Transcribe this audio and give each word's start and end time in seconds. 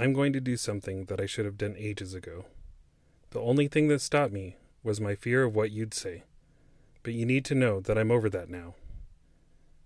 I'm 0.00 0.12
going 0.12 0.32
to 0.34 0.40
do 0.40 0.56
something 0.56 1.06
that 1.06 1.20
I 1.20 1.26
should 1.26 1.44
have 1.44 1.58
done 1.58 1.74
ages 1.76 2.14
ago. 2.14 2.44
The 3.30 3.40
only 3.40 3.66
thing 3.66 3.88
that 3.88 4.00
stopped 4.00 4.32
me 4.32 4.56
was 4.84 5.00
my 5.00 5.16
fear 5.16 5.42
of 5.42 5.56
what 5.56 5.72
you'd 5.72 5.92
say. 5.92 6.22
But 7.02 7.14
you 7.14 7.26
need 7.26 7.44
to 7.46 7.56
know 7.56 7.80
that 7.80 7.98
I'm 7.98 8.12
over 8.12 8.30
that 8.30 8.48
now. 8.48 8.76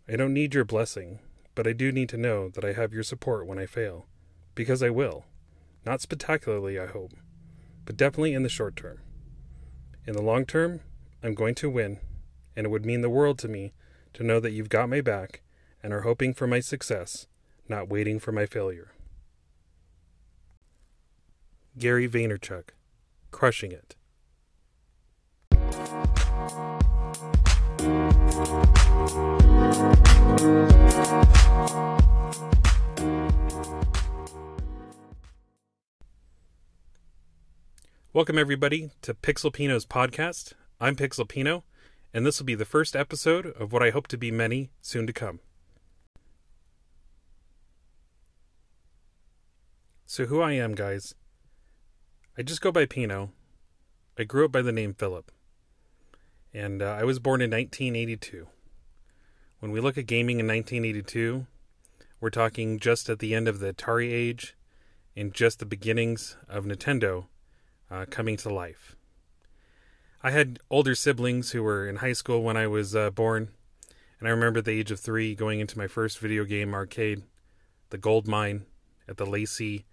I 0.06 0.16
don't 0.16 0.34
need 0.34 0.52
your 0.52 0.66
blessing, 0.66 1.20
but 1.54 1.66
I 1.66 1.72
do 1.72 1.90
need 1.90 2.10
to 2.10 2.18
know 2.18 2.50
that 2.50 2.62
I 2.62 2.74
have 2.74 2.92
your 2.92 3.02
support 3.02 3.46
when 3.46 3.58
I 3.58 3.64
fail. 3.64 4.04
Because 4.54 4.82
I 4.82 4.90
will. 4.90 5.24
Not 5.86 6.02
spectacularly, 6.02 6.78
I 6.78 6.88
hope, 6.88 7.14
but 7.86 7.96
definitely 7.96 8.34
in 8.34 8.42
the 8.42 8.50
short 8.50 8.76
term. 8.76 9.00
In 10.06 10.12
the 10.12 10.20
long 10.20 10.44
term, 10.44 10.80
I'm 11.22 11.32
going 11.32 11.54
to 11.54 11.70
win, 11.70 12.00
and 12.54 12.66
it 12.66 12.70
would 12.70 12.84
mean 12.84 13.00
the 13.00 13.08
world 13.08 13.38
to 13.38 13.48
me 13.48 13.72
to 14.12 14.22
know 14.22 14.40
that 14.40 14.52
you've 14.52 14.68
got 14.68 14.90
my 14.90 15.00
back 15.00 15.40
and 15.82 15.90
are 15.94 16.02
hoping 16.02 16.34
for 16.34 16.46
my 16.46 16.60
success, 16.60 17.28
not 17.66 17.88
waiting 17.88 18.20
for 18.20 18.30
my 18.30 18.44
failure. 18.44 18.92
Gary 21.78 22.06
Vaynerchuk, 22.06 22.68
Crushing 23.30 23.72
It. 23.72 23.96
Welcome, 38.12 38.38
everybody, 38.38 38.90
to 39.00 39.14
Pixel 39.14 39.50
Pino's 39.50 39.86
podcast. 39.86 40.52
I'm 40.78 40.94
Pixel 40.94 41.26
Pino, 41.26 41.64
and 42.12 42.26
this 42.26 42.38
will 42.38 42.44
be 42.44 42.54
the 42.54 42.66
first 42.66 42.94
episode 42.94 43.46
of 43.46 43.72
what 43.72 43.82
I 43.82 43.88
hope 43.88 44.08
to 44.08 44.18
be 44.18 44.30
many 44.30 44.68
soon 44.82 45.06
to 45.06 45.12
come. 45.14 45.40
So, 50.04 50.26
who 50.26 50.42
I 50.42 50.52
am, 50.52 50.74
guys. 50.74 51.14
I 52.36 52.40
just 52.40 52.62
go 52.62 52.72
by 52.72 52.86
Pino. 52.86 53.30
I 54.18 54.24
grew 54.24 54.46
up 54.46 54.52
by 54.52 54.62
the 54.62 54.72
name 54.72 54.94
Philip. 54.94 55.30
And 56.54 56.80
uh, 56.80 56.86
I 56.86 57.04
was 57.04 57.18
born 57.18 57.42
in 57.42 57.50
1982. 57.50 58.46
When 59.60 59.70
we 59.70 59.80
look 59.80 59.98
at 59.98 60.06
gaming 60.06 60.40
in 60.40 60.46
1982, 60.46 61.46
we're 62.22 62.30
talking 62.30 62.78
just 62.78 63.10
at 63.10 63.18
the 63.18 63.34
end 63.34 63.48
of 63.48 63.58
the 63.58 63.74
Atari 63.74 64.10
age 64.10 64.56
and 65.14 65.34
just 65.34 65.58
the 65.58 65.66
beginnings 65.66 66.38
of 66.48 66.64
Nintendo 66.64 67.26
uh, 67.90 68.06
coming 68.08 68.38
to 68.38 68.48
life. 68.48 68.96
I 70.22 70.30
had 70.30 70.58
older 70.70 70.94
siblings 70.94 71.50
who 71.50 71.62
were 71.62 71.86
in 71.86 71.96
high 71.96 72.14
school 72.14 72.42
when 72.42 72.56
I 72.56 72.66
was 72.66 72.96
uh, 72.96 73.10
born, 73.10 73.50
and 74.18 74.26
I 74.26 74.30
remember 74.30 74.60
at 74.60 74.64
the 74.64 74.70
age 74.70 74.90
of 74.90 75.00
three 75.00 75.34
going 75.34 75.60
into 75.60 75.76
my 75.76 75.86
first 75.86 76.18
video 76.18 76.44
game 76.46 76.72
arcade, 76.72 77.24
the 77.90 77.98
Gold 77.98 78.26
Mine 78.26 78.64
at 79.06 79.18
the 79.18 79.26
Lacey 79.26 79.84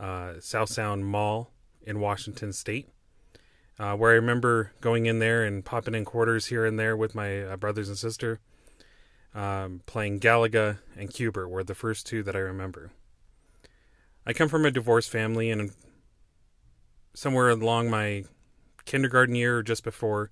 uh, 0.00 0.34
South 0.40 0.70
Sound 0.70 1.04
Mall 1.04 1.52
in 1.84 2.00
Washington 2.00 2.52
State, 2.52 2.88
uh, 3.78 3.94
where 3.96 4.12
I 4.12 4.14
remember 4.14 4.72
going 4.80 5.06
in 5.06 5.18
there 5.18 5.44
and 5.44 5.64
popping 5.64 5.94
in 5.94 6.04
quarters 6.04 6.46
here 6.46 6.64
and 6.64 6.78
there 6.78 6.96
with 6.96 7.14
my 7.14 7.42
uh, 7.42 7.56
brothers 7.56 7.88
and 7.88 7.98
sister, 7.98 8.40
um, 9.34 9.82
playing 9.86 10.20
Galaga 10.20 10.78
and 10.96 11.12
Q*bert 11.12 11.50
were 11.50 11.64
the 11.64 11.74
first 11.74 12.06
two 12.06 12.22
that 12.22 12.36
I 12.36 12.40
remember. 12.40 12.90
I 14.26 14.32
come 14.32 14.48
from 14.48 14.64
a 14.64 14.70
divorced 14.70 15.10
family, 15.10 15.50
and 15.50 15.72
somewhere 17.14 17.48
along 17.48 17.90
my 17.90 18.24
kindergarten 18.84 19.34
year 19.34 19.58
or 19.58 19.62
just 19.62 19.84
before, 19.84 20.30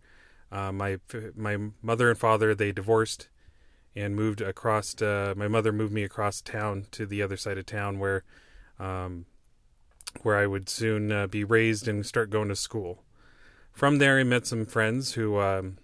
uh, 0.53 0.73
my 0.73 0.99
my 1.35 1.57
mother 1.83 2.11
and 2.11 2.19
father 2.19 2.55
they 2.55 2.73
divorced 2.73 3.29
and 3.97 4.15
moved 4.15 4.41
across. 4.41 5.01
Uh, 5.01 5.35
my 5.37 5.49
mother 5.49 5.73
moved 5.73 5.93
me 5.93 6.05
across 6.05 6.41
town 6.41 6.87
to 6.93 7.07
the 7.07 7.23
other 7.23 7.37
side 7.37 7.59
of 7.59 7.67
town 7.67 7.99
where 7.99 8.25
um, 8.79 9.27
where 10.23 10.37
I 10.37 10.47
would 10.47 10.69
soon 10.69 11.13
uh, 11.13 11.27
be 11.27 11.45
raised 11.45 11.89
and 11.89 12.05
start 12.05 12.31
going 12.31 12.49
to 12.49 12.57
school. 12.57 13.05
From 13.73 13.99
there, 13.99 14.19
I 14.19 14.25
met 14.25 14.47
some 14.47 14.67
friends 14.67 15.13
who 15.15 15.39
um, 15.39 15.79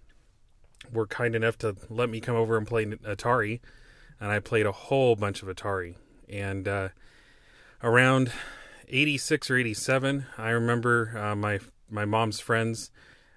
were 0.92 1.06
kind 1.06 1.34
enough 1.34 1.56
to 1.58 1.76
let 1.88 2.10
me 2.10 2.20
come 2.20 2.36
over 2.36 2.56
and 2.56 2.66
play 2.66 2.84
Atari, 2.84 3.60
and 4.20 4.30
I 4.30 4.40
played 4.40 4.66
a 4.66 4.72
whole 4.72 5.16
bunch 5.16 5.42
of 5.42 5.48
Atari. 5.48 5.94
And 6.28 6.66
uh, 6.66 6.88
around 7.82 8.32
86 8.88 9.50
or 9.50 9.56
87, 9.56 10.26
I 10.36 10.50
remember 10.50 11.16
uh, 11.16 11.36
my 11.36 11.60
my 11.88 12.04
mom's 12.04 12.40
friends, 12.40 12.90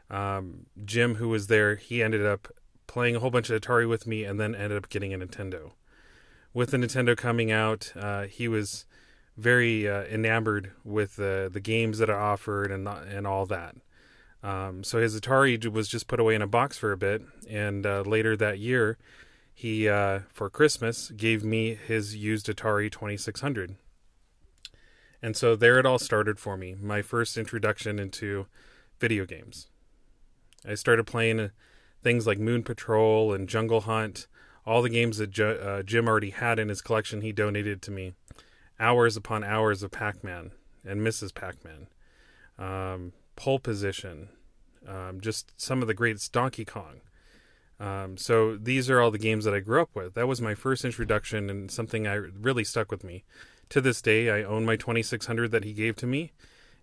um, 0.09 0.65
Jim, 0.83 1.15
who 1.15 1.29
was 1.29 1.47
there, 1.47 1.75
he 1.75 2.01
ended 2.01 2.25
up 2.25 2.47
playing 2.87 3.15
a 3.15 3.19
whole 3.19 3.29
bunch 3.29 3.51
of 3.51 3.61
Atari 3.61 3.87
with 3.87 4.07
me, 4.07 4.23
and 4.23 4.39
then 4.39 4.55
ended 4.55 4.77
up 4.77 4.89
getting 4.89 5.13
a 5.13 5.19
Nintendo. 5.19 5.73
With 6.51 6.71
the 6.71 6.77
Nintendo 6.77 7.15
coming 7.15 7.51
out, 7.51 7.93
uh, 7.95 8.23
he 8.23 8.47
was 8.47 8.85
very 9.37 9.87
uh, 9.87 10.03
enamored 10.03 10.71
with 10.83 11.15
the 11.15 11.49
the 11.51 11.59
games 11.59 11.97
that 11.99 12.09
are 12.09 12.19
offered 12.19 12.71
and 12.71 12.87
and 12.87 13.25
all 13.25 13.45
that. 13.45 13.75
Um, 14.41 14.83
so 14.83 14.99
his 14.99 15.19
Atari 15.19 15.65
was 15.69 15.89
just 15.89 16.07
put 16.07 16.19
away 16.19 16.35
in 16.35 16.41
a 16.41 16.47
box 16.47 16.77
for 16.77 16.91
a 16.91 16.97
bit, 16.97 17.21
and 17.49 17.85
uh, 17.85 18.01
later 18.01 18.37
that 18.37 18.59
year, 18.59 18.97
he 19.53 19.89
uh, 19.89 20.19
for 20.33 20.49
Christmas 20.49 21.09
gave 21.11 21.43
me 21.43 21.75
his 21.75 22.15
used 22.15 22.47
Atari 22.47 22.89
2600. 22.91 23.75
And 25.21 25.35
so 25.35 25.55
there 25.57 25.77
it 25.77 25.85
all 25.85 25.99
started 25.99 26.39
for 26.39 26.55
me. 26.55 26.75
My 26.79 27.01
first 27.01 27.37
introduction 27.37 27.99
into 27.99 28.47
video 28.99 29.25
games. 29.25 29.67
I 30.65 30.75
started 30.75 31.05
playing 31.05 31.39
uh, 31.41 31.49
things 32.01 32.25
like 32.25 32.39
Moon 32.39 32.63
Patrol 32.63 33.33
and 33.33 33.49
Jungle 33.49 33.81
Hunt, 33.81 34.27
all 34.65 34.81
the 34.81 34.89
games 34.89 35.17
that 35.17 35.37
uh, 35.37 35.83
Jim 35.83 36.07
already 36.07 36.29
had 36.29 36.57
in 36.57 36.69
his 36.69 36.81
collection. 36.81 37.19
He 37.19 37.33
donated 37.33 37.81
to 37.81 37.91
me 37.91 38.13
hours 38.79 39.17
upon 39.17 39.43
hours 39.43 39.83
of 39.83 39.91
Pac 39.91 40.23
Man 40.23 40.51
and 40.85 41.01
Mrs. 41.01 41.33
Pac 41.33 41.55
Man, 41.63 41.87
um, 42.57 43.13
Pole 43.35 43.59
Position, 43.59 44.29
um, 44.87 45.19
just 45.21 45.53
some 45.59 45.81
of 45.81 45.87
the 45.87 45.93
greats, 45.93 46.29
Donkey 46.29 46.65
Kong. 46.65 47.01
Um, 47.79 48.17
so 48.17 48.57
these 48.57 48.89
are 48.89 48.99
all 48.99 49.11
the 49.11 49.17
games 49.17 49.45
that 49.45 49.53
I 49.53 49.59
grew 49.61 49.81
up 49.81 49.89
with. 49.93 50.13
That 50.13 50.27
was 50.27 50.41
my 50.41 50.53
first 50.53 50.83
introduction 50.83 51.49
and 51.49 51.71
something 51.71 52.07
I 52.07 52.15
really 52.15 52.63
stuck 52.63 52.91
with 52.91 53.03
me. 53.03 53.23
To 53.69 53.81
this 53.81 54.01
day, 54.01 54.29
I 54.29 54.43
own 54.43 54.65
my 54.65 54.75
2600 54.75 55.51
that 55.51 55.63
he 55.63 55.73
gave 55.73 55.95
to 55.97 56.07
me. 56.07 56.31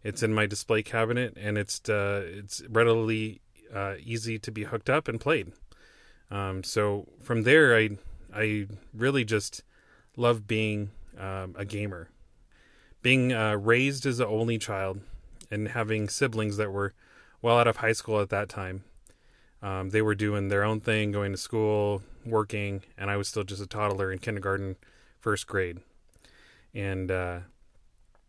It's 0.05 0.23
in 0.23 0.33
my 0.33 0.47
display 0.47 0.83
cabinet, 0.83 1.37
and 1.37 1.59
it's 1.59 1.81
uh, 1.89 2.23
it's 2.25 2.63
readily 2.69 3.41
uh, 3.75 3.95
easy 3.99 4.39
to 4.39 4.53
be 4.53 4.65
hooked 4.65 4.89
up 4.89 5.09
and 5.09 5.21
played. 5.21 5.53
Um, 6.31 6.63
so 6.63 7.09
from 7.21 7.43
there, 7.43 7.77
I 7.77 7.99
I 8.33 8.69
really 8.95 9.25
just 9.25 9.65
love 10.17 10.47
being 10.47 10.91
um, 11.19 11.55
a 11.57 11.65
gamer. 11.65 12.09
Being 13.03 13.33
uh, 13.33 13.55
raised 13.57 14.07
as 14.07 14.19
the 14.19 14.27
only 14.27 14.59
child 14.59 15.01
and 15.51 15.69
having 15.69 16.09
siblings 16.09 16.57
that 16.57 16.73
were 16.73 16.93
well 17.43 17.59
out 17.59 17.69
of 17.69 17.77
high 17.79 17.93
school 17.93 18.21
at 18.21 18.31
that 18.31 18.49
time. 18.49 18.85
Um, 19.63 19.91
they 19.91 20.03
were 20.03 20.15
doing 20.15 20.49
their 20.49 20.65
own 20.65 20.81
thing, 20.81 21.13
going 21.13 21.33
to 21.33 21.39
school, 21.39 22.03
working, 22.25 22.83
and 22.99 23.11
I 23.11 23.17
was 23.17 23.29
still 23.29 23.45
just 23.45 23.63
a 23.63 23.67
toddler 23.67 24.13
in 24.13 24.19
kindergarten, 24.19 24.77
first 25.21 25.47
grade. 25.47 25.81
And 26.75 27.11
uh, 27.11 27.41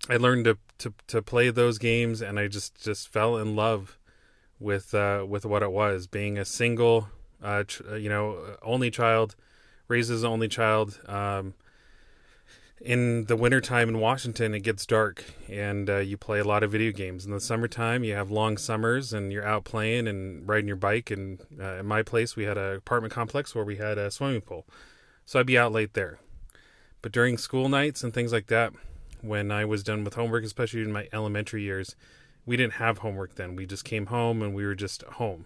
I 0.09 0.17
learned 0.17 0.45
to, 0.45 0.57
to 0.79 0.93
to 1.07 1.21
play 1.21 1.49
those 1.49 1.77
games, 1.77 2.21
and 2.21 2.39
I 2.39 2.47
just 2.47 2.81
just 2.81 3.09
fell 3.09 3.37
in 3.37 3.55
love 3.55 3.97
with 4.59 4.93
uh, 4.93 5.25
with 5.27 5.45
what 5.45 5.63
it 5.63 5.71
was 5.71 6.07
being 6.07 6.37
a 6.37 6.45
single, 6.45 7.09
uh, 7.43 7.63
ch- 7.63 7.81
you 7.97 8.09
know, 8.09 8.57
only 8.61 8.89
child, 8.89 9.35
raises 9.87 10.23
only 10.23 10.47
child. 10.47 10.99
Um, 11.07 11.55
in 12.79 13.25
the 13.25 13.35
wintertime 13.35 13.89
in 13.89 13.99
Washington, 13.99 14.53
it 14.53 14.59
gets 14.59 14.85
dark 14.85 15.23
and 15.49 15.89
uh, 15.89 15.97
you 15.97 16.15
play 16.15 16.39
a 16.39 16.43
lot 16.43 16.63
of 16.63 16.71
video 16.71 16.91
games. 16.91 17.25
In 17.25 17.31
the 17.31 17.39
summertime, 17.39 18.03
you 18.03 18.13
have 18.13 18.29
long 18.29 18.57
summers 18.57 19.13
and 19.13 19.31
you're 19.31 19.45
out 19.45 19.63
playing 19.63 20.07
and 20.07 20.47
riding 20.47 20.67
your 20.67 20.77
bike. 20.77 21.09
And 21.09 21.41
uh, 21.59 21.77
in 21.77 21.85
my 21.85 22.03
place, 22.03 22.35
we 22.35 22.43
had 22.43 22.57
an 22.57 22.75
apartment 22.75 23.13
complex 23.13 23.55
where 23.55 23.65
we 23.65 23.77
had 23.77 23.97
a 23.97 24.11
swimming 24.11 24.41
pool. 24.41 24.67
So 25.25 25.39
I'd 25.39 25.47
be 25.47 25.57
out 25.57 25.71
late 25.71 25.93
there. 25.93 26.19
But 27.01 27.11
during 27.11 27.37
school 27.37 27.67
nights 27.67 28.03
and 28.03 28.13
things 28.13 28.31
like 28.31 28.47
that, 28.47 28.73
when 29.21 29.51
I 29.51 29.65
was 29.65 29.83
done 29.83 30.03
with 30.03 30.13
homework, 30.13 30.43
especially 30.43 30.81
in 30.81 30.91
my 30.91 31.07
elementary 31.11 31.63
years, 31.63 31.95
we 32.45 32.57
didn't 32.57 32.73
have 32.73 32.99
homework 32.99 33.35
then. 33.35 33.55
We 33.55 33.65
just 33.65 33.85
came 33.85 34.07
home 34.07 34.41
and 34.41 34.53
we 34.53 34.65
were 34.65 34.75
just 34.75 35.03
home. 35.03 35.45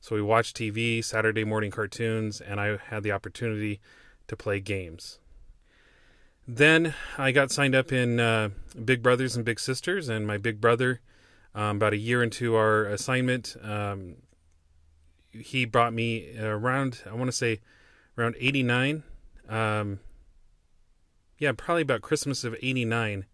So 0.00 0.14
we 0.14 0.22
watched 0.22 0.56
TV, 0.56 1.02
Saturday 1.02 1.42
morning 1.42 1.70
cartoons, 1.70 2.40
and 2.40 2.60
I 2.60 2.76
had 2.76 3.02
the 3.02 3.12
opportunity 3.12 3.80
to 4.28 4.36
play 4.36 4.60
games. 4.60 5.18
Then 6.48 6.94
I 7.18 7.32
got 7.32 7.50
signed 7.50 7.74
up 7.74 7.92
in 7.92 8.20
uh, 8.20 8.50
Big 8.84 9.02
Brothers 9.02 9.34
and 9.34 9.44
Big 9.44 9.58
Sisters, 9.58 10.08
and 10.08 10.26
my 10.26 10.38
big 10.38 10.60
brother, 10.60 11.00
um, 11.54 11.76
about 11.76 11.92
a 11.92 11.96
year 11.96 12.22
into 12.22 12.54
our 12.54 12.84
assignment, 12.84 13.56
um, 13.62 14.16
he 15.32 15.64
brought 15.64 15.92
me 15.92 16.38
around, 16.38 17.02
I 17.04 17.14
want 17.14 17.28
to 17.28 17.36
say 17.36 17.60
around 18.16 18.36
89. 18.38 19.02
Um, 19.48 20.00
yeah, 21.38 21.52
probably 21.56 21.82
about 21.82 22.02
Christmas 22.02 22.44
of 22.44 22.54
89 22.62 23.26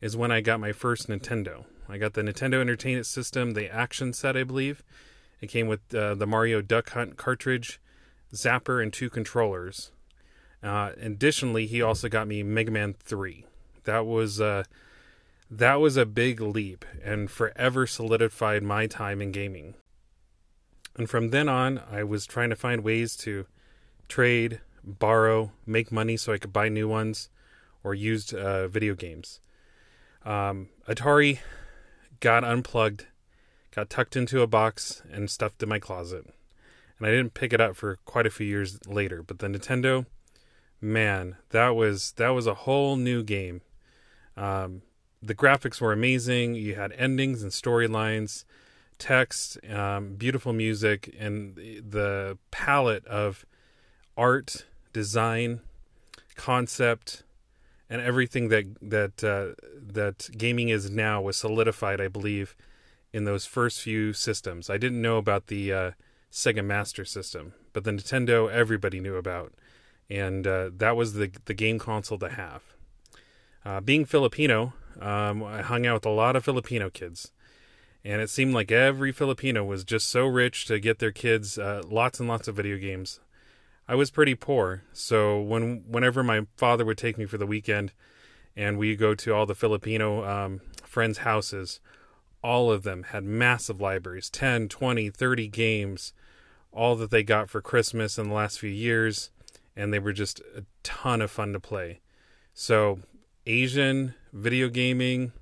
is 0.00 0.16
when 0.16 0.32
I 0.32 0.40
got 0.40 0.58
my 0.58 0.72
first 0.72 1.08
Nintendo. 1.08 1.64
I 1.88 1.98
got 1.98 2.14
the 2.14 2.22
Nintendo 2.22 2.60
Entertainment 2.60 3.06
System, 3.06 3.52
the 3.52 3.72
action 3.72 4.12
set, 4.12 4.36
I 4.36 4.44
believe. 4.44 4.82
It 5.40 5.48
came 5.48 5.66
with 5.68 5.94
uh, 5.94 6.14
the 6.14 6.26
Mario 6.26 6.62
Duck 6.62 6.90
Hunt 6.90 7.16
cartridge, 7.16 7.80
Zapper, 8.32 8.82
and 8.82 8.92
two 8.92 9.10
controllers. 9.10 9.92
Uh, 10.66 10.90
additionally, 11.00 11.66
he 11.66 11.80
also 11.80 12.08
got 12.08 12.26
me 12.26 12.42
Mega 12.42 12.72
Man 12.72 12.94
3. 12.98 13.44
That 13.84 14.04
was 14.04 14.40
uh, 14.40 14.64
that 15.48 15.76
was 15.76 15.96
a 15.96 16.04
big 16.04 16.40
leap 16.40 16.84
and 17.04 17.30
forever 17.30 17.86
solidified 17.86 18.64
my 18.64 18.88
time 18.88 19.22
in 19.22 19.30
gaming. 19.30 19.74
And 20.96 21.08
from 21.08 21.30
then 21.30 21.48
on, 21.48 21.80
I 21.90 22.02
was 22.02 22.26
trying 22.26 22.50
to 22.50 22.56
find 22.56 22.82
ways 22.82 23.16
to 23.18 23.46
trade, 24.08 24.60
borrow, 24.82 25.52
make 25.64 25.92
money 25.92 26.16
so 26.16 26.32
I 26.32 26.38
could 26.38 26.52
buy 26.52 26.68
new 26.68 26.88
ones 26.88 27.28
or 27.84 27.94
used 27.94 28.34
uh, 28.34 28.66
video 28.66 28.94
games. 28.94 29.40
Um, 30.24 30.70
Atari 30.88 31.38
got 32.18 32.42
unplugged, 32.42 33.06
got 33.70 33.88
tucked 33.88 34.16
into 34.16 34.42
a 34.42 34.48
box, 34.48 35.02
and 35.12 35.30
stuffed 35.30 35.62
in 35.62 35.68
my 35.68 35.78
closet. 35.78 36.26
And 36.98 37.06
I 37.06 37.10
didn't 37.10 37.34
pick 37.34 37.52
it 37.52 37.60
up 37.60 37.76
for 37.76 37.98
quite 38.04 38.26
a 38.26 38.30
few 38.30 38.46
years 38.46 38.80
later. 38.88 39.22
But 39.22 39.38
the 39.38 39.46
Nintendo, 39.46 40.06
man, 40.80 41.36
that 41.50 41.70
was 41.70 42.12
that 42.12 42.30
was 42.30 42.46
a 42.46 42.54
whole 42.54 42.96
new 42.96 43.22
game. 43.22 43.62
Um, 44.36 44.82
the 45.22 45.34
graphics 45.34 45.80
were 45.80 45.92
amazing. 45.92 46.54
You 46.54 46.74
had 46.74 46.92
endings 46.92 47.42
and 47.42 47.50
storylines, 47.50 48.44
text, 48.98 49.58
um, 49.68 50.14
beautiful 50.14 50.52
music, 50.52 51.14
and 51.18 51.56
the 51.56 52.38
palette 52.50 53.06
of 53.06 53.44
art, 54.16 54.66
design, 54.92 55.60
concept, 56.36 57.22
and 57.88 58.00
everything 58.00 58.48
that 58.48 58.66
that 58.82 59.24
uh, 59.24 59.54
that 59.74 60.28
gaming 60.36 60.68
is 60.68 60.90
now 60.90 61.20
was 61.20 61.36
solidified, 61.36 62.00
I 62.00 62.08
believe, 62.08 62.56
in 63.12 63.24
those 63.24 63.46
first 63.46 63.80
few 63.80 64.12
systems. 64.12 64.68
I 64.70 64.76
didn't 64.76 65.02
know 65.02 65.16
about 65.16 65.46
the 65.46 65.72
uh, 65.72 65.90
Sega 66.30 66.64
Master 66.64 67.04
System, 67.04 67.54
but 67.72 67.84
the 67.84 67.92
Nintendo 67.92 68.50
everybody 68.50 69.00
knew 69.00 69.16
about, 69.16 69.52
and 70.08 70.46
uh, 70.46 70.70
that 70.76 70.96
was 70.96 71.14
the 71.14 71.30
the 71.44 71.54
game 71.54 71.78
console 71.78 72.18
to 72.18 72.28
have. 72.28 72.62
Uh, 73.64 73.80
being 73.80 74.04
Filipino, 74.04 74.74
um, 75.00 75.42
I 75.42 75.62
hung 75.62 75.86
out 75.86 75.94
with 75.94 76.06
a 76.06 76.10
lot 76.10 76.36
of 76.36 76.44
Filipino 76.44 76.88
kids, 76.90 77.32
and 78.04 78.20
it 78.22 78.30
seemed 78.30 78.54
like 78.54 78.70
every 78.70 79.12
Filipino 79.12 79.64
was 79.64 79.84
just 79.84 80.06
so 80.08 80.26
rich 80.26 80.66
to 80.66 80.78
get 80.78 80.98
their 80.98 81.12
kids 81.12 81.58
uh, 81.58 81.82
lots 81.84 82.20
and 82.20 82.28
lots 82.28 82.48
of 82.48 82.56
video 82.56 82.78
games. 82.78 83.20
I 83.88 83.94
was 83.94 84.10
pretty 84.10 84.34
poor, 84.34 84.82
so 84.92 85.40
when 85.40 85.84
whenever 85.88 86.22
my 86.22 86.46
father 86.56 86.84
would 86.84 86.98
take 86.98 87.18
me 87.18 87.26
for 87.26 87.38
the 87.38 87.46
weekend, 87.46 87.92
and 88.56 88.78
we 88.78 88.96
go 88.96 89.14
to 89.14 89.34
all 89.34 89.46
the 89.46 89.54
Filipino 89.54 90.24
um, 90.24 90.60
friends' 90.84 91.18
houses, 91.18 91.80
all 92.42 92.70
of 92.70 92.84
them 92.84 93.04
had 93.04 93.24
massive 93.24 93.80
libraries 93.80 94.30
10, 94.30 94.68
20, 94.68 95.10
30 95.10 95.48
games, 95.48 96.12
all 96.72 96.96
that 96.96 97.10
they 97.10 97.22
got 97.22 97.50
for 97.50 97.60
Christmas 97.60 98.18
in 98.18 98.28
the 98.28 98.34
last 98.34 98.58
few 98.58 98.70
years, 98.70 99.30
and 99.76 99.92
they 99.92 99.98
were 99.98 100.12
just 100.12 100.40
a 100.56 100.64
ton 100.82 101.20
of 101.20 101.30
fun 101.30 101.52
to 101.52 101.60
play. 101.60 102.00
So, 102.54 103.00
Asian 103.46 104.14
video 104.32 104.68
gaming, 104.68 105.32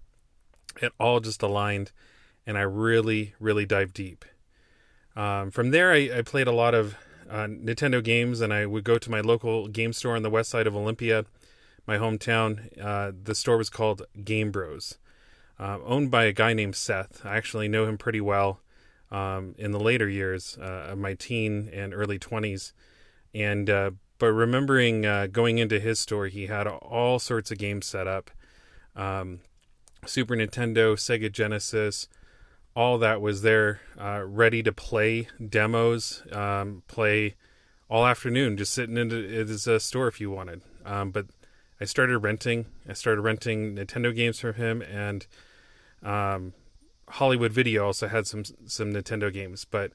it 0.83 0.93
all 0.99 1.21
just 1.21 1.43
aligned, 1.43 1.93
and 2.47 2.59
I 2.59 2.63
really, 2.63 3.35
really 3.39 3.65
dived 3.65 3.95
deep. 3.95 4.25
Um, 5.17 5.51
from 5.51 5.71
there, 5.71 5.93
I, 5.93 6.11
I, 6.19 6.23
played 6.23 6.49
a 6.49 6.53
lot 6.53 6.75
of 6.75 6.97
uh, 7.31 7.47
Nintendo 7.47 8.03
games, 8.03 8.41
and 8.41 8.53
I 8.53 8.67
would 8.67 8.83
go 8.83 8.99
to 8.99 9.11
my 9.11 9.21
local 9.21 9.69
game 9.69 9.93
store 9.93 10.17
on 10.17 10.23
the 10.23 10.31
west 10.31 10.51
side 10.51 10.67
of 10.67 10.75
Olympia, 10.75 11.25
my 11.87 11.99
hometown. 11.99 12.69
Uh, 12.83 13.13
the 13.23 13.35
store 13.35 13.57
was 13.57 13.71
called 13.71 14.03
Game 14.25 14.51
Bros, 14.51 14.99
uh, 15.59 15.79
owned 15.85 16.11
by 16.11 16.25
a 16.25 16.33
guy 16.33 16.53
named 16.53 16.75
Seth. 16.75 17.25
I 17.25 17.37
actually 17.37 17.69
know 17.69 17.87
him 17.87 17.97
pretty 17.97 18.21
well 18.21 18.61
um, 19.13 19.55
in 19.57 19.71
the 19.71 19.79
later 19.79 20.09
years 20.09 20.59
uh, 20.61 20.89
of 20.91 20.99
my 20.99 21.15
teen 21.15 21.71
and 21.73 21.95
early 21.95 22.19
20s. 22.19 22.73
And 23.33 23.71
uh, 23.71 23.93
but 24.19 24.33
remembering 24.33 25.05
uh, 25.05 25.27
going 25.27 25.59
into 25.59 25.81
his 25.81 25.99
store, 26.01 26.27
he 26.27 26.47
had 26.47 26.67
all 26.67 27.19
sorts 27.19 27.51
of 27.51 27.59
games 27.59 27.87
set 27.87 28.07
up. 28.07 28.31
Um, 28.95 29.41
Super 30.07 30.35
Nintendo, 30.37 30.95
Sega 30.95 31.33
Genesis, 31.33 32.09
all 32.77 32.99
that 32.99 33.21
was 33.21 33.43
there, 33.43 33.81
uh, 33.99 34.23
ready 34.25 34.63
to 34.63 34.73
play 34.73 35.29
demos, 35.49 36.23
um, 36.33 36.83
play 36.89 37.35
all 37.89 38.07
afternoon, 38.07 38.57
just 38.57 38.73
sitting 38.73 38.97
in 38.97 39.11
his 39.11 39.69
uh, 39.69 39.79
store 39.79 40.09
if 40.09 40.21
you 40.21 40.31
wanted. 40.31 40.63
Um, 40.85 41.11
but 41.11 41.27
I 41.81 41.85
started 41.85 42.19
renting. 42.19 42.67
I 42.89 42.93
started 42.93 43.21
renting 43.23 43.77
Nintendo 43.77 44.15
games 44.15 44.41
from 44.41 44.55
him, 44.55 44.83
and 44.83 45.27
um, 46.03 46.53
Hollywood 47.09 47.53
Video 47.53 47.87
also 47.87 48.09
had 48.09 48.27
some 48.27 48.45
some 48.67 48.93
Nintendo 48.93 49.33
games. 49.33 49.65
But 49.65 49.93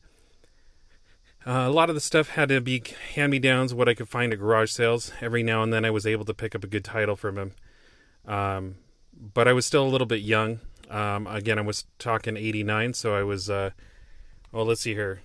uh, 1.46 1.66
a 1.68 1.72
lot 1.72 1.90
of 1.90 1.96
the 1.96 2.02
stuff 2.02 2.30
had 2.30 2.50
to 2.50 2.60
be 2.60 2.84
hand 3.14 3.32
me 3.32 3.40
downs, 3.40 3.74
what 3.74 3.88
I 3.88 3.94
could 3.94 4.10
find 4.10 4.34
at 4.34 4.40
garage 4.40 4.72
sales. 4.72 5.12
Every 5.22 5.42
now 5.42 5.64
and 5.64 5.72
then, 5.72 5.86
I 5.86 5.90
was 5.90 6.06
able 6.06 6.26
to 6.26 6.34
pick 6.34 6.54
up 6.54 6.64
a 6.64 6.68
good 6.68 6.84
title 6.84 7.16
from 7.16 7.38
him. 7.38 7.52
Um, 8.28 8.76
but 9.14 9.48
I 9.48 9.54
was 9.54 9.66
still 9.66 9.86
a 9.86 9.90
little 9.90 10.08
bit 10.08 10.22
young. 10.22 10.60
Um, 10.90 11.28
again, 11.28 11.58
I 11.58 11.62
was 11.62 11.86
talking 11.98 12.36
89, 12.36 12.94
so 12.94 13.16
I 13.16 13.24
was, 13.24 13.50
uh, 13.50 13.72
well, 14.52 14.66
let's 14.66 14.82
see 14.82 14.94
here. 14.94 15.22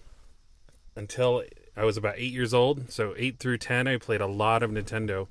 Until 0.94 1.42
I 1.76 1.84
was 1.84 1.96
about 1.96 2.14
eight 2.16 2.32
years 2.32 2.54
old, 2.54 2.92
so 2.92 3.14
eight 3.16 3.38
through 3.38 3.58
10, 3.58 3.88
I 3.88 3.96
played 3.96 4.20
a 4.20 4.26
lot 4.26 4.62
of 4.62 4.70
Nintendo. 4.70 5.26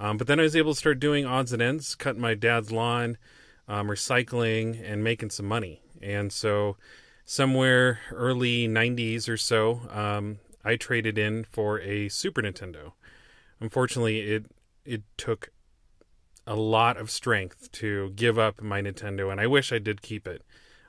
Um, 0.00 0.16
but 0.16 0.26
then 0.26 0.40
I 0.40 0.42
was 0.42 0.56
able 0.56 0.72
to 0.72 0.78
start 0.78 0.98
doing 0.98 1.24
odds 1.24 1.52
and 1.52 1.62
ends, 1.62 1.94
cutting 1.94 2.20
my 2.20 2.34
dad's 2.34 2.72
lawn, 2.72 3.16
um, 3.68 3.88
recycling, 3.88 4.82
and 4.84 5.04
making 5.04 5.30
some 5.30 5.46
money. 5.46 5.80
And 6.02 6.32
so, 6.32 6.76
somewhere 7.24 8.00
early 8.10 8.68
90s 8.68 9.28
or 9.28 9.36
so, 9.36 9.80
um, 9.90 10.38
I 10.64 10.76
traded 10.76 11.18
in 11.18 11.44
for 11.44 11.80
a 11.80 12.08
Super 12.08 12.42
Nintendo. 12.42 12.92
Unfortunately, 13.60 14.20
it 14.20 14.46
it 14.84 15.02
took 15.16 15.50
a 16.46 16.54
lot 16.54 16.98
of 16.98 17.10
strength 17.10 17.72
to 17.72 18.10
give 18.10 18.38
up 18.38 18.60
my 18.60 18.82
Nintendo, 18.82 19.30
and 19.30 19.40
I 19.40 19.46
wish 19.46 19.72
I 19.72 19.78
did 19.78 20.02
keep 20.02 20.26
it. 20.26 20.42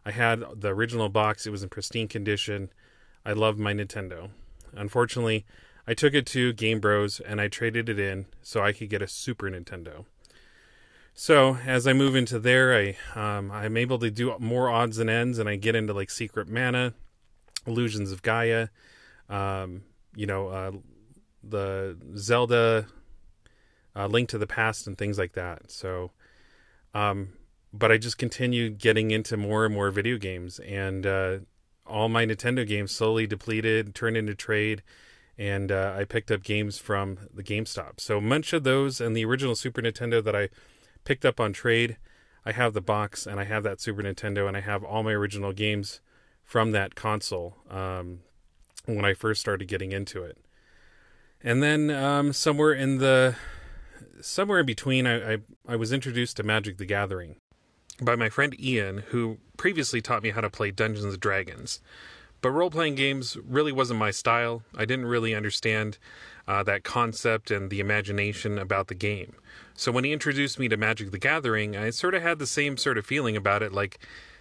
I 0.05 0.11
had 0.11 0.43
the 0.53 0.69
original 0.69 1.09
box, 1.09 1.47
it 1.47 1.51
was 1.51 1.63
in 1.63 1.69
pristine 1.69 2.07
condition. 2.07 2.69
I 3.25 3.33
loved 3.33 3.57
my 3.57 3.73
Nintendo. 3.73 4.29
Unfortunately, 4.73 5.45
I 5.87 5.93
took 5.93 6.13
it 6.13 6.25
to 6.27 6.53
Game 6.53 6.79
Bros 6.79 7.19
and 7.19 7.39
I 7.39 7.47
traded 7.47 7.89
it 7.89 7.99
in 7.99 8.25
so 8.41 8.61
I 8.61 8.71
could 8.71 8.89
get 8.89 9.01
a 9.01 9.07
Super 9.07 9.49
Nintendo. 9.49 10.05
So 11.17 11.57
as 11.65 11.87
I 11.87 11.93
move 11.93 12.13
into 12.13 12.39
there, 12.39 12.75
I 12.75 12.97
um, 13.15 13.49
I'm 13.49 13.77
able 13.77 13.97
to 13.99 14.11
do 14.11 14.35
more 14.37 14.69
odds 14.69 14.99
and 14.99 15.09
ends, 15.09 15.39
and 15.39 15.47
I 15.47 15.55
get 15.55 15.73
into 15.73 15.93
like 15.93 16.11
Secret 16.11 16.49
Mana, 16.49 16.93
Illusions 17.65 18.11
of 18.11 18.21
Gaia, 18.21 18.67
um, 19.29 19.83
you 20.13 20.27
know, 20.27 20.49
uh, 20.49 20.71
the 21.41 21.97
Zelda 22.17 22.87
uh, 23.95 24.07
Link 24.07 24.27
to 24.29 24.37
the 24.37 24.45
Past 24.45 24.87
and 24.87 24.97
things 24.97 25.17
like 25.17 25.31
that. 25.33 25.71
So, 25.71 26.11
um, 26.93 27.29
but 27.71 27.93
I 27.93 27.97
just 27.97 28.17
continued 28.17 28.77
getting 28.77 29.11
into 29.11 29.37
more 29.37 29.63
and 29.63 29.73
more 29.73 29.91
video 29.91 30.17
games, 30.17 30.59
and 30.59 31.05
uh, 31.07 31.37
all 31.87 32.09
my 32.09 32.25
Nintendo 32.25 32.67
games 32.67 32.91
slowly 32.91 33.25
depleted, 33.25 33.95
turned 33.95 34.17
into 34.17 34.35
trade, 34.35 34.83
and 35.37 35.71
uh, 35.71 35.95
I 35.97 36.03
picked 36.03 36.29
up 36.29 36.43
games 36.43 36.77
from 36.77 37.19
the 37.33 37.43
GameStop. 37.43 38.01
So 38.01 38.19
much 38.19 38.51
of 38.51 38.65
those 38.65 38.99
and 38.99 39.15
the 39.15 39.23
original 39.23 39.55
Super 39.55 39.81
Nintendo 39.81 40.21
that 40.21 40.35
I 40.35 40.49
picked 41.05 41.23
up 41.25 41.39
on 41.39 41.53
trade, 41.53 41.97
I 42.45 42.51
have 42.51 42.73
the 42.73 42.81
box 42.81 43.25
and 43.25 43.39
I 43.39 43.45
have 43.45 43.63
that 43.63 43.79
Super 43.79 44.03
Nintendo, 44.03 44.47
and 44.47 44.57
I 44.57 44.61
have 44.61 44.83
all 44.83 45.03
my 45.03 45.13
original 45.13 45.53
games 45.53 46.01
from 46.43 46.71
that 46.71 46.95
console 46.95 47.55
um, 47.69 48.19
when 48.85 49.05
I 49.05 49.13
first 49.13 49.41
started 49.41 49.67
getting 49.67 49.91
into 49.91 50.23
it. 50.23 50.37
And 51.41 51.63
then 51.63 51.89
um, 51.89 52.33
somewhere 52.33 52.73
in 52.73 52.97
the 52.97 53.35
somewhere 54.21 54.59
in 54.59 54.65
between, 54.65 55.07
I, 55.07 55.33
I, 55.33 55.37
I 55.67 55.75
was 55.75 55.91
introduced 55.91 56.37
to 56.37 56.43
Magic 56.43 56.77
the 56.77 56.85
Gathering 56.85 57.35
by 58.01 58.15
my 58.15 58.29
friend 58.29 58.59
Ian, 58.59 59.03
who 59.09 59.37
previously 59.57 60.01
taught 60.01 60.23
me 60.23 60.31
how 60.31 60.41
to 60.41 60.49
play 60.49 60.71
Dungeons 60.71 61.05
and 61.05 61.19
Dragons. 61.19 61.81
But 62.41 62.51
role 62.51 62.69
playing 62.69 62.95
games 62.95 63.37
really 63.43 63.71
wasn't 63.71 63.99
my 63.99 64.11
style. 64.11 64.63
I 64.75 64.85
didn't 64.85 65.05
really 65.05 65.33
understand 65.33 65.97
uh, 66.47 66.63
that 66.63 66.83
concept 66.83 67.51
and 67.51 67.69
the 67.69 67.79
imagination 67.79 68.57
about 68.57 68.87
the 68.87 68.95
game. 68.95 69.35
So 69.73 69.91
when 69.91 70.03
he 70.03 70.13
introduced 70.13 70.59
me 70.59 70.67
to 70.69 70.77
Magic 70.77 71.11
the 71.11 71.17
Gathering, 71.19 71.75
I 71.75 71.89
sort 71.89 72.13
of 72.13 72.21
had 72.21 72.39
the 72.39 72.47
same 72.47 72.77
sort 72.77 72.97
of 72.97 73.05
feeling 73.05 73.35
about 73.35 73.63
it. 73.63 73.73
Like, 73.73 73.99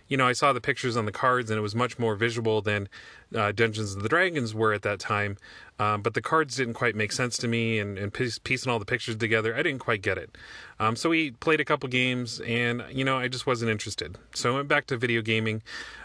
you 0.08 0.16
know, 0.16 0.26
I 0.26 0.32
saw 0.32 0.52
the 0.52 0.60
pictures 0.60 0.96
on 0.96 1.06
the 1.06 1.12
cards 1.12 1.50
and 1.50 1.58
it 1.58 1.62
was 1.62 1.74
much 1.74 1.98
more 1.98 2.14
visual 2.14 2.60
than 2.60 2.88
uh, 3.34 3.52
Dungeons 3.52 3.94
and 3.94 4.02
the 4.02 4.08
Dragons 4.08 4.54
were 4.54 4.72
at 4.72 4.82
that 4.82 4.98
time. 4.98 5.36
Um, 5.78 6.02
but 6.02 6.14
the 6.14 6.22
cards 6.22 6.56
didn't 6.56 6.74
quite 6.74 6.94
make 6.94 7.10
sense 7.10 7.36
to 7.38 7.48
me, 7.48 7.80
and, 7.80 7.98
and 7.98 8.14
piece, 8.14 8.38
piecing 8.38 8.70
all 8.70 8.78
the 8.78 8.84
pictures 8.84 9.16
together, 9.16 9.56
I 9.56 9.62
didn't 9.62 9.80
quite 9.80 10.02
get 10.02 10.18
it. 10.18 10.36
Um, 10.78 10.94
so 10.94 11.10
we 11.10 11.32
played 11.32 11.60
a 11.60 11.64
couple 11.64 11.88
games, 11.88 12.40
and 12.40 12.84
you 12.92 13.04
know, 13.04 13.16
I 13.16 13.26
just 13.26 13.44
wasn't 13.44 13.72
interested. 13.72 14.16
So 14.34 14.52
I 14.52 14.56
went 14.56 14.68
back 14.68 14.86
to 14.86 14.96
video 14.96 15.20
gaming, 15.20 15.62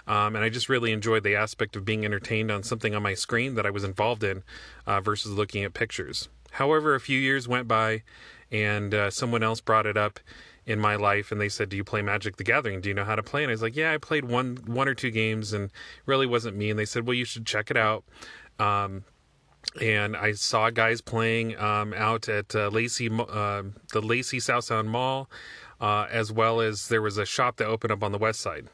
um, 0.07 0.35
and 0.35 0.43
I 0.43 0.49
just 0.49 0.69
really 0.69 0.91
enjoyed 0.91 1.21
the 1.21 1.35
aspect 1.35 1.75
of 1.75 1.85
being 1.85 2.03
entertained 2.03 2.49
on 2.49 2.63
something 2.63 2.95
on 2.95 3.03
my 3.03 3.13
screen 3.13 3.53
that 3.55 3.65
I 3.67 3.69
was 3.69 3.83
involved 3.83 4.23
in 4.23 4.41
uh, 4.87 5.01
versus 5.01 5.33
looking 5.33 5.63
at 5.63 5.75
pictures. 5.75 6.29
However, 6.53 6.95
a 6.95 6.99
few 6.99 7.19
years 7.19 7.47
went 7.47 7.67
by, 7.67 8.01
and 8.51 8.91
uh, 8.91 9.11
someone 9.11 9.43
else 9.43 9.61
brought 9.61 9.85
it 9.85 9.97
up 9.97 10.19
in 10.69 10.79
my 10.79 10.95
life 10.95 11.31
and 11.31 11.41
they 11.41 11.49
said 11.49 11.67
do 11.67 11.75
you 11.75 11.83
play 11.83 12.01
magic 12.01 12.37
the 12.37 12.43
gathering? 12.43 12.79
Do 12.79 12.89
you 12.89 12.95
know 12.95 13.03
how 13.03 13.15
to 13.15 13.23
play? 13.23 13.43
And 13.43 13.49
i 13.49 13.53
was 13.53 13.61
like 13.61 13.75
yeah 13.75 13.91
i 13.91 13.97
played 13.97 14.25
one 14.25 14.59
one 14.65 14.87
or 14.87 14.93
two 14.93 15.11
games 15.11 15.51
and 15.51 15.71
really 16.05 16.27
wasn't 16.27 16.55
me. 16.55 16.69
And 16.69 16.77
they 16.77 16.85
said 16.85 17.05
well 17.07 17.15
you 17.15 17.25
should 17.25 17.45
check 17.45 17.71
it 17.71 17.77
out. 17.77 18.03
Um, 18.59 19.03
and 19.81 20.15
I 20.15 20.33
saw 20.33 20.69
guys 20.69 21.01
playing 21.01 21.57
um, 21.57 21.93
out 21.93 22.29
at 22.29 22.55
uh, 22.55 22.69
Lacey, 22.69 23.09
uh, 23.09 23.63
the 23.91 24.01
Lacey 24.01 24.39
South 24.39 24.63
Sound 24.63 24.89
Mall, 24.89 25.29
uh, 25.81 26.07
as 26.09 26.31
well 26.31 26.61
as 26.61 26.87
there 26.87 27.01
was 27.01 27.17
a 27.17 27.25
shop 27.25 27.57
that 27.57 27.67
opened 27.67 27.91
up 27.91 28.03
on 28.03 28.11
the 28.11 28.17
west 28.17 28.39
side. 28.39 28.67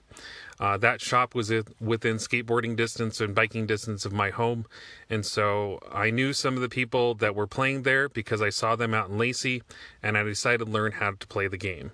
Uh, 0.60 0.78
that 0.78 1.02
shop 1.02 1.36
was 1.36 1.52
within 1.82 2.16
skateboarding 2.16 2.76
distance 2.76 3.20
and 3.20 3.36
biking 3.36 3.66
distance 3.66 4.06
of 4.06 4.14
my 4.14 4.30
home, 4.30 4.66
and 5.10 5.26
so 5.26 5.80
I 5.92 6.10
knew 6.12 6.32
some 6.32 6.56
of 6.56 6.62
the 6.62 6.70
people 6.70 7.14
that 7.16 7.36
were 7.36 7.48
playing 7.48 7.84
there 7.84 8.08
because 8.08 8.42
I 8.42 8.50
saw 8.50 8.76
them 8.76 8.94
out 8.94 9.10
in 9.10 9.18
Lacey, 9.18 9.64
and 10.02 10.18
I 10.18 10.24
decided 10.24 10.66
to 10.66 10.72
learn 10.72 10.94
how 10.94 11.12
to 11.12 11.28
play 11.28 11.48
the 11.48 11.58
game. 11.58 11.92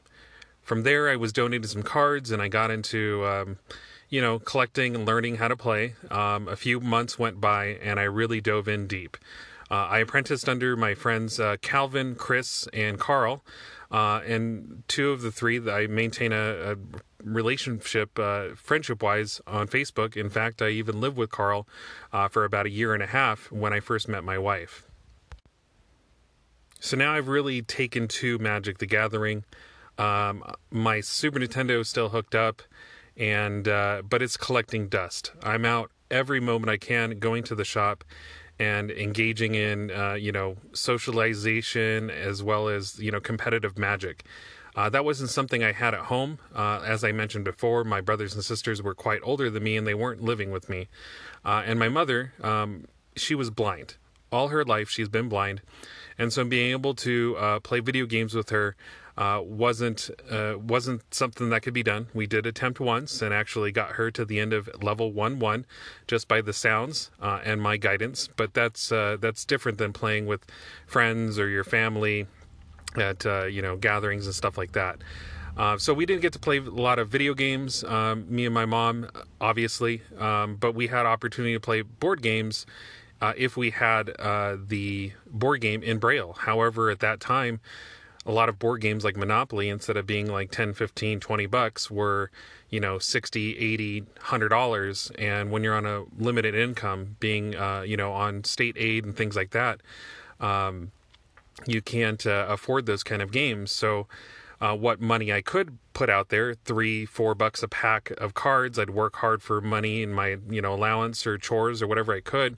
From 0.61 0.83
there, 0.83 1.09
I 1.09 1.15
was 1.15 1.33
donated 1.33 1.69
some 1.69 1.83
cards, 1.83 2.29
and 2.29 2.41
I 2.41 2.47
got 2.47 2.69
into 2.69 3.25
um, 3.25 3.57
you 4.11 4.21
know, 4.21 4.37
collecting 4.37 4.93
and 4.93 5.07
learning 5.07 5.37
how 5.37 5.47
to 5.47 5.55
play. 5.55 5.95
Um, 6.11 6.47
a 6.47 6.55
few 6.55 6.79
months 6.79 7.17
went 7.17 7.41
by, 7.41 7.79
and 7.81 7.99
I 7.99 8.03
really 8.03 8.41
dove 8.41 8.67
in 8.67 8.85
deep. 8.85 9.17
Uh, 9.71 9.87
I 9.89 9.99
apprenticed 9.99 10.49
under 10.49 10.75
my 10.75 10.93
friends 10.95 11.39
uh, 11.39 11.55
Calvin, 11.61 12.15
Chris, 12.15 12.67
and 12.73 12.99
Carl, 12.99 13.45
uh, 13.89 14.19
and 14.27 14.83
two 14.89 15.11
of 15.11 15.21
the 15.21 15.31
three 15.31 15.59
that 15.59 15.73
I 15.73 15.87
maintain 15.87 16.33
a, 16.33 16.73
a 16.73 16.75
relationship, 17.23 18.19
uh, 18.19 18.49
friendship 18.55 19.01
wise, 19.01 19.39
on 19.47 19.69
Facebook. 19.69 20.17
In 20.17 20.29
fact, 20.29 20.61
I 20.61 20.69
even 20.69 20.99
lived 20.99 21.15
with 21.15 21.31
Carl 21.31 21.69
uh, 22.11 22.27
for 22.27 22.43
about 22.43 22.65
a 22.65 22.69
year 22.69 22.93
and 22.93 23.01
a 23.01 23.07
half 23.07 23.49
when 23.49 23.71
I 23.71 23.79
first 23.79 24.09
met 24.09 24.25
my 24.25 24.37
wife. 24.37 24.89
So 26.81 26.97
now 26.97 27.13
I've 27.13 27.29
really 27.29 27.61
taken 27.61 28.09
to 28.09 28.39
Magic 28.39 28.79
the 28.79 28.85
Gathering. 28.85 29.45
Um, 29.97 30.43
my 30.69 30.99
Super 30.99 31.39
Nintendo 31.39 31.79
is 31.79 31.87
still 31.87 32.09
hooked 32.09 32.35
up 32.35 32.61
and 33.15 33.67
uh, 33.67 34.01
but 34.01 34.21
it's 34.21 34.35
collecting 34.35 34.89
dust. 34.89 35.31
I'm 35.43 35.63
out 35.63 35.91
every 36.09 36.39
moment 36.41 36.69
I 36.69 36.77
can, 36.77 37.19
going 37.19 37.43
to 37.43 37.55
the 37.55 37.63
shop 37.63 38.03
and 38.61 38.91
engaging 38.91 39.55
in 39.55 39.89
uh, 39.89 40.13
you 40.13 40.31
know 40.31 40.55
socialization 40.71 42.11
as 42.11 42.43
well 42.43 42.69
as 42.69 42.99
you 42.99 43.11
know 43.11 43.19
competitive 43.19 43.77
magic. 43.77 44.23
Uh, 44.73 44.87
that 44.87 45.03
wasn't 45.03 45.29
something 45.29 45.63
I 45.63 45.73
had 45.73 45.93
at 45.93 46.01
home. 46.01 46.37
Uh, 46.55 46.79
as 46.85 47.03
I 47.03 47.11
mentioned 47.11 47.43
before, 47.43 47.83
my 47.83 47.99
brothers 47.99 48.35
and 48.35 48.43
sisters 48.43 48.81
were 48.81 48.93
quite 48.93 49.19
older 49.23 49.49
than 49.49 49.63
me 49.63 49.75
and 49.75 49.85
they 49.85 49.95
weren't 49.95 50.21
living 50.21 50.49
with 50.49 50.69
me. 50.69 50.87
Uh, 51.43 51.63
and 51.65 51.77
my 51.77 51.89
mother, 51.89 52.31
um, 52.41 52.85
she 53.17 53.35
was 53.35 53.49
blind. 53.49 53.97
All 54.31 54.47
her 54.47 54.63
life, 54.63 54.89
she's 54.89 55.09
been 55.09 55.27
blind. 55.27 55.61
And 56.17 56.31
so 56.31 56.45
being 56.45 56.71
able 56.71 56.93
to 56.95 57.35
uh, 57.37 57.59
play 57.59 57.81
video 57.81 58.05
games 58.05 58.33
with 58.33 58.49
her 58.51 58.77
uh, 59.17 59.41
wasn't 59.43 60.09
uh, 60.29 60.55
wasn't 60.57 61.01
something 61.13 61.49
that 61.49 61.61
could 61.61 61.73
be 61.73 61.83
done. 61.83 62.07
We 62.13 62.27
did 62.27 62.45
attempt 62.45 62.79
once 62.79 63.21
and 63.21 63.33
actually 63.33 63.71
got 63.71 63.91
her 63.91 64.09
to 64.11 64.23
the 64.25 64.39
end 64.39 64.53
of 64.53 64.69
level 64.81 65.11
one 65.11 65.39
one 65.39 65.65
just 66.07 66.27
by 66.27 66.41
the 66.41 66.53
sounds 66.53 67.11
uh, 67.21 67.39
and 67.43 67.61
my 67.61 67.77
guidance. 67.77 68.29
But 68.35 68.53
that's 68.53 68.91
uh, 68.91 69.17
that's 69.19 69.45
different 69.45 69.77
than 69.77 69.93
playing 69.93 70.27
with 70.27 70.45
friends 70.87 71.37
or 71.37 71.49
your 71.49 71.63
family 71.63 72.27
at 72.95 73.25
uh, 73.25 73.45
you 73.45 73.61
know 73.61 73.75
gatherings 73.75 74.25
and 74.25 74.35
stuff 74.35 74.57
like 74.57 74.71
that. 74.73 74.99
Uh, 75.57 75.77
so 75.77 75.93
we 75.93 76.05
didn't 76.05 76.21
get 76.21 76.31
to 76.31 76.39
play 76.39 76.57
a 76.57 76.61
lot 76.61 76.97
of 76.97 77.09
video 77.09 77.33
games, 77.33 77.83
um, 77.83 78.25
me 78.33 78.45
and 78.45 78.53
my 78.53 78.65
mom, 78.65 79.09
obviously, 79.41 80.01
um, 80.17 80.55
but 80.55 80.73
we 80.73 80.87
had 80.87 81.05
opportunity 81.05 81.53
to 81.53 81.59
play 81.59 81.81
board 81.81 82.21
games 82.21 82.65
if 83.35 83.57
we 83.57 83.69
had 83.69 84.07
the 84.69 85.11
board 85.27 85.59
game 85.59 85.83
in 85.83 85.99
Braille. 85.99 86.33
However, 86.39 86.89
at 86.89 87.01
that 87.01 87.19
time, 87.19 87.59
a 88.25 88.31
lot 88.31 88.49
of 88.49 88.59
board 88.59 88.81
games 88.81 89.03
like 89.03 89.17
Monopoly, 89.17 89.69
instead 89.69 89.97
of 89.97 90.05
being 90.05 90.31
like 90.31 90.51
10, 90.51 90.73
15, 90.73 91.19
20 91.19 91.45
bucks, 91.47 91.89
were, 91.89 92.29
you 92.69 92.79
know, 92.79 92.99
60, 92.99 93.57
80, 93.57 94.01
100 94.01 94.49
dollars. 94.49 95.11
And 95.17 95.51
when 95.51 95.63
you're 95.63 95.75
on 95.75 95.85
a 95.85 96.03
limited 96.17 96.53
income, 96.53 97.15
being, 97.19 97.55
uh, 97.55 97.81
you 97.81 97.97
know, 97.97 98.13
on 98.13 98.43
state 98.43 98.75
aid 98.77 99.05
and 99.05 99.15
things 99.15 99.35
like 99.35 99.51
that, 99.51 99.81
um, 100.39 100.91
you 101.65 101.81
can't 101.81 102.25
uh, 102.25 102.45
afford 102.47 102.85
those 102.85 103.03
kind 103.03 103.21
of 103.21 103.31
games. 103.31 103.71
So, 103.71 104.07
uh, 104.61 104.75
what 104.75 105.01
money 105.01 105.33
I 105.33 105.41
could 105.41 105.79
put 105.93 106.09
out 106.09 106.29
there 106.29 106.53
three, 106.53 107.05
four 107.05 107.35
bucks 107.35 107.63
a 107.63 107.67
pack 107.67 108.11
of 108.11 108.33
cards. 108.33 108.77
I'd 108.77 108.91
work 108.91 109.17
hard 109.17 109.41
for 109.41 109.59
money 109.59 110.03
in 110.03 110.13
my 110.13 110.37
you 110.49 110.61
know 110.61 110.73
allowance 110.73 111.25
or 111.25 111.37
chores 111.37 111.81
or 111.81 111.87
whatever 111.87 112.13
I 112.13 112.21
could. 112.21 112.57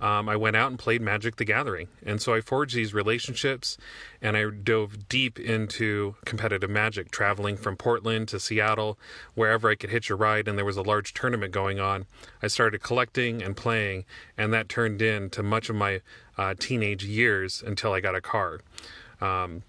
Um, 0.00 0.28
I 0.28 0.36
went 0.36 0.56
out 0.56 0.70
and 0.70 0.78
played 0.78 1.00
Magic 1.00 1.36
the 1.36 1.44
Gathering, 1.44 1.88
and 2.04 2.20
so 2.20 2.34
I 2.34 2.40
forged 2.40 2.74
these 2.74 2.92
relationships, 2.92 3.78
and 4.20 4.36
I 4.36 4.50
dove 4.50 5.08
deep 5.08 5.38
into 5.38 6.16
competitive 6.26 6.68
Magic, 6.68 7.10
traveling 7.10 7.56
from 7.56 7.76
Portland 7.76 8.28
to 8.28 8.40
Seattle, 8.40 8.98
wherever 9.34 9.70
I 9.70 9.76
could 9.76 9.90
hitch 9.90 10.10
a 10.10 10.16
ride, 10.16 10.48
and 10.48 10.58
there 10.58 10.64
was 10.64 10.76
a 10.76 10.82
large 10.82 11.14
tournament 11.14 11.52
going 11.52 11.78
on. 11.78 12.06
I 12.42 12.48
started 12.48 12.82
collecting 12.82 13.42
and 13.42 13.56
playing, 13.56 14.04
and 14.36 14.52
that 14.52 14.68
turned 14.68 15.00
into 15.00 15.42
much 15.42 15.70
of 15.70 15.76
my 15.76 16.00
uh, 16.36 16.54
teenage 16.58 17.04
years 17.04 17.62
until 17.64 17.92
I 17.92 18.00
got 18.00 18.16
a 18.16 18.20
car. 18.20 18.60
Um, 19.20 19.62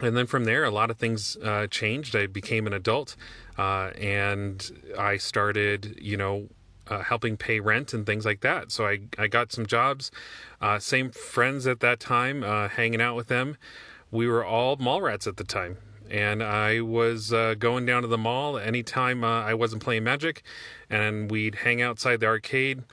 and 0.00 0.16
then 0.16 0.26
from 0.26 0.44
there, 0.44 0.64
a 0.64 0.70
lot 0.70 0.90
of 0.90 0.98
things 0.98 1.36
uh, 1.42 1.66
changed. 1.68 2.14
I 2.14 2.26
became 2.26 2.66
an 2.66 2.72
adult, 2.72 3.16
uh, 3.56 3.90
and 3.98 4.92
I 4.98 5.16
started, 5.16 5.98
you 6.00 6.16
know, 6.16 6.48
uh, 6.88 7.02
helping 7.02 7.36
pay 7.36 7.60
rent 7.60 7.94
and 7.94 8.04
things 8.04 8.24
like 8.24 8.40
that. 8.42 8.70
So 8.70 8.86
I 8.86 9.00
I 9.18 9.26
got 9.26 9.52
some 9.52 9.66
jobs. 9.66 10.10
Uh, 10.60 10.78
same 10.78 11.10
friends 11.10 11.66
at 11.66 11.80
that 11.80 11.98
time, 11.98 12.44
uh, 12.44 12.68
hanging 12.68 13.00
out 13.00 13.16
with 13.16 13.28
them. 13.28 13.56
We 14.10 14.28
were 14.28 14.44
all 14.44 14.76
mall 14.76 15.00
rats 15.00 15.26
at 15.26 15.38
the 15.38 15.44
time, 15.44 15.78
and 16.10 16.42
I 16.42 16.80
was 16.80 17.32
uh, 17.32 17.54
going 17.58 17.86
down 17.86 18.02
to 18.02 18.08
the 18.08 18.18
mall 18.18 18.58
anytime 18.58 19.24
I 19.24 19.54
wasn't 19.54 19.82
playing 19.82 20.04
Magic, 20.04 20.42
and 20.90 21.30
we'd 21.30 21.56
hang 21.56 21.82
outside 21.82 22.20
the 22.20 22.26
arcade 22.26 22.84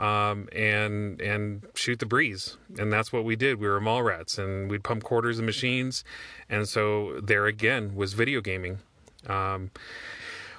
um, 0.00 0.48
and 0.52 1.20
and 1.20 1.66
shoot 1.74 1.98
the 1.98 2.06
breeze. 2.06 2.56
And 2.78 2.92
that's 2.92 3.12
what 3.12 3.24
we 3.24 3.36
did. 3.36 3.60
We 3.60 3.68
were 3.68 3.80
mall 3.80 4.02
rats, 4.02 4.38
and 4.38 4.70
we'd 4.70 4.82
pump 4.82 5.04
quarters 5.04 5.38
in 5.38 5.46
machines. 5.46 6.02
And 6.48 6.68
so 6.68 7.20
there 7.22 7.46
again 7.46 7.94
was 7.94 8.14
video 8.14 8.40
gaming. 8.40 8.78
Um, 9.26 9.70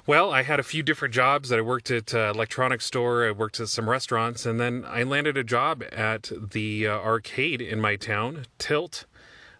well, 0.05 0.31
I 0.31 0.43
had 0.43 0.59
a 0.59 0.63
few 0.63 0.83
different 0.83 1.13
jobs. 1.13 1.49
That 1.49 1.59
I 1.59 1.63
worked 1.63 1.89
at 1.91 2.13
uh, 2.13 2.31
electronics 2.33 2.85
store. 2.85 3.27
I 3.27 3.31
worked 3.31 3.59
at 3.59 3.67
some 3.67 3.89
restaurants, 3.89 4.45
and 4.45 4.59
then 4.59 4.85
I 4.87 5.03
landed 5.03 5.37
a 5.37 5.43
job 5.43 5.83
at 5.91 6.31
the 6.51 6.87
uh, 6.87 6.97
arcade 6.99 7.61
in 7.61 7.81
my 7.81 7.95
town, 7.95 8.45
Tilt, 8.59 9.05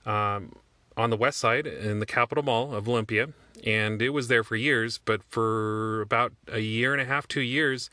um, 0.06 0.54
on 0.98 1.10
the 1.10 1.17
west 1.17 1.39
side 1.39 1.65
in 1.65 2.00
the 2.00 2.05
Capital 2.05 2.43
Mall 2.43 2.74
of 2.74 2.88
Olympia 2.88 3.29
and 3.63 4.01
it 4.01 4.10
was 4.10 4.27
there 4.27 4.43
for 4.43 4.55
years. 4.55 5.00
But 5.03 5.21
for 5.24 6.01
about 6.01 6.33
a 6.48 6.60
year 6.60 6.93
and 6.93 7.01
a 7.01 7.05
half, 7.05 7.27
two 7.27 7.41
years, 7.41 7.89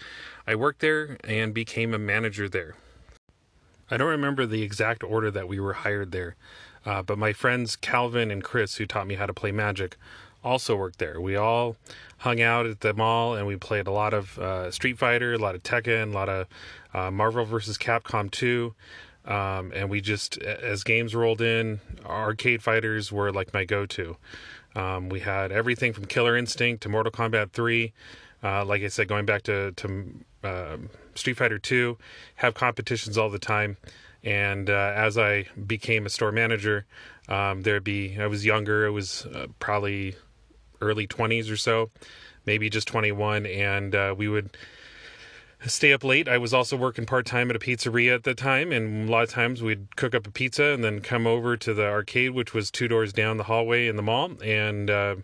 I 0.46 0.54
worked 0.54 0.80
there 0.80 1.18
and 1.24 1.52
became 1.52 1.94
a 1.94 1.98
manager 1.98 2.48
there. 2.48 2.74
I 3.90 3.96
don't 3.96 4.08
remember 4.08 4.46
the 4.46 4.62
exact 4.62 5.02
order 5.02 5.30
that 5.30 5.48
we 5.48 5.58
were 5.58 5.72
hired 5.72 6.12
there, 6.12 6.36
uh, 6.84 7.02
but 7.02 7.16
my 7.16 7.32
friends 7.32 7.74
Calvin 7.74 8.30
and 8.30 8.44
Chris, 8.44 8.76
who 8.76 8.86
taught 8.86 9.06
me 9.06 9.14
how 9.14 9.24
to 9.24 9.32
play 9.32 9.50
Magic, 9.50 9.96
also 10.44 10.76
worked 10.76 10.98
there. 10.98 11.20
We 11.20 11.36
all 11.36 11.76
hung 12.18 12.40
out 12.40 12.66
at 12.66 12.80
the 12.80 12.92
mall 12.92 13.34
and 13.34 13.46
we 13.46 13.56
played 13.56 13.86
a 13.86 13.90
lot 13.90 14.12
of 14.12 14.38
uh, 14.38 14.70
Street 14.70 14.98
Fighter, 14.98 15.34
a 15.34 15.38
lot 15.38 15.54
of 15.54 15.62
Tekken, 15.62 16.10
a 16.10 16.14
lot 16.14 16.28
of 16.28 16.46
uh, 16.92 17.10
Marvel 17.10 17.44
vs. 17.44 17.78
Capcom 17.78 18.30
2. 18.30 18.74
Um, 19.28 19.72
and 19.74 19.90
we 19.90 20.00
just, 20.00 20.38
as 20.38 20.82
games 20.82 21.14
rolled 21.14 21.42
in, 21.42 21.80
arcade 22.04 22.62
fighters 22.62 23.12
were 23.12 23.30
like 23.30 23.52
my 23.52 23.64
go 23.64 23.84
to. 23.86 24.16
Um, 24.74 25.10
we 25.10 25.20
had 25.20 25.52
everything 25.52 25.92
from 25.92 26.06
Killer 26.06 26.36
Instinct 26.36 26.82
to 26.84 26.88
Mortal 26.88 27.12
Kombat 27.12 27.52
3. 27.52 27.92
Uh, 28.42 28.64
like 28.64 28.82
I 28.82 28.88
said, 28.88 29.06
going 29.06 29.26
back 29.26 29.42
to, 29.42 29.72
to 29.72 30.14
uh, 30.42 30.76
Street 31.14 31.36
Fighter 31.36 31.58
2, 31.58 31.98
have 32.36 32.54
competitions 32.54 33.18
all 33.18 33.28
the 33.28 33.38
time. 33.38 33.76
And 34.24 34.70
uh, 34.70 34.92
as 34.96 35.18
I 35.18 35.46
became 35.66 36.06
a 36.06 36.10
store 36.10 36.32
manager, 36.32 36.86
um, 37.28 37.62
there'd 37.62 37.84
be, 37.84 38.18
I 38.18 38.26
was 38.26 38.46
younger, 38.46 38.86
it 38.86 38.90
was 38.90 39.26
uh, 39.26 39.46
probably 39.58 40.16
early 40.80 41.06
20s 41.06 41.50
or 41.50 41.56
so, 41.56 41.90
maybe 42.46 42.70
just 42.70 42.88
21. 42.88 43.44
And 43.46 43.94
uh, 43.94 44.14
we 44.16 44.28
would 44.28 44.56
stay 45.66 45.92
up 45.92 46.04
late. 46.04 46.28
I 46.28 46.38
was 46.38 46.54
also 46.54 46.76
working 46.76 47.06
part 47.06 47.26
time 47.26 47.50
at 47.50 47.56
a 47.56 47.58
pizzeria 47.58 48.14
at 48.14 48.24
the 48.24 48.34
time, 48.34 48.72
and 48.72 49.08
a 49.08 49.12
lot 49.12 49.24
of 49.24 49.30
times 49.30 49.62
we'd 49.62 49.96
cook 49.96 50.14
up 50.14 50.26
a 50.26 50.30
pizza 50.30 50.64
and 50.66 50.84
then 50.84 51.00
come 51.00 51.26
over 51.26 51.56
to 51.56 51.74
the 51.74 51.86
arcade, 51.86 52.30
which 52.30 52.54
was 52.54 52.70
two 52.70 52.88
doors 52.88 53.12
down 53.12 53.36
the 53.36 53.44
hallway 53.44 53.88
in 53.88 53.96
the 53.96 54.02
mall, 54.02 54.32
and 54.42 54.88
uh, 54.88 55.16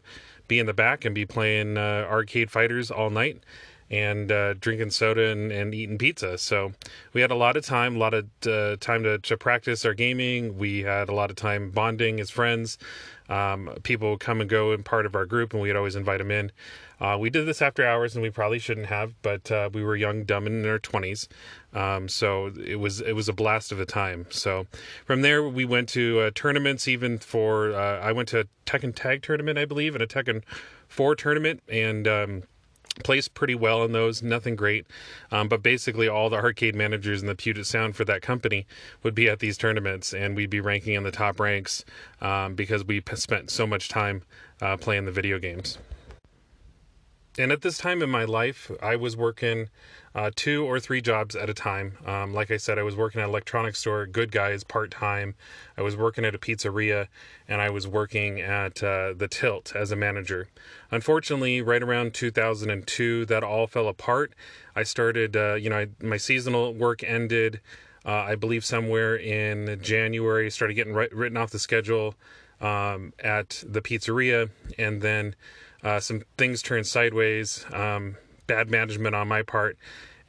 be 0.49 0.59
in 0.59 0.67
the 0.67 0.75
back 0.75 1.05
and 1.05 1.15
be 1.15 1.25
playing 1.25 1.79
uh, 1.79 2.07
arcade 2.11 2.51
fighters 2.51 2.91
all 2.91 3.11
night 3.11 3.43
and 3.91 4.33
uh, 4.33 4.55
drinking 4.55 4.91
soda 4.91 5.29
and, 5.29 5.53
and, 5.53 5.75
eating 5.75 5.99
pizza. 5.99 6.39
So 6.39 6.73
we 7.13 7.21
had 7.21 7.31
a 7.31 7.37
lot 7.37 7.57
of 7.57 7.65
time, 7.65 7.97
a 7.97 7.99
lot 7.99 8.15
of 8.15 8.27
uh, 8.47 8.77
time 8.81 9.03
to, 9.05 9.19
to 9.19 9.37
practice 9.37 9.85
our 9.85 9.95
gaming. 9.95 10.59
We 10.59 10.83
had 10.83 11.09
a 11.09 11.15
lot 11.15 11.31
of 11.31 11.37
time 11.37 11.71
bonding 11.71 12.19
as 12.19 12.31
friends. 12.31 12.79
Um, 13.29 13.71
people 13.83 14.11
would 14.11 14.21
come 14.21 14.41
and 14.41 14.51
go 14.51 14.73
in 14.73 14.83
part 14.83 15.07
of 15.07 15.15
our 15.15 15.25
group, 15.25 15.53
and 15.53 15.63
we'd 15.63 15.77
always 15.77 15.97
invite 15.97 16.19
them 16.19 16.31
in. 16.31 16.53
Uh, 17.01 17.17
we 17.19 17.31
did 17.31 17.47
this 17.47 17.63
after 17.63 17.87
hours, 17.87 18.15
and 18.15 18.23
we 18.23 18.31
probably 18.31 18.59
shouldn't 18.59 18.87
have, 18.87 19.15
but 19.23 19.51
uh, 19.51 19.69
we 19.73 19.83
were 19.83 19.97
young, 19.97 20.25
dumb, 20.25 20.47
and 20.47 20.65
in 20.65 20.71
our 20.71 20.79
twenties. 20.79 21.29
Um, 21.73 22.09
so 22.09 22.53
it 22.65 22.77
was 22.77 23.01
it 23.01 23.13
was 23.13 23.29
a 23.29 23.33
blast 23.33 23.73
of 23.73 23.81
a 23.81 23.87
time. 23.87 24.27
So 24.31 24.67
from 25.05 25.23
there, 25.23 25.43
we 25.43 25.65
went 25.65 25.89
to 25.91 26.21
uh, 26.21 26.31
tournaments. 26.35 26.87
Even 26.87 27.19
for 27.19 27.75
uh, 27.75 28.01
I 28.01 28.13
went 28.13 28.29
to 28.29 28.41
a 28.41 28.45
Tekken 28.67 28.95
Tag 28.95 29.23
tournament, 29.23 29.59
I 29.59 29.65
believe, 29.65 29.95
and 29.95 30.03
a 30.03 30.07
Tekken 30.07 30.43
Four 30.87 31.17
tournament, 31.17 31.63
and 31.69 32.07
um, 32.07 32.43
placed 33.03 33.35
pretty 33.35 33.55
well 33.55 33.85
in 33.85 33.93
those, 33.93 34.23
nothing 34.23 34.55
great. 34.55 34.87
Um, 35.33 35.49
but 35.49 35.63
basically, 35.63 36.09
all 36.09 36.31
the 36.31 36.37
arcade 36.37 36.75
managers 36.75 37.21
in 37.23 37.27
the 37.27 37.35
Puget 37.35 37.67
Sound 37.67 37.97
for 37.97 38.05
that 38.05 38.23
company 38.23 38.67
would 39.03 39.15
be 39.15 39.29
at 39.29 39.41
these 39.41 39.59
tournaments, 39.59 40.15
and 40.15 40.37
we'd 40.37 40.51
be 40.51 40.61
ranking 40.61 40.95
in 40.95 41.03
the 41.03 41.11
top 41.11 41.41
ranks 41.41 41.85
um, 42.21 42.55
because 42.55 42.85
we 42.85 43.03
spent 43.15 43.51
so 43.51 43.67
much 43.67 43.89
time 43.89 44.23
uh, 44.63 44.77
playing 44.77 45.07
the 45.07 45.13
video 45.13 45.39
games. 45.39 45.79
And 47.37 47.51
at 47.51 47.63
this 47.63 47.79
time 47.79 48.01
in 48.01 48.11
my 48.11 48.25
life, 48.25 48.71
I 48.81 48.95
was 48.95 49.17
working 49.17 49.69
uh, 50.15 50.31
two 50.37 50.65
or 50.65 50.79
three 50.79 51.01
jobs 51.01 51.35
at 51.35 51.51
a 51.51 51.55
time. 51.55 51.99
Um, 52.07 52.33
like 52.33 52.53
I 52.53 52.57
said, 52.59 52.79
I 52.79 52.85
was 52.85 52.95
working 52.95 53.21
at 53.21 53.25
an 53.25 53.31
electronics 53.31 53.81
store, 53.81 54.07
Good 54.07 54.31
Guys, 54.31 54.63
part 54.63 54.93
time. 54.93 55.35
I 55.77 55.83
was 55.83 55.97
working 55.97 56.25
at 56.25 56.37
a 56.37 56.39
pizzeria, 56.39 57.09
and 57.49 57.61
I 57.61 57.71
was 57.71 57.89
working 57.89 58.41
at 58.41 58.85
uh, 58.85 59.15
the 59.17 59.27
Tilt 59.27 59.75
as 59.75 59.91
a 59.91 59.97
manager. 59.97 60.47
Unfortunately, 60.93 61.61
right 61.61 61.83
around 61.83 62.15
2002, 62.15 63.27
that 63.27 63.43
all 63.43 63.67
fell 63.67 63.89
apart. 63.89 64.33
I 64.77 64.85
started, 64.85 65.37
uh, 65.37 65.55
you 65.55 65.71
know, 65.71 65.79
I, 65.79 65.89
my 66.01 66.19
seasonal 66.19 66.73
work 66.73 67.03
ended. 67.03 67.61
Uh, 68.07 68.13
I 68.13 68.37
believe 68.37 68.65
somewhere 68.65 69.17
in 69.17 69.81
January, 69.83 70.51
started 70.53 70.75
getting 70.75 70.93
written 70.95 71.37
off 71.37 71.51
the 71.51 71.59
schedule 71.59 72.15
um, 72.61 73.13
at 73.19 73.65
the 73.67 73.81
pizzeria, 73.81 74.51
and 74.79 75.03
then 75.03 75.35
uh, 75.85 76.01
some 76.01 76.23
things 76.37 76.63
turned 76.63 76.87
sideways. 76.87 77.65
Um, 77.73 78.17
bad 78.47 78.71
management 78.71 79.15
on 79.15 79.29
my 79.29 79.43
part, 79.43 79.79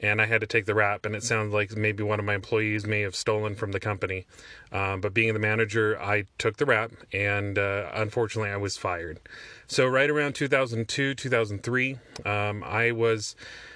and 0.00 0.20
I 0.20 0.26
had 0.26 0.40
to 0.42 0.46
take 0.46 0.66
the 0.66 0.74
rap. 0.74 1.04
And 1.06 1.14
it 1.14 1.22
sounds 1.22 1.52
like 1.52 1.76
maybe 1.76 2.02
one 2.02 2.18
of 2.18 2.24
my 2.24 2.34
employees 2.34 2.86
may 2.86 3.00
have 3.00 3.16
stolen 3.16 3.54
from 3.54 3.72
the 3.72 3.80
company. 3.80 4.26
Um, 4.72 5.00
but 5.00 5.14
being 5.14 5.32
the 5.32 5.40
manager, 5.40 6.00
I 6.00 6.24
took 6.38 6.56
the 6.58 6.66
rap, 6.66 6.92
and 7.12 7.58
uh, 7.58 7.90
unfortunately, 7.94 8.50
I 8.50 8.56
was 8.56 8.76
fired. 8.76 9.18
So, 9.66 9.86
right 9.86 10.10
around 10.10 10.34
2002, 10.34 11.14
2003, 11.14 11.98
um, 12.24 12.62
I 12.62 12.92
was 12.92 13.34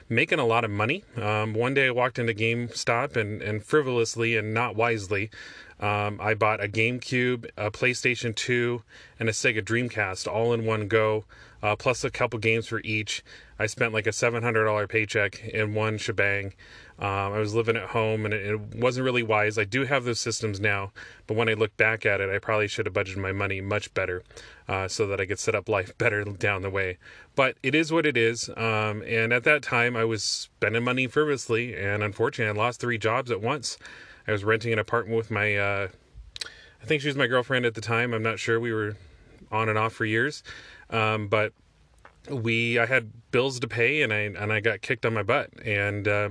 making 0.08 0.38
a 0.38 0.46
lot 0.46 0.64
of 0.64 0.70
money. 0.70 1.04
Um, 1.16 1.54
one 1.54 1.75
day 1.75 1.87
I 1.87 1.90
walked 1.90 2.18
into 2.18 2.34
GameStop 2.34 3.16
and, 3.16 3.40
and 3.40 3.64
frivolously 3.64 4.37
and 4.37 4.52
not 4.52 4.75
wisely, 4.75 5.30
um, 5.80 6.18
I 6.20 6.34
bought 6.34 6.62
a 6.62 6.68
GameCube, 6.68 7.49
a 7.56 7.70
PlayStation 7.70 8.34
2, 8.34 8.82
and 9.18 9.28
a 9.28 9.32
Sega 9.32 9.62
Dreamcast 9.62 10.30
all 10.30 10.52
in 10.52 10.66
one 10.66 10.88
go, 10.88 11.25
uh, 11.62 11.76
plus 11.76 12.05
a 12.05 12.11
couple 12.11 12.38
games 12.38 12.67
for 12.67 12.81
each. 12.85 13.23
I 13.59 13.67
spent 13.67 13.93
like 13.93 14.07
a 14.07 14.11
$700 14.11 14.88
paycheck 14.88 15.45
in 15.45 15.75
one 15.75 15.99
shebang. 15.99 16.55
Um, 16.99 17.33
I 17.33 17.38
was 17.38 17.55
living 17.55 17.76
at 17.76 17.90
home 17.90 18.26
and 18.26 18.35
it, 18.35 18.45
it, 18.47 18.61
wasn't 18.76 19.05
really 19.05 19.23
wise. 19.23 19.57
I 19.57 19.64
do 19.64 19.85
have 19.87 20.05
those 20.05 20.21
systems 20.21 20.61
now, 20.61 20.93
but 21.26 21.35
when 21.35 21.49
I 21.49 21.55
look 21.55 21.75
back 21.79 22.05
at 22.05 22.21
it, 22.21 22.29
I 22.29 22.38
probably 22.38 22.69
should 22.69 22.85
have 22.85 22.95
budgeted 22.95 23.17
my 23.17 23.33
money 23.33 23.62
much 23.62 23.93
better 23.95 24.23
uh, 24.69 24.87
so 24.87 25.07
that 25.07 25.19
I 25.19 25.25
could 25.25 25.38
set 25.38 25.55
up 25.55 25.69
life 25.69 25.97
better 25.99 26.25
down 26.25 26.61
the 26.62 26.71
way. 26.71 26.99
But 27.35 27.57
it 27.62 27.75
is 27.75 27.90
what 27.90 28.05
it 28.05 28.19
is. 28.19 28.50
Um, 28.50 29.02
and 29.07 29.33
at 29.33 29.45
that 29.45 29.62
time, 29.62 29.97
I 29.97 30.05
was 30.05 30.23
spending 30.23 30.85
money 30.85 31.07
frivolously, 31.07 31.75
and 31.75 32.02
unfortunately, 32.02 32.59
I 32.59 32.62
lost 32.64 32.81
three 32.81 32.99
jobs 32.99 33.31
at 33.31 33.40
once. 33.40 33.79
I 34.29 34.33
was 34.33 34.45
renting 34.45 34.73
an 34.73 34.79
apartment 34.79 35.17
with 35.17 35.31
my, 35.31 35.57
uh, 35.57 35.88
I 36.83 36.87
think 36.87 37.00
she 37.00 37.09
was 37.09 37.17
my 37.17 37.26
girlfriend 37.26 37.64
at 37.64 37.75
the 37.75 37.81
time. 37.81 38.12
I'm 38.12 38.23
not 38.23 38.38
sure. 38.38 38.61
We 38.61 38.73
were 38.73 38.97
on 39.50 39.69
and 39.69 39.79
off 39.79 39.93
for 39.95 40.05
years, 40.05 40.43
um, 40.90 41.28
but 41.28 41.52
we 42.28 42.78
I 42.78 42.87
had 42.87 43.11
bills 43.30 43.61
to 43.61 43.68
pay, 43.68 44.02
and 44.02 44.12
I 44.12 44.20
and 44.20 44.52
I 44.52 44.61
got 44.61 44.82
kicked 44.82 45.06
on 45.06 45.14
my 45.14 45.23
butt. 45.23 45.50
And 45.64 46.06
uh, 46.06 46.30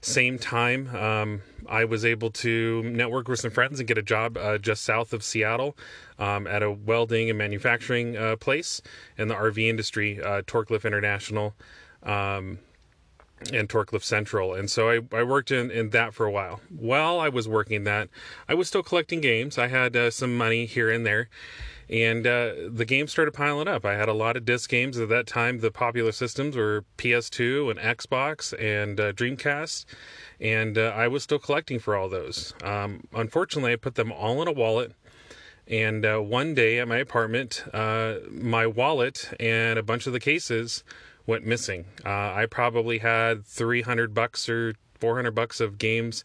same 0.00 0.38
time, 0.38 0.94
um, 0.94 1.42
I 1.68 1.84
was 1.84 2.04
able 2.04 2.30
to 2.30 2.82
network 2.84 3.28
with 3.28 3.40
some 3.40 3.50
friends 3.50 3.80
and 3.80 3.86
get 3.86 3.98
a 3.98 4.02
job 4.02 4.36
uh, 4.36 4.58
just 4.58 4.84
south 4.84 5.12
of 5.12 5.22
Seattle 5.22 5.76
um, 6.18 6.46
at 6.46 6.62
a 6.62 6.70
welding 6.70 7.28
and 7.28 7.38
manufacturing 7.38 8.16
uh, 8.16 8.36
place 8.36 8.80
in 9.18 9.28
the 9.28 9.34
RV 9.34 9.58
industry, 9.58 10.22
uh, 10.22 10.42
International. 10.84 11.54
Um, 12.02 12.58
and 13.52 13.70
Torcliffe 13.70 14.04
Central. 14.04 14.54
And 14.54 14.70
so 14.70 14.90
I, 14.90 15.00
I 15.16 15.22
worked 15.22 15.50
in, 15.50 15.70
in 15.70 15.90
that 15.90 16.12
for 16.12 16.26
a 16.26 16.30
while. 16.30 16.60
While 16.68 17.18
I 17.18 17.30
was 17.30 17.48
working 17.48 17.84
that, 17.84 18.10
I 18.46 18.52
was 18.54 18.68
still 18.68 18.82
collecting 18.82 19.22
games. 19.22 19.56
I 19.56 19.68
had 19.68 19.96
uh, 19.96 20.10
some 20.10 20.36
money 20.36 20.66
here 20.66 20.90
and 20.90 21.06
there. 21.06 21.30
And 21.90 22.24
uh, 22.24 22.52
the 22.68 22.84
games 22.84 23.10
started 23.10 23.34
piling 23.34 23.66
up. 23.66 23.84
I 23.84 23.94
had 23.94 24.08
a 24.08 24.14
lot 24.14 24.36
of 24.36 24.44
disc 24.44 24.70
games 24.70 24.96
at 24.98 25.08
that 25.08 25.26
time. 25.26 25.58
The 25.58 25.72
popular 25.72 26.12
systems 26.12 26.56
were 26.56 26.84
PS2 26.98 27.68
and 27.68 27.80
Xbox 27.80 28.54
and 28.58 29.00
uh, 29.00 29.12
Dreamcast. 29.12 29.86
And 30.40 30.78
uh, 30.78 30.92
I 30.94 31.08
was 31.08 31.24
still 31.24 31.40
collecting 31.40 31.80
for 31.80 31.96
all 31.96 32.08
those. 32.08 32.54
Um, 32.62 33.08
unfortunately, 33.12 33.72
I 33.72 33.76
put 33.76 33.96
them 33.96 34.12
all 34.12 34.40
in 34.40 34.46
a 34.46 34.52
wallet. 34.52 34.92
And 35.66 36.06
uh, 36.06 36.18
one 36.18 36.54
day 36.54 36.78
at 36.78 36.86
my 36.86 36.98
apartment, 36.98 37.64
uh, 37.74 38.16
my 38.30 38.68
wallet 38.68 39.32
and 39.40 39.76
a 39.76 39.82
bunch 39.82 40.06
of 40.06 40.12
the 40.12 40.20
cases 40.20 40.84
went 41.26 41.44
missing. 41.44 41.86
Uh, 42.04 42.08
I 42.08 42.46
probably 42.48 42.98
had 42.98 43.44
300 43.44 44.14
bucks 44.14 44.48
or 44.48 44.74
400 45.00 45.32
bucks 45.32 45.60
of 45.60 45.78
games 45.78 46.24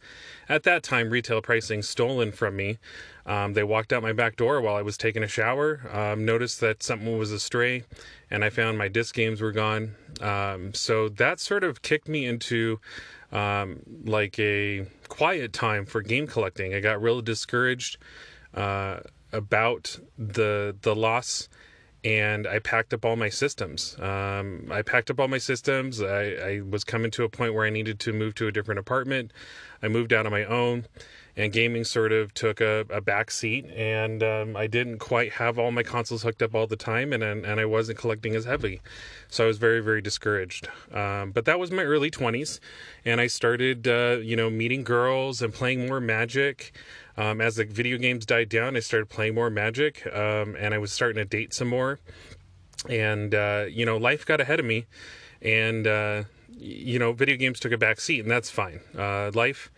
at 0.49 0.63
that 0.63 0.83
time 0.83 1.09
retail 1.09 1.41
pricing 1.41 1.81
stolen 1.81 2.31
from 2.31 2.55
me. 2.55 2.77
Um, 3.25 3.53
they 3.53 3.63
walked 3.63 3.91
out 3.91 4.03
my 4.03 4.13
back 4.13 4.35
door 4.35 4.61
while 4.61 4.75
I 4.75 4.83
was 4.83 4.97
taking 4.97 5.23
a 5.23 5.27
shower, 5.27 5.81
um, 5.91 6.25
noticed 6.25 6.59
that 6.61 6.83
something 6.83 7.17
was 7.17 7.31
astray, 7.31 7.83
and 8.29 8.43
I 8.43 8.49
found 8.49 8.77
my 8.77 8.87
disc 8.87 9.15
games 9.15 9.41
were 9.41 9.51
gone. 9.51 9.95
Um, 10.21 10.73
so 10.73 11.09
that 11.09 11.39
sort 11.39 11.63
of 11.63 11.81
kicked 11.81 12.07
me 12.07 12.25
into 12.25 12.79
um, 13.31 13.79
like 14.03 14.37
a 14.39 14.85
quiet 15.07 15.53
time 15.53 15.85
for 15.85 16.01
game 16.01 16.27
collecting. 16.27 16.73
I 16.75 16.79
got 16.79 17.01
real 17.01 17.21
discouraged 17.21 17.97
uh, 18.53 18.99
about 19.31 19.99
the 20.17 20.75
the 20.81 20.95
loss 20.95 21.49
and 22.05 22.45
I 22.45 22.59
packed 22.59 22.93
up 22.93 23.03
all 23.03 23.15
my 23.15 23.29
systems. 23.29 23.97
Um, 23.99 24.69
I 24.71 24.83
packed 24.83 25.09
up 25.09 25.19
all 25.19 25.27
my 25.27 25.39
systems. 25.39 26.03
I, 26.03 26.23
I, 26.23 26.61
was 26.61 26.83
coming 26.83 27.09
to 27.11 27.23
a 27.23 27.29
point 27.29 27.55
where 27.55 27.65
I 27.65 27.71
needed 27.71 27.99
to 28.01 28.13
move 28.13 28.35
to 28.35 28.47
a 28.47 28.51
different 28.51 28.77
apartment. 28.77 29.33
I 29.81 29.87
moved 29.87 30.13
out 30.13 30.27
on 30.27 30.31
my 30.31 30.45
own, 30.45 30.85
and 31.35 31.51
gaming 31.51 31.83
sort 31.83 32.11
of 32.11 32.31
took 32.35 32.61
a, 32.61 32.85
a 32.91 33.01
back 33.01 33.31
seat. 33.31 33.65
And 33.75 34.21
um, 34.21 34.55
I 34.55 34.67
didn't 34.67 34.99
quite 34.99 35.33
have 35.33 35.57
all 35.57 35.71
my 35.71 35.81
consoles 35.81 36.21
hooked 36.21 36.43
up 36.43 36.53
all 36.53 36.67
the 36.67 36.75
time, 36.75 37.11
and 37.11 37.23
and, 37.23 37.59
I 37.59 37.65
wasn't 37.65 37.97
collecting 37.97 38.35
as 38.35 38.45
heavy, 38.45 38.81
so 39.27 39.45
I 39.45 39.47
was 39.47 39.57
very 39.57 39.79
very 39.79 40.01
discouraged. 40.01 40.67
Um, 40.93 41.31
but 41.31 41.45
that 41.45 41.59
was 41.59 41.71
my 41.71 41.83
early 41.83 42.11
twenties, 42.11 42.59
and 43.03 43.19
I 43.19 43.25
started 43.25 43.87
uh, 43.87 44.17
you 44.21 44.35
know 44.35 44.51
meeting 44.51 44.83
girls 44.83 45.41
and 45.41 45.51
playing 45.51 45.87
more 45.87 45.99
Magic. 45.99 46.71
Um, 47.17 47.39
as 47.39 47.55
the 47.55 47.65
video 47.65 47.97
games 47.97 48.25
died 48.25 48.49
down, 48.49 48.75
I 48.75 48.79
started 48.81 49.09
playing 49.09 49.35
more 49.35 49.49
Magic, 49.49 50.05
um, 50.13 50.55
and 50.59 50.73
I 50.73 50.77
was 50.77 50.91
starting 50.91 51.15
to 51.17 51.25
date 51.25 51.53
some 51.53 51.69
more. 51.69 51.99
And 52.89 53.33
uh, 53.33 53.65
you 53.69 53.85
know, 53.85 53.97
life 53.97 54.25
got 54.25 54.41
ahead 54.41 54.59
of 54.59 54.65
me, 54.65 54.85
and 55.41 55.87
uh, 55.87 56.23
you 56.49 56.99
know, 56.99 57.13
video 57.13 57.37
games 57.37 57.59
took 57.59 57.71
a 57.71 57.77
back 57.77 57.99
seat, 57.99 58.19
and 58.19 58.29
that's 58.29 58.49
fine. 58.49 58.81
Uh, 58.97 59.31
life, 59.33 59.71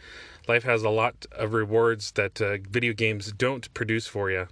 life 0.48 0.64
has 0.64 0.84
a 0.84 0.90
lot 0.90 1.26
of 1.32 1.54
rewards 1.54 2.12
that 2.14 2.42
uh, 2.42 2.58
video 2.70 2.94
games 2.94 3.32
don't 3.32 3.72
produce 3.74 4.08
for 4.08 4.32
you. 4.32 4.48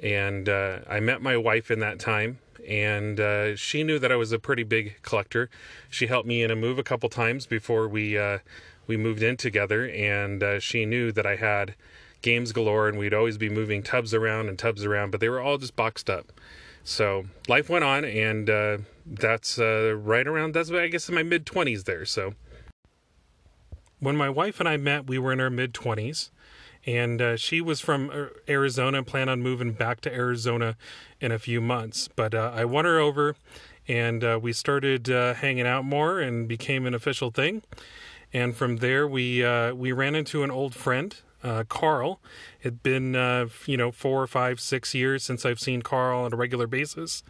And 0.00 0.48
uh, 0.48 0.80
I 0.90 1.00
met 1.00 1.22
my 1.22 1.36
wife 1.36 1.70
in 1.70 1.78
that 1.78 1.98
time, 1.98 2.38
and 2.68 3.18
uh, 3.18 3.56
she 3.56 3.82
knew 3.82 3.98
that 3.98 4.12
I 4.12 4.16
was 4.16 4.32
a 4.32 4.38
pretty 4.38 4.64
big 4.64 5.00
collector. 5.02 5.48
She 5.88 6.08
helped 6.08 6.28
me 6.28 6.42
in 6.42 6.50
a 6.50 6.56
move 6.56 6.78
a 6.78 6.82
couple 6.82 7.08
times 7.08 7.46
before 7.46 7.88
we 7.88 8.18
we 8.88 8.96
moved 8.96 9.22
in 9.22 9.36
together, 9.36 9.88
and 9.88 10.62
she 10.62 10.84
knew 10.84 11.12
that 11.12 11.26
I 11.26 11.36
had 11.36 11.74
games 12.26 12.50
galore, 12.50 12.88
and 12.88 12.98
we'd 12.98 13.14
always 13.14 13.38
be 13.38 13.48
moving 13.48 13.84
tubs 13.84 14.12
around 14.12 14.48
and 14.48 14.58
tubs 14.58 14.84
around, 14.84 15.12
but 15.12 15.20
they 15.20 15.28
were 15.28 15.40
all 15.40 15.58
just 15.58 15.76
boxed 15.76 16.10
up. 16.10 16.32
So 16.82 17.26
life 17.46 17.70
went 17.70 17.84
on, 17.84 18.04
and 18.04 18.50
uh, 18.50 18.78
that's 19.06 19.60
uh, 19.60 19.94
right 19.94 20.26
around 20.26 20.52
that's 20.52 20.70
I 20.72 20.88
guess 20.88 21.08
in 21.08 21.14
my 21.14 21.22
mid 21.22 21.46
twenties 21.46 21.84
there. 21.84 22.04
So 22.04 22.34
when 24.00 24.16
my 24.16 24.28
wife 24.28 24.58
and 24.58 24.68
I 24.68 24.76
met, 24.76 25.06
we 25.06 25.18
were 25.20 25.32
in 25.32 25.40
our 25.40 25.50
mid 25.50 25.72
twenties, 25.72 26.32
and 26.84 27.22
uh, 27.22 27.36
she 27.36 27.60
was 27.60 27.80
from 27.80 28.10
uh, 28.10 28.26
Arizona, 28.48 28.98
and 28.98 29.06
planned 29.06 29.30
on 29.30 29.40
moving 29.40 29.72
back 29.72 30.00
to 30.00 30.12
Arizona 30.12 30.76
in 31.20 31.30
a 31.30 31.38
few 31.38 31.60
months. 31.60 32.08
But 32.08 32.34
uh, 32.34 32.50
I 32.52 32.64
won 32.64 32.86
her 32.86 32.98
over, 32.98 33.36
and 33.86 34.24
uh, 34.24 34.40
we 34.42 34.52
started 34.52 35.06
hanging 35.06 35.66
out 35.66 35.84
more, 35.84 36.18
and 36.18 36.48
became 36.48 36.86
an 36.86 36.94
official 36.94 37.30
thing. 37.30 37.62
And 38.32 38.56
from 38.56 38.78
there, 38.78 39.06
we 39.06 39.44
we 39.72 39.92
ran 39.92 40.16
into 40.16 40.42
an 40.42 40.50
old 40.50 40.74
friend 40.74 41.14
uh, 41.42 41.64
Carl. 41.68 42.20
It'd 42.62 42.82
been, 42.82 43.14
uh, 43.14 43.48
you 43.66 43.76
know, 43.76 43.90
four 43.90 44.22
or 44.22 44.26
five, 44.26 44.60
six 44.60 44.94
years 44.94 45.22
since 45.22 45.44
I've 45.44 45.60
seen 45.60 45.82
Carl 45.82 46.24
on 46.24 46.32
a 46.32 46.36
regular 46.36 46.66
basis. 46.66 47.22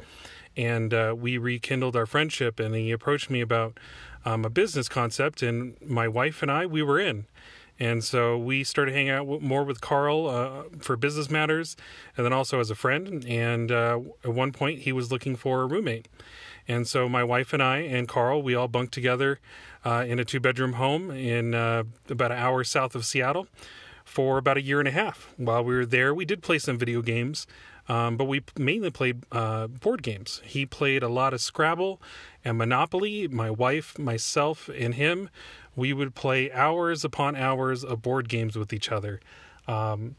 And 0.56 0.94
uh, 0.94 1.14
we 1.16 1.36
rekindled 1.36 1.96
our 1.96 2.06
friendship, 2.06 2.58
and 2.58 2.74
he 2.74 2.90
approached 2.90 3.28
me 3.28 3.40
about 3.40 3.78
um, 4.24 4.44
a 4.44 4.50
business 4.50 4.88
concept, 4.88 5.42
and 5.42 5.76
my 5.82 6.08
wife 6.08 6.42
and 6.42 6.50
I, 6.50 6.66
we 6.66 6.82
were 6.82 6.98
in. 6.98 7.26
And 7.78 8.02
so 8.02 8.38
we 8.38 8.64
started 8.64 8.94
hanging 8.94 9.10
out 9.10 9.42
more 9.42 9.62
with 9.62 9.82
Carl 9.82 10.28
uh, 10.28 10.62
for 10.80 10.96
business 10.96 11.30
matters, 11.30 11.76
and 12.16 12.24
then 12.24 12.32
also 12.32 12.58
as 12.58 12.70
a 12.70 12.74
friend. 12.74 13.24
And 13.26 13.70
uh, 13.70 14.00
at 14.24 14.32
one 14.32 14.52
point, 14.52 14.80
he 14.80 14.92
was 14.92 15.12
looking 15.12 15.36
for 15.36 15.60
a 15.60 15.66
roommate. 15.66 16.08
And 16.66 16.88
so 16.88 17.08
my 17.08 17.22
wife 17.22 17.52
and 17.52 17.62
I 17.62 17.78
and 17.78 18.08
Carl, 18.08 18.42
we 18.42 18.54
all 18.54 18.66
bunked 18.66 18.94
together 18.94 19.40
uh, 19.84 20.04
in 20.06 20.18
a 20.18 20.24
two 20.24 20.40
bedroom 20.40 20.74
home 20.74 21.10
in 21.10 21.54
uh, 21.54 21.84
about 22.08 22.32
an 22.32 22.38
hour 22.38 22.64
south 22.64 22.94
of 22.94 23.04
Seattle 23.04 23.46
for 24.06 24.38
about 24.38 24.56
a 24.56 24.62
year 24.62 24.78
and 24.78 24.88
a 24.88 24.92
half. 24.92 25.34
While 25.36 25.64
we 25.64 25.74
were 25.74 25.84
there, 25.84 26.14
we 26.14 26.24
did 26.24 26.40
play 26.40 26.58
some 26.58 26.78
video 26.78 27.02
games. 27.02 27.46
um, 27.88 28.16
but 28.16 28.24
we 28.24 28.42
mainly 28.58 28.90
played 28.90 29.24
uh, 29.30 29.66
board 29.66 30.02
games. 30.02 30.40
He 30.44 30.64
played 30.64 31.02
a 31.02 31.08
lot 31.08 31.34
of 31.34 31.40
Scrabble 31.40 32.00
and 32.44 32.56
Monopoly. 32.56 33.28
My 33.28 33.50
wife, 33.50 33.98
myself, 33.98 34.68
and 34.74 34.94
him, 34.94 35.28
we 35.76 35.92
would 35.92 36.14
play 36.14 36.50
hours 36.50 37.04
upon 37.04 37.36
hours 37.36 37.84
of 37.84 38.02
board 38.02 38.28
games 38.28 38.56
with 38.56 38.72
each 38.72 38.90
other. 38.90 39.20
Um, 39.68 40.16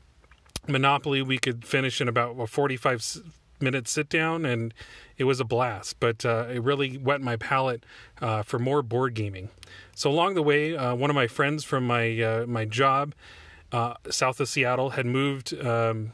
Monopoly, 0.67 1.21
we 1.21 1.37
could 1.39 1.65
finish 1.65 1.99
in 1.99 2.07
about 2.07 2.39
a 2.39 2.47
45 2.47 3.33
minute 3.59 3.87
sit 3.87 4.07
down, 4.09 4.45
and 4.45 4.73
it 5.17 5.23
was 5.23 5.39
a 5.39 5.45
blast. 5.45 5.99
But 5.99 6.25
uh, 6.25 6.45
it 6.49 6.61
really 6.61 6.97
wet 6.97 7.21
my 7.21 7.35
palate 7.35 7.83
uh, 8.21 8.43
for 8.43 8.59
more 8.59 8.81
board 8.81 9.13
gaming. 9.13 9.49
So 9.95 10.09
along 10.09 10.35
the 10.35 10.43
way, 10.43 10.75
uh, 10.75 10.93
one 10.95 11.09
of 11.09 11.15
my 11.15 11.27
friends 11.27 11.63
from 11.63 11.87
my 11.87 12.21
uh, 12.21 12.45
my 12.45 12.65
job 12.65 13.13
uh, 13.71 13.95
south 14.09 14.39
of 14.39 14.47
Seattle 14.47 14.91
had 14.91 15.05
moved. 15.05 15.53
Um, 15.59 16.13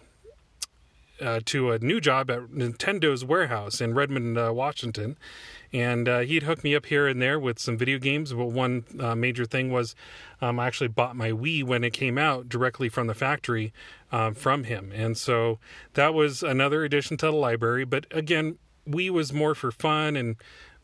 uh, 1.22 1.40
to 1.46 1.72
a 1.72 1.80
new 1.80 2.02
job 2.02 2.30
at 2.30 2.50
Nintendo's 2.50 3.24
warehouse 3.24 3.80
in 3.80 3.94
Redmond, 3.94 4.36
Washington, 4.56 5.16
and 5.72 6.10
uh, 6.10 6.20
he'd 6.20 6.44
hook 6.44 6.64
me 6.64 6.76
up 6.76 6.88
here 6.88 7.08
and 7.08 7.22
there 7.22 7.40
with 7.40 7.60
some 7.60 7.78
video 7.78 7.98
games. 7.98 8.34
But 8.34 8.48
one 8.48 8.84
uh, 9.00 9.16
major 9.16 9.46
thing 9.46 9.72
was 9.72 9.96
um, 10.42 10.60
I 10.60 10.68
actually 10.68 10.90
bought 10.90 11.16
my 11.16 11.32
Wii 11.32 11.64
when 11.64 11.84
it 11.84 11.92
came 11.94 12.18
out 12.18 12.50
directly 12.50 12.90
from 12.90 13.08
the 13.08 13.14
factory 13.14 13.74
um, 14.12 14.34
from 14.36 14.66
him, 14.66 14.92
and 14.94 15.18
so 15.18 15.60
that 15.94 16.14
was 16.14 16.44
another 16.44 16.84
addition 16.84 17.18
to 17.18 17.28
the 17.28 17.32
library. 17.32 17.86
But 17.86 18.06
again, 18.12 18.58
Wii 18.88 19.10
was 19.10 19.34
more 19.34 19.56
for 19.56 19.72
fun, 19.72 20.16
and 20.16 20.36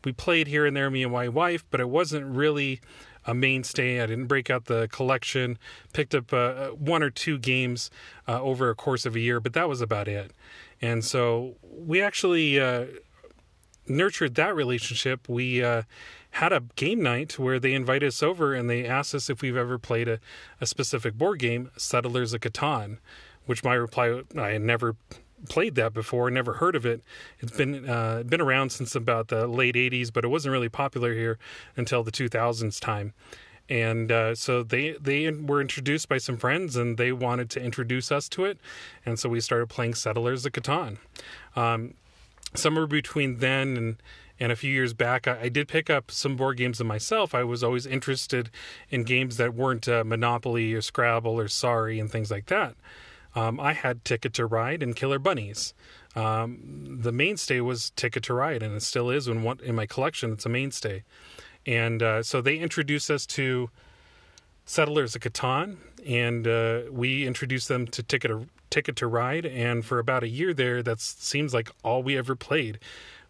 we 0.04 0.12
played 0.12 0.48
here 0.48 0.66
and 0.66 0.76
there, 0.76 0.90
me 0.90 1.02
and 1.02 1.12
my 1.12 1.28
wife, 1.28 1.64
but 1.70 1.80
it 1.80 1.88
wasn't 1.88 2.26
really 2.26 2.80
a 3.26 3.34
mainstay. 3.34 4.00
I 4.00 4.06
didn't 4.06 4.26
break 4.26 4.50
out 4.50 4.66
the 4.66 4.88
collection. 4.88 5.58
Picked 5.92 6.14
up 6.14 6.32
uh, 6.32 6.68
one 6.68 7.02
or 7.02 7.10
two 7.10 7.38
games 7.38 7.90
uh, 8.26 8.40
over 8.40 8.70
a 8.70 8.74
course 8.74 9.06
of 9.06 9.16
a 9.16 9.20
year, 9.20 9.40
but 9.40 9.52
that 9.54 9.68
was 9.68 9.80
about 9.80 10.08
it. 10.08 10.32
And 10.82 11.04
so 11.04 11.56
we 11.62 12.00
actually 12.00 12.58
uh, 12.58 12.86
nurtured 13.90 14.36
that 14.36 14.54
relationship, 14.54 15.28
we 15.28 15.62
uh, 15.62 15.82
had 16.32 16.52
a 16.52 16.62
game 16.76 17.02
night 17.02 17.38
where 17.38 17.58
they 17.58 17.74
invited 17.74 18.06
us 18.06 18.22
over 18.22 18.54
and 18.54 18.70
they 18.70 18.86
asked 18.86 19.14
us 19.14 19.28
if 19.28 19.42
we've 19.42 19.56
ever 19.56 19.78
played 19.78 20.08
a, 20.08 20.20
a 20.60 20.66
specific 20.66 21.14
board 21.14 21.38
game, 21.38 21.70
Settlers 21.76 22.32
of 22.32 22.40
Catan, 22.40 22.98
which 23.46 23.64
my 23.64 23.74
reply, 23.74 24.22
I 24.38 24.50
had 24.50 24.62
never 24.62 24.96
played 25.48 25.74
that 25.76 25.92
before, 25.92 26.30
never 26.30 26.54
heard 26.54 26.76
of 26.76 26.84
it. 26.84 27.02
It's 27.38 27.56
been 27.56 27.88
uh, 27.88 28.22
been 28.24 28.40
around 28.40 28.70
since 28.70 28.94
about 28.94 29.28
the 29.28 29.46
late 29.46 29.74
'80s, 29.74 30.12
but 30.12 30.24
it 30.24 30.28
wasn't 30.28 30.52
really 30.52 30.68
popular 30.68 31.14
here 31.14 31.38
until 31.76 32.02
the 32.02 32.12
2000s 32.12 32.80
time. 32.80 33.14
And 33.68 34.10
uh, 34.10 34.34
so 34.34 34.62
they 34.62 34.92
they 35.00 35.30
were 35.30 35.60
introduced 35.60 36.08
by 36.08 36.18
some 36.18 36.36
friends, 36.36 36.76
and 36.76 36.98
they 36.98 37.12
wanted 37.12 37.50
to 37.50 37.62
introduce 37.62 38.10
us 38.10 38.28
to 38.30 38.44
it, 38.44 38.58
and 39.06 39.18
so 39.18 39.28
we 39.28 39.40
started 39.40 39.68
playing 39.68 39.94
Settlers 39.94 40.44
of 40.44 40.52
Catan. 40.52 40.98
Um, 41.54 41.94
somewhere 42.54 42.86
between 42.86 43.38
then 43.38 43.76
and 43.76 44.02
and 44.40 44.50
a 44.50 44.56
few 44.56 44.72
years 44.72 44.94
back, 44.94 45.28
I, 45.28 45.42
I, 45.42 45.48
did 45.50 45.68
pick 45.68 45.90
up 45.90 46.10
some 46.10 46.34
board 46.34 46.56
games 46.56 46.80
of 46.80 46.86
myself. 46.86 47.34
I 47.34 47.44
was 47.44 47.62
always 47.62 47.84
interested 47.84 48.50
in 48.88 49.04
games 49.04 49.36
that 49.36 49.54
weren't 49.54 49.86
uh, 49.86 50.02
Monopoly 50.02 50.72
or 50.72 50.80
Scrabble 50.80 51.38
or 51.38 51.46
Sorry 51.46 52.00
and 52.00 52.10
things 52.10 52.30
like 52.30 52.46
that. 52.46 52.74
Um, 53.34 53.60
I 53.60 53.72
had 53.72 54.04
Ticket 54.04 54.34
to 54.34 54.46
Ride 54.46 54.82
and 54.82 54.96
Killer 54.96 55.18
Bunnies. 55.18 55.74
Um, 56.16 56.98
the 57.00 57.12
mainstay 57.12 57.60
was 57.60 57.90
Ticket 57.90 58.24
to 58.24 58.34
Ride, 58.34 58.62
and 58.62 58.74
it 58.74 58.82
still 58.82 59.10
is 59.10 59.28
in, 59.28 59.42
one, 59.42 59.60
in 59.62 59.74
my 59.74 59.86
collection. 59.86 60.32
It's 60.32 60.46
a 60.46 60.48
mainstay. 60.48 61.04
And 61.66 62.02
uh, 62.02 62.22
so 62.22 62.40
they 62.40 62.56
introduced 62.56 63.10
us 63.10 63.26
to 63.26 63.70
Settlers 64.64 65.14
of 65.14 65.22
Catan, 65.22 65.76
and 66.06 66.46
uh, 66.46 66.82
we 66.90 67.26
introduced 67.26 67.68
them 67.68 67.86
to 67.88 68.02
Ticket 68.02 68.30
Ticket 68.70 68.94
to 68.96 69.08
Ride, 69.08 69.44
and 69.44 69.84
for 69.84 69.98
about 69.98 70.22
a 70.22 70.28
year 70.28 70.54
there, 70.54 70.80
that 70.80 71.00
seems 71.00 71.52
like 71.52 71.70
all 71.82 72.04
we 72.04 72.16
ever 72.16 72.36
played. 72.36 72.78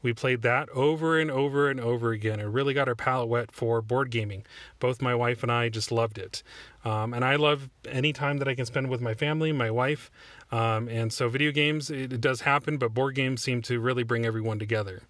We 0.02 0.12
played 0.12 0.42
that 0.42 0.68
over 0.70 1.18
and 1.18 1.30
over 1.30 1.68
and 1.70 1.80
over 1.80 2.12
again. 2.12 2.40
It 2.40 2.44
really 2.44 2.74
got 2.74 2.88
our 2.88 2.94
palate 2.94 3.28
wet 3.28 3.52
for 3.52 3.82
board 3.82 4.10
gaming. 4.10 4.44
Both 4.78 5.02
my 5.02 5.14
wife 5.14 5.42
and 5.42 5.52
I 5.52 5.68
just 5.68 5.92
loved 5.92 6.18
it. 6.18 6.42
Um, 6.84 7.12
and 7.12 7.24
I 7.24 7.36
love 7.36 7.70
any 7.86 8.12
time 8.12 8.38
that 8.38 8.48
I 8.48 8.54
can 8.54 8.66
spend 8.66 8.88
with 8.88 9.00
my 9.00 9.14
family, 9.14 9.52
my 9.52 9.70
wife. 9.70 10.10
Um, 10.50 10.88
and 10.88 11.12
so, 11.12 11.28
video 11.28 11.52
games, 11.52 11.90
it, 11.90 12.12
it 12.12 12.20
does 12.20 12.42
happen, 12.42 12.78
but 12.78 12.94
board 12.94 13.14
games 13.14 13.42
seem 13.42 13.62
to 13.62 13.78
really 13.78 14.02
bring 14.02 14.24
everyone 14.24 14.58
together. 14.58 15.02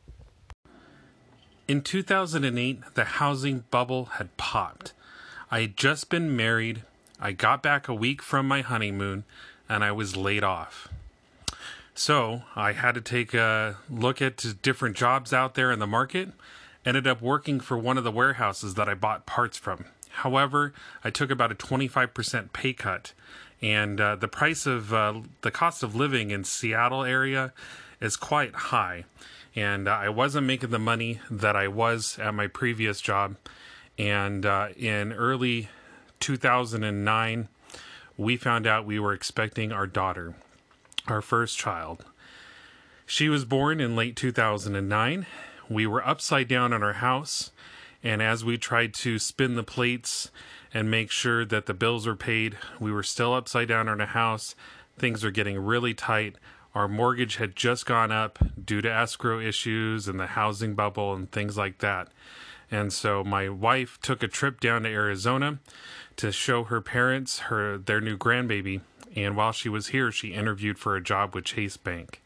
In 1.68 1.83
2008, 1.83 2.94
the 2.94 3.05
housing 3.05 3.64
bubble 3.70 4.07
had 4.16 4.37
popped. 4.37 4.92
I 5.53 5.61
had 5.61 5.76
just 5.76 6.11
been 6.11 6.37
married. 6.37 6.83
I 7.20 7.33
got 7.33 7.62
back 7.62 7.87
a 7.87 7.94
week 7.94 8.22
from 8.22 8.48
my 8.48 8.62
honeymoon 8.62 9.24
and 9.68 9.85
I 9.85 9.92
was 9.92 10.16
laid 10.16 10.42
off. 10.42 10.88
So 12.01 12.45
I 12.57 12.73
had 12.73 12.95
to 12.95 13.03
take 13.03 13.35
a 13.35 13.77
look 13.91 14.23
at 14.23 14.43
different 14.63 14.97
jobs 14.97 15.35
out 15.35 15.55
there 15.55 15.71
in 15.71 15.81
the 15.81 15.87
market. 15.87 16.31
Ended 16.83 17.07
up 17.07 17.21
working 17.21 17.61
for 17.61 17.77
one 17.77 17.99
of 17.99 18.05
the 18.05 18.11
warehouses 18.11 18.73
that 18.77 18.89
I 18.89 18.95
bought 18.95 19.27
parts 19.27 19.59
from. 19.59 19.85
However, 20.09 20.73
I 21.05 21.11
took 21.11 21.31
about 21.31 21.53
a 21.53 21.55
25% 21.55 22.55
pay 22.55 22.73
cut, 22.73 23.13
and 23.61 24.01
uh, 24.01 24.17
the 24.17 24.29
price 24.29 24.65
of 24.65 24.95
uh, 24.95 25.21
the 25.43 25.51
cost 25.51 25.83
of 25.83 25.95
living 25.95 26.31
in 26.31 26.43
Seattle 26.45 27.05
area 27.05 27.53
is 28.01 28.17
quite 28.17 28.55
high, 28.55 29.05
and 29.55 29.87
uh, 29.87 29.91
I 29.91 30.09
wasn't 30.09 30.47
making 30.47 30.71
the 30.71 30.79
money 30.79 31.21
that 31.31 31.55
I 31.55 31.69
was 31.69 32.19
at 32.19 32.33
my 32.33 32.47
previous 32.47 33.03
job. 33.03 33.37
And 33.99 34.47
uh, 34.47 34.69
in 34.75 35.13
early 35.13 35.69
2009, 36.21 37.49
we 38.17 38.39
found 38.39 38.67
out 38.67 38.87
we 38.87 38.99
were 38.99 39.13
expecting 39.13 39.71
our 39.71 39.87
daughter, 39.87 40.35
our 41.11 41.20
first 41.23 41.59
child. 41.59 42.05
She 43.07 43.29
was 43.29 43.44
born 43.44 43.81
in 43.81 43.96
late 43.96 44.16
2009. 44.16 45.27
We 45.68 45.87
were 45.87 46.07
upside 46.07 46.49
down 46.49 46.73
in 46.73 46.83
our 46.83 46.94
house, 46.94 47.51
and 48.03 48.23
as 48.23 48.44
we 48.44 48.57
tried 48.57 48.94
to 48.94 49.18
spin 49.18 49.57
the 49.57 49.62
plates 49.62 50.31
and 50.73 50.90
make 50.90 51.11
sure 51.11 51.44
that 51.44 51.66
the 51.66 51.75
bills 51.75 52.07
were 52.07 52.16
paid, 52.16 52.57
we 52.79 52.92
were 52.92 53.03
still 53.03 53.35
upside 53.35 53.68
down 53.68 53.88
in 53.88 54.01
our 54.01 54.07
house. 54.07 54.55
Things 54.99 55.25
were 55.25 55.31
getting 55.31 55.59
really 55.59 55.94
tight. 55.94 56.37
Our 56.75 56.87
mortgage 56.87 57.37
had 57.37 57.57
just 57.57 57.85
gone 57.85 58.12
up 58.12 58.38
due 58.64 58.81
to 58.81 58.92
escrow 58.92 59.40
issues 59.40 60.07
and 60.07 60.20
the 60.20 60.29
housing 60.29 60.75
bubble 60.75 61.12
and 61.14 61.31
things 61.31 61.57
like 61.57 61.79
that. 61.79 62.09
And 62.70 62.92
so 62.92 63.25
my 63.25 63.49
wife 63.49 63.99
took 64.01 64.23
a 64.23 64.29
trip 64.29 64.61
down 64.61 64.85
to 64.85 64.88
Arizona 64.88 65.59
to 66.16 66.31
show 66.31 66.64
her 66.64 66.81
parents 66.81 67.40
her 67.40 67.77
their 67.77 68.01
new 68.01 68.16
grandbaby. 68.16 68.83
And 69.16 69.37
while 69.37 69.53
she 69.53 69.68
was 69.68 69.88
here, 69.88 70.12
she 70.12 70.29
interviewed 70.29 70.79
for 70.79 70.96
a 70.96 71.03
job 71.03 71.35
with 71.35 71.44
Chase 71.44 71.77
Bank. 71.77 72.20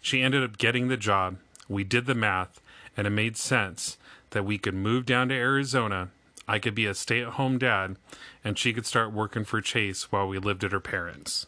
She 0.00 0.22
ended 0.22 0.42
up 0.42 0.58
getting 0.58 0.88
the 0.88 0.96
job. 0.96 1.36
We 1.68 1.84
did 1.84 2.06
the 2.06 2.14
math, 2.14 2.60
and 2.96 3.06
it 3.06 3.10
made 3.10 3.36
sense 3.36 3.96
that 4.30 4.44
we 4.44 4.58
could 4.58 4.74
move 4.74 5.06
down 5.06 5.28
to 5.28 5.34
Arizona. 5.34 6.08
I 6.48 6.58
could 6.58 6.74
be 6.74 6.86
a 6.86 6.94
stay 6.94 7.20
at 7.20 7.34
home 7.34 7.58
dad, 7.58 7.96
and 8.44 8.58
she 8.58 8.72
could 8.72 8.86
start 8.86 9.12
working 9.12 9.44
for 9.44 9.60
Chase 9.60 10.10
while 10.10 10.26
we 10.26 10.38
lived 10.38 10.64
at 10.64 10.72
her 10.72 10.80
parents'. 10.80 11.46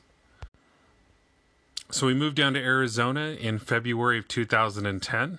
So 1.91 2.07
we 2.07 2.15
moved 2.15 2.37
down 2.37 2.55
to 2.55 2.61
Arizona 2.61 3.37
in 3.39 3.59
February 3.59 4.19
of 4.19 4.27
2010. 4.27 5.39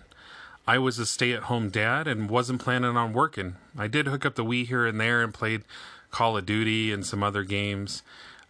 I 0.68 0.78
was 0.78 1.00
a 1.00 1.06
stay 1.06 1.34
at 1.34 1.44
home 1.44 1.70
dad 1.70 2.08
and 2.08 2.30
wasn't 2.30 2.62
planning 2.62 2.96
on 2.96 3.12
working. 3.12 3.56
I 3.78 3.88
did 3.88 4.08
hook 4.08 4.26
up 4.26 4.36
the 4.36 4.46
Wii 4.46 4.68
here 4.68 4.86
and 4.86 5.00
there 5.00 5.24
and 5.24 5.34
played 5.34 5.64
Call 6.12 6.38
of 6.38 6.46
Duty 6.46 6.92
and 6.92 7.06
some 7.06 7.24
other 7.24 7.44
games. 7.44 8.04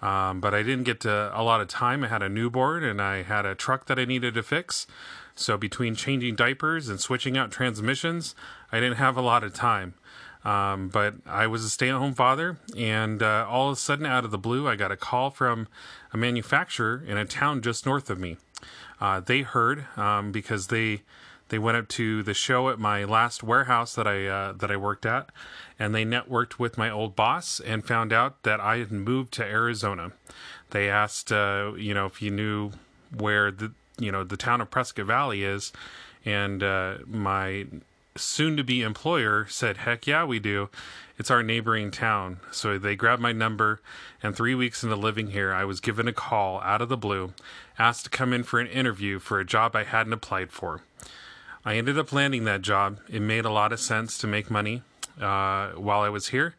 Um, 0.03 0.41
but 0.41 0.53
I 0.53 0.63
didn't 0.63 0.83
get 0.83 0.99
to 1.01 1.31
a 1.33 1.41
lot 1.41 1.61
of 1.61 1.69
time. 1.69 2.03
I 2.03 2.09
had 2.09 2.21
a 2.21 2.27
newborn 2.27 2.83
and 2.83 3.01
I 3.01 3.23
had 3.23 3.45
a 3.45 3.55
truck 3.55 3.85
that 3.85 3.97
I 3.97 4.03
needed 4.03 4.33
to 4.33 4.43
fix. 4.43 4.85
So 5.33 5.57
between 5.57 5.95
changing 5.95 6.35
diapers 6.35 6.89
and 6.89 6.99
switching 6.99 7.37
out 7.37 7.51
transmissions, 7.51 8.35
I 8.69 8.81
didn't 8.81 8.97
have 8.97 9.15
a 9.15 9.21
lot 9.21 9.45
of 9.45 9.53
time. 9.53 9.93
Um, 10.43 10.89
but 10.89 11.15
I 11.25 11.47
was 11.47 11.63
a 11.63 11.69
stay 11.69 11.87
at 11.87 11.95
home 11.95 12.13
father, 12.13 12.57
and 12.77 13.23
uh, 13.23 13.47
all 13.49 13.69
of 13.69 13.77
a 13.77 13.79
sudden, 13.79 14.05
out 14.05 14.25
of 14.25 14.31
the 14.31 14.37
blue, 14.37 14.67
I 14.67 14.75
got 14.75 14.91
a 14.91 14.97
call 14.97 15.29
from 15.29 15.69
a 16.11 16.17
manufacturer 16.17 17.01
in 17.07 17.17
a 17.17 17.23
town 17.23 17.61
just 17.61 17.85
north 17.85 18.09
of 18.09 18.19
me. 18.19 18.35
Uh, 18.99 19.21
they 19.21 19.43
heard 19.43 19.85
um, 19.97 20.33
because 20.33 20.67
they 20.67 21.03
they 21.49 21.59
went 21.59 21.77
up 21.77 21.87
to 21.89 22.23
the 22.23 22.33
show 22.33 22.69
at 22.69 22.79
my 22.79 23.03
last 23.03 23.43
warehouse 23.43 23.95
that 23.95 24.07
I 24.07 24.25
uh, 24.25 24.53
that 24.53 24.71
I 24.71 24.77
worked 24.77 25.05
at, 25.05 25.29
and 25.77 25.93
they 25.93 26.05
networked 26.05 26.59
with 26.59 26.77
my 26.77 26.89
old 26.89 27.15
boss 27.15 27.59
and 27.59 27.85
found 27.85 28.11
out 28.11 28.43
that 28.43 28.59
I 28.59 28.77
had 28.77 28.91
moved 28.91 29.33
to 29.33 29.43
Arizona. 29.43 30.11
They 30.71 30.89
asked, 30.89 31.31
uh, 31.31 31.73
you 31.77 31.93
know, 31.93 32.05
if 32.05 32.21
you 32.21 32.31
knew 32.31 32.71
where 33.15 33.51
the 33.51 33.71
you 33.99 34.11
know 34.11 34.23
the 34.23 34.37
town 34.37 34.61
of 34.61 34.71
Prescott 34.71 35.05
Valley 35.05 35.43
is, 35.43 35.71
and 36.25 36.63
uh, 36.63 36.97
my 37.05 37.65
soon-to-be 38.15 38.81
employer 38.81 39.45
said, 39.47 39.77
"Heck 39.77 40.07
yeah, 40.07 40.23
we 40.23 40.39
do." 40.39 40.69
It's 41.19 41.29
our 41.29 41.43
neighboring 41.43 41.91
town. 41.91 42.39
So 42.51 42.79
they 42.79 42.95
grabbed 42.95 43.21
my 43.21 43.31
number, 43.31 43.81
and 44.23 44.35
three 44.35 44.55
weeks 44.55 44.83
into 44.83 44.95
living 44.95 45.27
here, 45.27 45.53
I 45.53 45.63
was 45.63 45.79
given 45.79 46.07
a 46.07 46.13
call 46.13 46.59
out 46.61 46.81
of 46.81 46.89
the 46.89 46.97
blue, 46.97 47.33
asked 47.77 48.05
to 48.05 48.09
come 48.09 48.33
in 48.33 48.43
for 48.43 48.59
an 48.59 48.67
interview 48.67 49.19
for 49.19 49.39
a 49.39 49.45
job 49.45 49.75
I 49.75 49.83
hadn't 49.83 50.13
applied 50.13 50.51
for. 50.51 50.81
I 51.65 51.75
ended 51.75 51.97
up 51.97 52.11
landing 52.11 52.43
that 52.45 52.61
job. 52.61 52.99
It 53.09 53.21
made 53.21 53.45
a 53.45 53.51
lot 53.51 53.71
of 53.71 53.79
sense 53.79 54.17
to 54.19 54.27
make 54.27 54.51
money 54.51 54.81
uh, 55.19 55.69
while 55.71 56.01
I 56.01 56.09
was 56.09 56.29
here. 56.29 56.55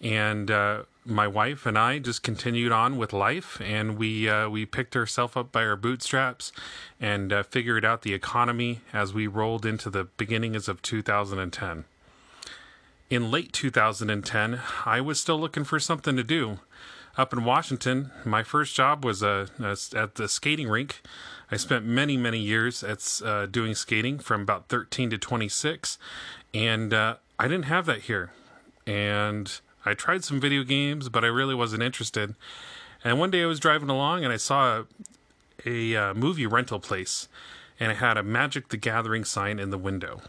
And 0.00 0.50
uh, 0.50 0.82
my 1.04 1.28
wife 1.28 1.64
and 1.64 1.78
I 1.78 1.98
just 1.98 2.22
continued 2.22 2.72
on 2.72 2.96
with 2.96 3.12
life, 3.12 3.60
and 3.60 3.96
we 3.96 4.28
uh, 4.28 4.48
we 4.48 4.66
picked 4.66 4.96
ourselves 4.96 5.36
up 5.36 5.52
by 5.52 5.64
our 5.64 5.76
bootstraps 5.76 6.52
and 7.00 7.32
uh, 7.32 7.42
figured 7.44 7.84
out 7.84 8.02
the 8.02 8.14
economy 8.14 8.80
as 8.92 9.14
we 9.14 9.26
rolled 9.26 9.64
into 9.64 9.90
the 9.90 10.04
beginnings 10.04 10.68
of 10.68 10.82
2010. 10.82 11.84
In 13.10 13.30
late 13.30 13.52
2010, 13.52 14.60
I 14.86 15.00
was 15.00 15.20
still 15.20 15.38
looking 15.38 15.64
for 15.64 15.78
something 15.78 16.16
to 16.16 16.24
do. 16.24 16.60
Up 17.14 17.34
in 17.34 17.44
Washington, 17.44 18.10
my 18.24 18.42
first 18.42 18.74
job 18.74 19.04
was 19.04 19.22
uh, 19.22 19.46
at 19.94 20.14
the 20.14 20.28
skating 20.28 20.68
rink. 20.68 21.02
I 21.50 21.56
spent 21.56 21.84
many, 21.84 22.16
many 22.16 22.38
years 22.38 22.82
at 22.82 23.20
uh, 23.22 23.44
doing 23.44 23.74
skating 23.74 24.18
from 24.18 24.40
about 24.40 24.68
13 24.68 25.10
to 25.10 25.18
26, 25.18 25.98
and 26.54 26.94
uh, 26.94 27.16
I 27.38 27.48
didn't 27.48 27.66
have 27.66 27.84
that 27.84 28.02
here. 28.02 28.30
And 28.86 29.60
I 29.84 29.92
tried 29.92 30.24
some 30.24 30.40
video 30.40 30.64
games, 30.64 31.10
but 31.10 31.22
I 31.22 31.26
really 31.26 31.54
wasn't 31.54 31.82
interested. 31.82 32.34
And 33.04 33.18
one 33.18 33.30
day 33.30 33.42
I 33.42 33.46
was 33.46 33.60
driving 33.60 33.90
along 33.90 34.24
and 34.24 34.32
I 34.32 34.38
saw 34.38 34.84
a, 35.66 35.94
a 35.94 35.96
uh, 35.96 36.14
movie 36.14 36.46
rental 36.46 36.80
place, 36.80 37.28
and 37.78 37.92
it 37.92 37.96
had 37.96 38.16
a 38.16 38.22
Magic 38.22 38.68
the 38.68 38.78
Gathering 38.78 39.26
sign 39.26 39.58
in 39.58 39.68
the 39.68 39.76
window. 39.76 40.22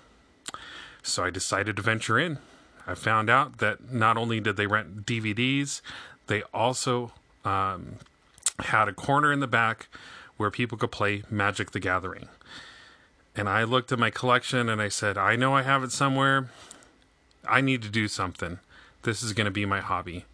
So 1.02 1.24
I 1.24 1.30
decided 1.30 1.78
to 1.78 1.82
venture 1.82 2.20
in. 2.20 2.40
I 2.86 2.96
found 2.96 3.30
out 3.30 3.60
that 3.60 3.94
not 3.94 4.18
only 4.18 4.42
did 4.42 4.58
they 4.58 4.68
rent 4.68 5.06
DVDs, 5.06 5.82
they 6.34 6.42
also 6.52 7.12
um, 7.46 7.98
had 8.58 8.88
a 8.88 8.94
corner 8.94 9.32
in 9.32 9.40
the 9.40 9.46
back 9.46 9.88
where 10.36 10.50
people 10.50 10.80
could 10.80 10.92
play 10.92 11.22
Magic 11.30 11.72
the 11.72 11.80
Gathering. 11.80 12.28
And 13.36 13.48
I 13.48 13.64
looked 13.64 13.92
at 13.92 14.00
my 14.00 14.10
collection 14.10 14.68
and 14.68 14.82
I 14.82 14.90
said, 14.90 15.16
I 15.16 15.36
know 15.36 15.54
I 15.54 15.62
have 15.62 15.84
it 15.84 15.92
somewhere. 15.92 16.50
I 17.48 17.62
need 17.62 17.84
to 17.84 17.90
do 17.90 18.08
something. 18.08 18.58
This 19.04 19.22
is 19.22 19.34
going 19.34 19.46
to 19.46 19.52
be 19.52 19.68
my 19.68 19.80
hobby. 19.80 20.26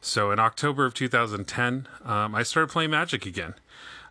So 0.00 0.30
in 0.30 0.38
October 0.38 0.86
of 0.86 0.94
2010, 0.94 1.88
um, 2.04 2.32
I 2.32 2.44
started 2.44 2.70
playing 2.70 2.90
Magic 2.90 3.26
again. 3.26 3.54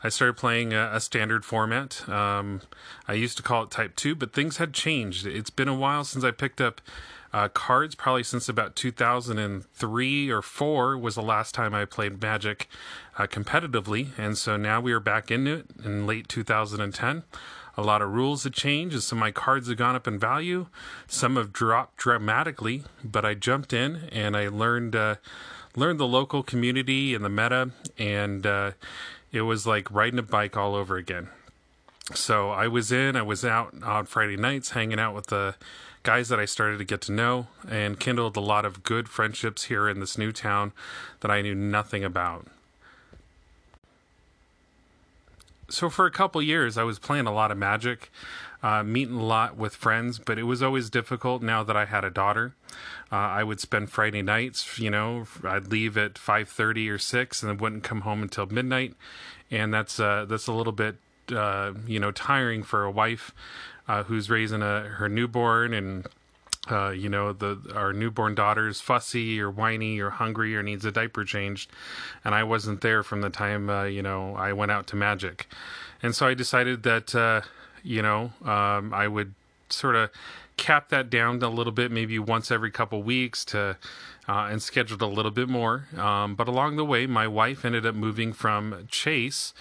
I 0.03 0.09
started 0.09 0.35
playing 0.35 0.73
a, 0.73 0.91
a 0.91 0.99
standard 0.99 1.45
format. 1.45 2.07
Um, 2.09 2.61
I 3.07 3.13
used 3.13 3.37
to 3.37 3.43
call 3.43 3.63
it 3.63 3.71
Type 3.71 3.95
2, 3.95 4.13
but 4.13 4.33
things 4.33 4.57
had 4.57 4.73
changed. 4.73 5.25
It's 5.25 5.49
been 5.49 5.69
a 5.69 5.73
while 5.73 6.03
since 6.03 6.25
I 6.25 6.31
picked 6.31 6.59
up 6.59 6.81
uh, 7.31 7.47
cards, 7.49 7.95
probably 7.95 8.23
since 8.23 8.49
about 8.49 8.75
2003 8.75 10.29
or 10.29 10.41
4 10.41 10.97
was 10.97 11.15
the 11.15 11.21
last 11.21 11.53
time 11.53 11.73
I 11.73 11.85
played 11.85 12.21
Magic 12.21 12.67
uh, 13.17 13.27
competitively. 13.27 14.09
And 14.17 14.37
so 14.37 14.57
now 14.57 14.81
we 14.81 14.91
are 14.93 14.99
back 14.99 15.29
into 15.29 15.57
it 15.57 15.65
in 15.83 16.07
late 16.07 16.27
2010. 16.27 17.23
A 17.77 17.83
lot 17.83 18.01
of 18.01 18.11
rules 18.11 18.43
have 18.43 18.53
changed, 18.53 18.93
and 18.93 19.03
of 19.03 19.17
my 19.17 19.31
cards 19.31 19.69
have 19.69 19.77
gone 19.77 19.95
up 19.95 20.07
in 20.07 20.19
value. 20.19 20.67
Some 21.07 21.37
have 21.37 21.53
dropped 21.53 21.97
dramatically, 21.97 22.83
but 23.03 23.23
I 23.23 23.35
jumped 23.35 23.71
in 23.71 24.09
and 24.11 24.35
I 24.35 24.49
learned 24.49 24.95
uh, 24.97 25.15
learned 25.75 25.99
the 25.99 26.07
local 26.07 26.43
community 26.43 27.15
and 27.15 27.23
the 27.23 27.29
meta, 27.29 27.71
and 27.97 28.45
uh, 28.45 28.71
it 29.31 29.43
was 29.43 29.65
like 29.65 29.89
riding 29.91 30.19
a 30.19 30.23
bike 30.23 30.57
all 30.57 30.75
over 30.75 30.97
again. 30.97 31.29
So 32.13 32.49
I 32.49 32.67
was 32.67 32.91
in, 32.91 33.15
I 33.15 33.21
was 33.21 33.45
out 33.45 33.73
on 33.83 34.05
Friday 34.07 34.35
nights 34.35 34.71
hanging 34.71 34.99
out 34.99 35.15
with 35.15 35.27
the 35.27 35.55
guys 36.03 36.29
that 36.29 36.39
I 36.39 36.45
started 36.45 36.77
to 36.77 36.85
get 36.85 37.01
to 37.01 37.11
know 37.11 37.47
and 37.69 37.99
kindled 37.99 38.37
a 38.37 38.41
lot 38.41 38.65
of 38.65 38.83
good 38.83 39.09
friendships 39.09 39.65
here 39.65 39.89
in 39.89 39.99
this 39.99 40.17
new 40.17 40.31
town 40.31 40.71
that 41.19 41.31
I 41.31 41.41
knew 41.41 41.55
nothing 41.55 42.03
about. 42.03 42.47
So 45.69 45.89
for 45.89 46.05
a 46.05 46.11
couple 46.11 46.41
years, 46.41 46.77
I 46.77 46.83
was 46.83 46.97
playing 46.97 47.27
a 47.27 47.33
lot 47.33 47.51
of 47.51 47.57
Magic, 47.57 48.11
uh, 48.63 48.81
meeting 48.81 49.17
a 49.17 49.23
lot 49.23 49.55
with 49.55 49.75
friends, 49.75 50.17
but 50.17 50.39
it 50.39 50.43
was 50.43 50.63
always 50.63 50.89
difficult 50.89 51.43
now 51.43 51.63
that 51.63 51.77
I 51.77 51.85
had 51.85 52.03
a 52.03 52.09
daughter. 52.09 52.55
Uh, 53.11 53.15
I 53.15 53.43
would 53.43 53.59
spend 53.59 53.91
Friday 53.91 54.23
nights, 54.23 54.79
you 54.79 54.89
know, 54.89 55.27
I'd 55.43 55.67
leave 55.67 55.95
at 55.97 56.17
five 56.17 56.49
thirty 56.49 56.89
or 56.89 56.97
six, 56.97 57.43
and 57.43 57.49
then 57.49 57.57
wouldn't 57.57 57.83
come 57.83 58.01
home 58.01 58.23
until 58.23 58.47
midnight, 58.47 58.95
and 59.51 59.73
that's 59.73 59.99
uh, 59.99 60.25
that's 60.27 60.47
a 60.47 60.53
little 60.53 60.73
bit, 60.73 60.95
uh, 61.31 61.73
you 61.85 61.99
know, 61.99 62.11
tiring 62.11 62.63
for 62.63 62.83
a 62.83 62.91
wife 62.91 63.31
uh, 63.89 64.03
who's 64.03 64.29
raising 64.29 64.61
a, 64.61 64.81
her 64.81 65.09
newborn 65.09 65.73
and 65.73 66.07
uh, 66.69 66.91
you 66.91 67.09
know 67.09 67.33
the 67.33 67.59
our 67.73 67.91
newborn 67.91 68.35
daughter's 68.35 68.79
fussy 68.79 69.41
or 69.41 69.49
whiny 69.49 69.99
or 69.99 70.11
hungry 70.11 70.55
or 70.55 70.61
needs 70.61 70.85
a 70.85 70.91
diaper 70.91 71.25
changed. 71.25 71.71
And 72.23 72.35
i 72.35 72.43
wasn't 72.43 72.81
there 72.81 73.01
from 73.01 73.21
the 73.21 73.31
time 73.31 73.69
uh, 73.69 73.85
you 73.85 74.03
know 74.03 74.35
i 74.35 74.53
went 74.53 74.71
out 74.71 74.87
to 74.87 74.95
magic. 74.95 75.49
And 76.03 76.15
so 76.15 76.27
i 76.27 76.35
decided 76.35 76.83
that 76.83 77.15
uh, 77.15 77.41
you 77.83 78.01
know 78.01 78.31
um, 78.45 78.93
i 78.93 79.07
would 79.07 79.33
sort 79.69 79.95
of 79.95 80.11
cap 80.55 80.89
that 80.89 81.09
down 81.09 81.41
a 81.41 81.49
little 81.49 81.71
bit 81.71 81.91
maybe 81.91 82.19
once 82.19 82.51
every 82.51 82.69
couple 82.69 83.01
weeks 83.01 83.43
to 83.45 83.77
uh, 84.27 84.47
and 84.51 84.61
scheduled 84.61 85.01
a 85.01 85.07
little 85.07 85.31
bit 85.31 85.49
more. 85.49 85.87
Um, 85.97 86.35
but 86.35 86.47
along 86.47 86.75
the 86.75 86.85
way 86.85 87.07
my 87.07 87.27
wife 87.27 87.65
ended 87.65 87.85
up 87.85 87.95
moving 87.95 88.33
from 88.33 88.87
chase 88.91 89.53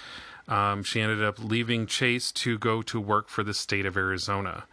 um, 0.48 0.82
she 0.82 1.00
ended 1.00 1.22
up 1.22 1.38
leaving 1.38 1.86
Chase 1.86 2.32
to 2.32 2.58
go 2.58 2.82
to 2.82 3.00
work 3.00 3.28
for 3.28 3.44
the 3.44 3.54
state 3.54 3.86
of 3.86 3.96
Arizona. 3.96 4.64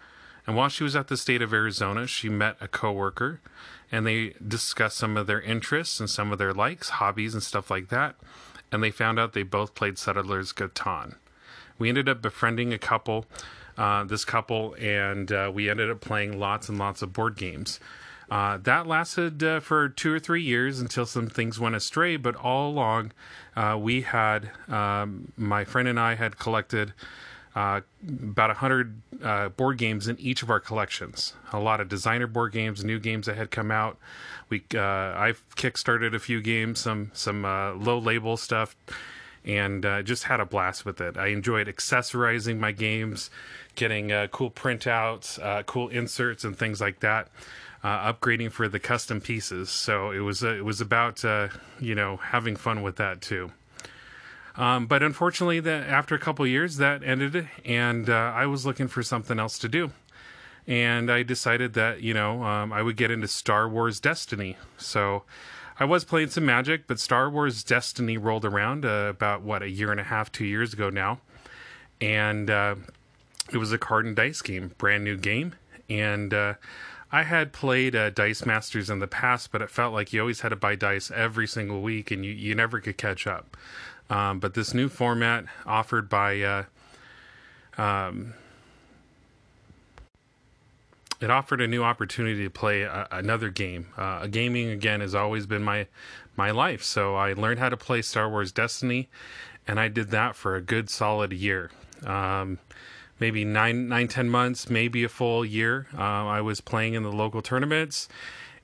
And 0.48 0.56
while 0.56 0.70
she 0.70 0.84
was 0.84 0.96
at 0.96 1.08
the 1.08 1.18
state 1.18 1.42
of 1.42 1.54
Arizona, 1.54 2.08
she 2.08 2.30
met 2.30 2.56
a 2.62 2.68
coworker 2.68 3.42
and 3.92 4.06
they 4.06 4.34
discussed 4.46 4.98
some 4.98 5.18
of 5.18 5.28
their 5.28 5.42
interests 5.42 6.00
and 6.00 6.10
some 6.10 6.32
of 6.32 6.38
their 6.38 6.54
likes, 6.54 6.90
hobbies, 6.90 7.34
and 7.34 7.44
stuff 7.44 7.70
like 7.70 7.90
that. 7.90 8.16
And 8.72 8.84
they 8.84 8.92
found 8.92 9.20
out 9.20 9.34
they 9.34 9.44
both 9.44 9.76
played 9.76 9.98
Settlers 9.98 10.54
Catan. 10.54 11.16
We 11.78 11.90
ended 11.90 12.10
up 12.10 12.22
befriending 12.22 12.74
a 12.74 12.78
couple, 12.78 13.26
uh, 13.78 14.06
this 14.06 14.26
couple, 14.26 14.76
and 14.80 15.32
uh, 15.32 15.52
we 15.54 15.70
ended 15.70 15.92
up 15.92 16.02
playing 16.02 16.40
lots 16.40 16.70
and 16.70 16.78
lots 16.78 17.02
of 17.02 17.14
board 17.14 17.36
games. 17.36 17.80
Uh, 18.30 18.58
that 18.58 18.88
lasted 18.88 19.44
uh, 19.44 19.60
for 19.60 19.90
two 19.90 20.12
or 20.12 20.20
three 20.20 20.42
years 20.42 20.80
until 20.80 21.06
some 21.06 21.28
things 21.28 21.60
went 21.60 21.76
astray, 21.76 22.18
but 22.18 22.36
all 22.36 22.70
along, 22.70 23.12
uh, 23.56 23.78
we 23.80 24.02
had, 24.02 24.50
um, 24.68 25.32
my 25.38 25.64
friend 25.64 25.88
and 25.88 26.00
I 26.00 26.16
had 26.16 26.38
collected 26.38 26.94
uh, 27.56 27.82
about 28.04 28.50
100 28.50 29.02
uh, 29.24 29.50
board 29.50 29.78
games 29.78 30.08
in 30.08 30.20
each 30.20 30.44
of 30.44 30.50
our 30.50 30.60
collections. 30.60 31.34
A 31.54 31.60
lot 31.60 31.80
of 31.80 31.88
designer 31.88 32.28
board 32.28 32.52
games, 32.52 32.84
new 32.84 33.00
games 33.00 33.28
that 33.28 33.38
had 33.38 33.52
come 33.52 33.72
out. 33.72 33.98
We, 34.50 34.64
uh, 34.74 34.80
I've 34.82 35.44
kickstarted 35.56 36.14
a 36.14 36.20
few 36.20 36.42
games, 36.42 36.80
some, 36.80 37.12
some 37.14 37.44
low 37.44 37.98
label 37.98 38.38
stuff, 38.38 38.76
and 39.46 39.84
just 40.04 40.26
had 40.26 40.40
a 40.40 40.46
blast 40.46 40.86
with 40.86 41.00
it. 41.00 41.18
I 41.18 41.28
enjoyed 41.28 41.68
accessorizing 41.68 42.60
my 42.60 42.72
games, 42.72 43.30
getting 43.76 44.10
cool 44.30 44.52
printouts, 44.52 45.66
cool 45.66 45.88
inserts, 45.88 46.44
and 46.44 46.58
things 46.58 46.82
like 46.82 47.00
that 47.00 47.30
uh, 47.86 48.12
upgrading 48.12 48.52
for 48.52 48.68
the 48.68 48.80
custom 48.80 49.22
pieces. 49.22 49.70
So 49.70 50.10
it 50.10 50.20
was 50.20 50.44
uh, 50.44 50.56
it 50.56 50.66
was 50.66 50.82
about 50.82 51.24
uh, 51.24 51.50
you 51.80 51.94
know 51.94 52.18
having 52.18 52.56
fun 52.56 52.82
with 52.82 52.96
that 52.96 53.22
too. 53.22 53.52
Um, 54.58 54.88
but 54.88 55.04
unfortunately, 55.04 55.60
that 55.60 55.88
after 55.88 56.16
a 56.16 56.20
couple 56.20 56.48
years, 56.48 56.78
that 56.78 57.04
ended, 57.04 57.48
and 57.64 58.10
uh, 58.10 58.34
I 58.36 58.48
was 58.48 58.66
looking 58.66 58.88
for 58.88 59.04
something 59.04 59.38
else 59.38 59.60
to 59.60 59.68
do. 59.68 59.92
And 60.66 61.12
I 61.12 61.22
decided 61.22 61.74
that 61.76 62.02
you 62.02 62.16
know 62.16 62.42
um, 62.44 62.74
I 62.74 62.82
would 62.82 62.98
get 62.98 63.12
into 63.12 63.28
Star 63.28 63.70
Wars 63.70 64.00
Destiny. 64.00 64.58
So 64.78 65.22
I 65.80 65.86
was 65.86 66.04
playing 66.04 66.30
some 66.30 66.46
Magic, 66.46 66.88
but 66.88 67.00
Star 67.00 67.30
Wars 67.30 67.64
Destiny 67.64 68.18
rolled 68.18 68.46
around 68.46 68.84
uh, 68.84 69.10
about 69.12 69.44
what 69.44 69.62
a 69.62 69.70
year 69.70 69.92
and 69.92 70.00
a 70.00 70.06
half, 70.06 70.32
two 70.32 70.46
years 70.46 70.74
ago 70.74 70.90
now, 70.90 71.20
and 72.02 72.50
uh, 72.50 72.76
it 73.54 73.58
was 73.58 73.72
a 73.72 73.78
card 73.78 74.08
and 74.08 74.16
dice 74.16 74.42
game, 74.42 74.72
brand 74.80 75.04
new 75.04 75.18
game, 75.18 75.54
and 75.88 76.34
I 77.16 77.24
had 77.24 77.54
played 77.54 77.96
uh, 77.96 78.10
Dice 78.10 78.46
Masters 78.46 78.90
in 78.90 79.00
the 79.00 79.08
past, 79.08 79.50
but 79.54 79.62
it 79.62 79.70
felt 79.70 79.94
like 79.94 80.12
you 80.12 80.20
always 80.20 80.42
had 80.42 80.50
to 80.50 80.58
buy 80.58 80.76
dice 80.76 81.10
every 81.12 81.48
single 81.48 81.82
week, 81.82 82.12
and 82.12 82.26
you, 82.26 82.34
you 82.34 82.54
never 82.56 82.82
could 82.82 82.98
catch 82.98 83.26
up. 83.26 83.56
Um, 84.10 84.42
but 84.42 84.54
this 84.54 84.74
new 84.74 84.90
format 84.90 85.46
offered 85.66 86.10
by 86.10 86.42
uh, 86.42 86.64
um, 87.78 88.34
it 91.22 91.32
offered 91.32 91.62
a 91.62 91.68
new 91.70 91.86
opportunity 91.86 92.44
to 92.44 92.50
play 92.50 92.82
a, 92.82 93.08
another 93.12 93.50
game. 93.50 93.88
Uh, 93.96 94.28
gaming 94.28 94.70
again 94.70 95.00
has 95.00 95.16
always 95.16 95.46
been 95.46 95.64
my 95.64 95.88
my 96.36 96.52
life, 96.52 96.84
so 96.84 97.16
I 97.16 97.32
learned 97.32 97.60
how 97.60 97.70
to 97.70 97.78
play 97.78 98.02
Star 98.02 98.30
Wars 98.30 98.52
Destiny, 98.52 99.08
and 99.66 99.80
I 99.80 99.88
did 99.88 100.10
that 100.10 100.36
for 100.36 100.58
a 100.58 100.62
good 100.62 100.90
solid 100.90 101.32
year. 101.32 101.72
Um, 102.06 102.60
maybe 103.20 103.46
nine, 103.46 103.88
nine, 103.88 104.08
ten 104.08 104.30
months, 104.30 104.70
maybe 104.70 105.04
a 105.04 105.10
full 105.10 105.46
year. 105.46 105.88
Uh, 105.98 106.26
I 106.26 106.42
was 106.42 106.62
playing 106.62 106.94
in 106.94 107.04
the 107.04 107.12
local 107.12 107.42
tournaments, 107.42 108.08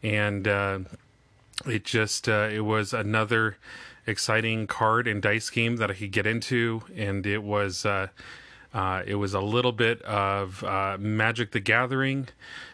and 0.03 0.47
uh, 0.47 0.79
it 1.65 1.85
just 1.85 2.27
uh, 2.27 2.49
it 2.51 2.61
was 2.61 2.93
another 2.93 3.57
exciting 4.07 4.67
card 4.67 5.07
and 5.07 5.21
dice 5.21 5.49
game 5.49 5.77
that 5.77 5.91
I 5.91 5.93
could 5.93 6.11
get 6.11 6.25
into, 6.25 6.83
and 6.95 7.25
it 7.25 7.43
was 7.43 7.85
uh, 7.85 8.07
uh, 8.73 9.03
it 9.05 9.15
was 9.15 9.33
a 9.33 9.41
little 9.41 9.73
bit 9.73 10.01
of 10.03 10.63
Magic 10.99 11.51
the 11.51 11.59
Gathering 11.59 12.29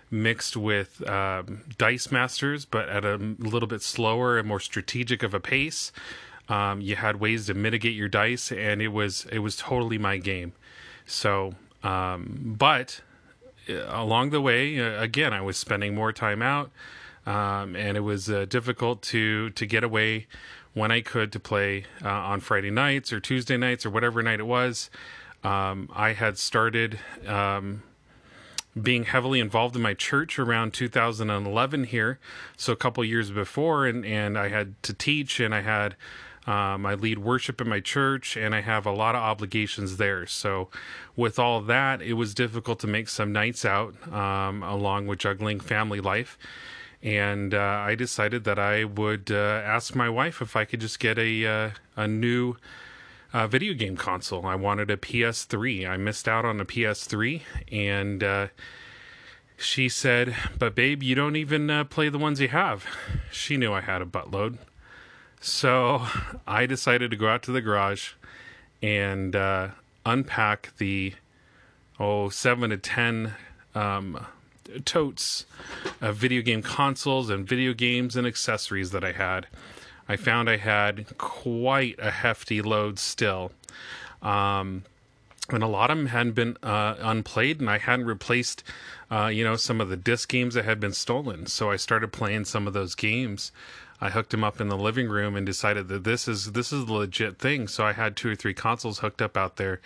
mixed 0.09 0.55
with 0.55 1.07
um, 1.07 1.63
Dice 1.77 2.11
Masters, 2.11 2.65
but 2.65 2.87
at 2.89 3.03
a 3.03 3.17
little 3.17 3.67
bit 3.67 3.81
slower 3.81 4.37
and 4.37 4.47
more 4.47 4.59
strategic 4.59 5.23
of 5.23 5.33
a 5.33 5.39
pace. 5.39 5.91
Um, 6.49 6.79
you 6.79 6.95
had 6.95 7.19
ways 7.19 7.47
to 7.47 7.53
mitigate 7.53 7.95
your 7.95 8.07
dice, 8.07 8.51
and 8.51 8.81
it 8.81 8.89
was 8.89 9.25
it 9.31 9.39
was 9.39 9.57
totally 9.57 9.97
my 9.97 10.17
game. 10.17 10.53
So 11.05 11.55
um, 11.88 12.56
but 12.58 13.02
uh, 13.69 13.73
along 13.88 14.30
the 14.32 14.41
way, 14.41 14.80
uh, 14.80 15.02
again, 15.02 15.34
I 15.34 15.41
was 15.41 15.58
spending 15.58 15.95
more 15.95 16.12
time 16.13 16.41
out. 16.41 16.71
um, 17.28 17.76
and 17.76 17.97
it 17.97 18.02
was 18.02 18.30
uh, 18.30 18.45
difficult 18.50 19.02
to 19.04 19.50
to 19.52 19.65
get 19.65 19.84
away 19.84 20.28
when 20.73 20.91
I 20.91 21.02
could 21.02 21.32
to 21.34 21.39
play 21.39 21.86
uh, 22.04 22.10
on 22.10 22.39
Friday 22.39 22.71
nights 22.71 23.12
or 23.12 23.19
Tuesday 23.19 23.58
nights 23.58 23.86
or 23.86 23.89
whatever 23.89 24.23
night 24.23 24.39
it 24.39 24.47
was. 24.47 24.89
Um, 25.43 25.89
I 25.93 26.13
had 26.13 26.38
started 26.38 27.00
um, 27.28 27.84
being 28.82 29.04
heavily 29.06 29.39
involved 29.39 29.76
in 29.76 29.82
my 29.82 29.93
church 29.93 30.39
around 30.39 30.73
2011 30.73 31.84
here, 31.86 32.19
so 32.56 32.71
a 32.73 32.76
couple 32.76 33.04
years 33.04 33.30
before, 33.32 33.86
and 33.86 34.06
and 34.06 34.38
I 34.38 34.47
had 34.47 34.82
to 34.84 34.93
teach 34.93 35.39
and 35.39 35.54
I 35.54 35.62
had. 35.62 35.95
Um, 36.47 36.86
I 36.86 36.95
lead 36.95 37.19
worship 37.19 37.60
in 37.60 37.67
my 37.67 37.81
church 37.81 38.38
and 38.38 38.55
I 38.55 38.62
have 38.62 38.86
a 38.86 38.91
lot 38.91 39.15
of 39.15 39.21
obligations 39.21 39.97
there. 39.97 40.25
So, 40.25 40.69
with 41.15 41.38
all 41.38 41.62
that, 41.62 42.01
it 42.01 42.13
was 42.13 42.33
difficult 42.33 42.79
to 42.79 42.88
make 42.88 43.10
some 43.10 43.33
nights 43.33 43.65
out 43.65 43.95
um, 44.13 44.63
along 44.63 45.07
with 45.07 45.19
juggling 45.19 45.60
family 45.60 45.99
life 45.99 46.38
and 47.03 47.53
uh, 47.53 47.57
I 47.86 47.95
decided 47.95 48.43
that 48.45 48.57
I 48.57 48.83
would 48.83 49.31
uh, 49.31 49.36
ask 49.63 49.95
my 49.95 50.10
wife 50.10 50.41
if 50.41 50.55
I 50.55 50.65
could 50.65 50.81
just 50.81 50.99
get 50.99 51.17
a 51.17 51.45
uh, 51.45 51.69
a 51.95 52.07
new 52.07 52.55
uh, 53.33 53.47
video 53.47 53.73
game 53.73 53.97
console. 53.97 54.45
I 54.45 54.55
wanted 54.55 54.89
a 54.89 54.97
PS3. 54.97 55.88
I 55.88 55.97
missed 55.97 56.27
out 56.27 56.45
on 56.45 56.60
a 56.60 56.65
PS3, 56.65 57.41
and 57.71 58.23
uh, 58.23 58.47
she 59.57 59.89
said, 59.89 60.36
"But 60.57 60.75
babe, 60.75 61.03
you 61.03 61.15
don't 61.15 61.36
even 61.36 61.69
uh, 61.69 61.83
play 61.83 62.10
the 62.10 62.17
ones 62.17 62.41
you 62.41 62.47
have." 62.47 62.86
She 63.31 63.57
knew 63.57 63.73
I 63.73 63.81
had 63.81 64.01
a 64.01 64.05
buttload, 64.05 64.57
so 65.39 66.06
I 66.45 66.65
decided 66.65 67.12
to 67.12 67.17
go 67.17 67.28
out 67.28 67.43
to 67.43 67.52
the 67.52 67.62
garage 67.62 68.13
and 68.82 69.36
unpack 70.06 70.71
the 70.78 71.13
oh 72.00 72.30
seven 72.30 72.69
to 72.69 72.78
ten. 72.78 73.34
Um, 73.76 74.26
totes 74.86 75.45
of 76.02 76.15
video 76.15 76.41
game 76.41 76.62
consoles 76.62 77.30
and 77.30 77.47
video 77.47 77.73
games 77.73 78.15
and 78.15 78.28
accessories 78.28 78.91
that 78.91 79.04
I 79.04 79.12
had. 79.13 79.47
I 80.10 80.15
found 80.15 80.50
I 80.50 80.58
had 80.58 81.17
quite 81.17 81.95
a 82.00 82.12
hefty 82.12 82.62
load 82.62 83.00
still. 83.00 83.52
Um, 84.21 84.84
and 85.50 85.63
a 85.63 85.67
lot 85.67 85.89
of 85.89 85.97
them 85.97 86.08
hadn't 86.08 86.34
been 86.34 86.58
uh, 86.62 86.95
unplayed, 87.00 87.62
and 87.62 87.69
I 87.69 87.78
hadn't 87.78 88.06
replaced, 88.06 88.63
uh, 89.10 89.28
you 89.28 89.43
know, 89.43 89.56
some 89.56 89.80
of 89.80 89.88
the 89.88 89.95
disc 89.95 90.28
games 90.28 90.56
that 90.56 90.65
had 90.65 90.80
been 90.80 90.91
stolen. 90.91 91.45
So 91.45 91.71
I 91.71 91.78
started 91.78 92.12
playing 92.12 92.45
some 92.45 92.67
of 92.67 92.73
those 92.73 92.95
games. 92.95 93.52
I 93.99 94.10
hooked 94.10 94.29
them 94.29 94.43
up 94.43 94.62
in 94.62 94.67
the 94.67 94.77
living 94.77 95.10
room 95.10 95.36
and 95.36 95.45
decided 95.45 95.88
that 95.88 96.03
this 96.03 96.27
is 96.27 96.51
this 96.51 96.71
is 96.71 96.88
a 96.88 96.93
legit 96.93 97.39
thing. 97.39 97.67
So 97.67 97.83
I 97.83 97.93
had 97.93 98.15
two 98.15 98.29
or 98.29 98.36
three 98.36 98.53
consoles 98.53 98.99
hooked 98.99 99.21
up 99.21 99.36
out 99.36 99.55
there, 99.55 99.81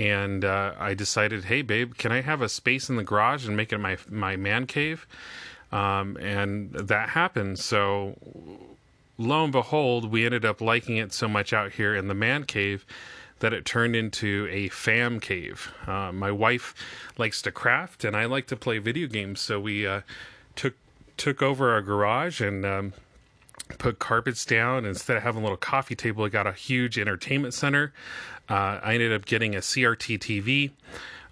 and 0.00 0.44
uh, 0.44 0.74
I 0.78 0.94
decided, 0.94 1.44
hey, 1.44 1.62
babe, 1.62 1.94
can 1.96 2.10
I 2.10 2.22
have 2.22 2.42
a 2.42 2.48
space 2.48 2.88
in 2.88 2.96
the 2.96 3.04
garage 3.04 3.46
and 3.46 3.56
make 3.56 3.72
it 3.72 3.78
my 3.78 3.98
my 4.10 4.36
man 4.36 4.66
cave? 4.66 5.06
Um, 5.70 6.16
and 6.16 6.72
that 6.72 7.10
happened. 7.10 7.58
So 7.58 8.16
lo 9.18 9.44
and 9.44 9.52
behold, 9.52 10.10
we 10.10 10.24
ended 10.24 10.44
up 10.44 10.60
liking 10.60 10.96
it 10.96 11.12
so 11.12 11.28
much 11.28 11.52
out 11.52 11.72
here 11.72 11.94
in 11.94 12.08
the 12.08 12.14
man 12.14 12.44
cave 12.44 12.84
that 13.38 13.52
it 13.52 13.64
turned 13.64 13.94
into 13.94 14.48
a 14.50 14.68
fam 14.68 15.20
cave. 15.20 15.72
Uh, 15.86 16.10
my 16.10 16.32
wife 16.32 16.74
likes 17.18 17.42
to 17.42 17.52
craft, 17.52 18.02
and 18.04 18.16
I 18.16 18.24
like 18.24 18.46
to 18.48 18.56
play 18.56 18.78
video 18.78 19.06
games, 19.06 19.40
so 19.40 19.60
we 19.60 19.86
uh, 19.86 20.00
took 20.56 20.74
took 21.16 21.42
over 21.42 21.70
our 21.70 21.82
garage 21.82 22.40
and. 22.40 22.66
Um, 22.66 22.92
put 23.78 23.98
carpets 23.98 24.44
down 24.44 24.84
instead 24.84 25.16
of 25.16 25.22
having 25.22 25.40
a 25.40 25.44
little 25.44 25.56
coffee 25.56 25.96
table 25.96 26.24
i 26.24 26.28
got 26.28 26.46
a 26.46 26.52
huge 26.52 26.98
entertainment 26.98 27.52
center 27.52 27.92
uh, 28.48 28.80
I 28.82 28.94
ended 28.94 29.12
up 29.12 29.24
getting 29.24 29.54
a 29.54 29.58
CRT 29.58 30.18
TV. 30.18 30.70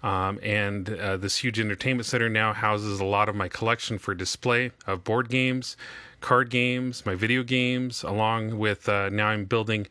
Um, 0.03 0.39
and 0.43 0.89
uh, 0.89 1.17
this 1.17 1.37
huge 1.37 1.59
entertainment 1.59 2.05
center 2.05 2.29
now 2.29 2.53
houses 2.53 2.99
a 2.99 3.05
lot 3.05 3.27
of 3.27 3.35
my 3.35 3.47
collection 3.47 3.97
for 3.97 4.13
display 4.13 4.71
of 4.85 5.03
board 5.03 5.29
games, 5.29 5.75
card 6.21 6.51
games, 6.51 7.05
my 7.07 7.15
video 7.15 7.41
games, 7.41 8.03
along 8.03 8.59
with 8.59 8.87
uh, 8.87 9.09
now 9.09 9.27
I'm 9.27 9.45
building 9.45 9.87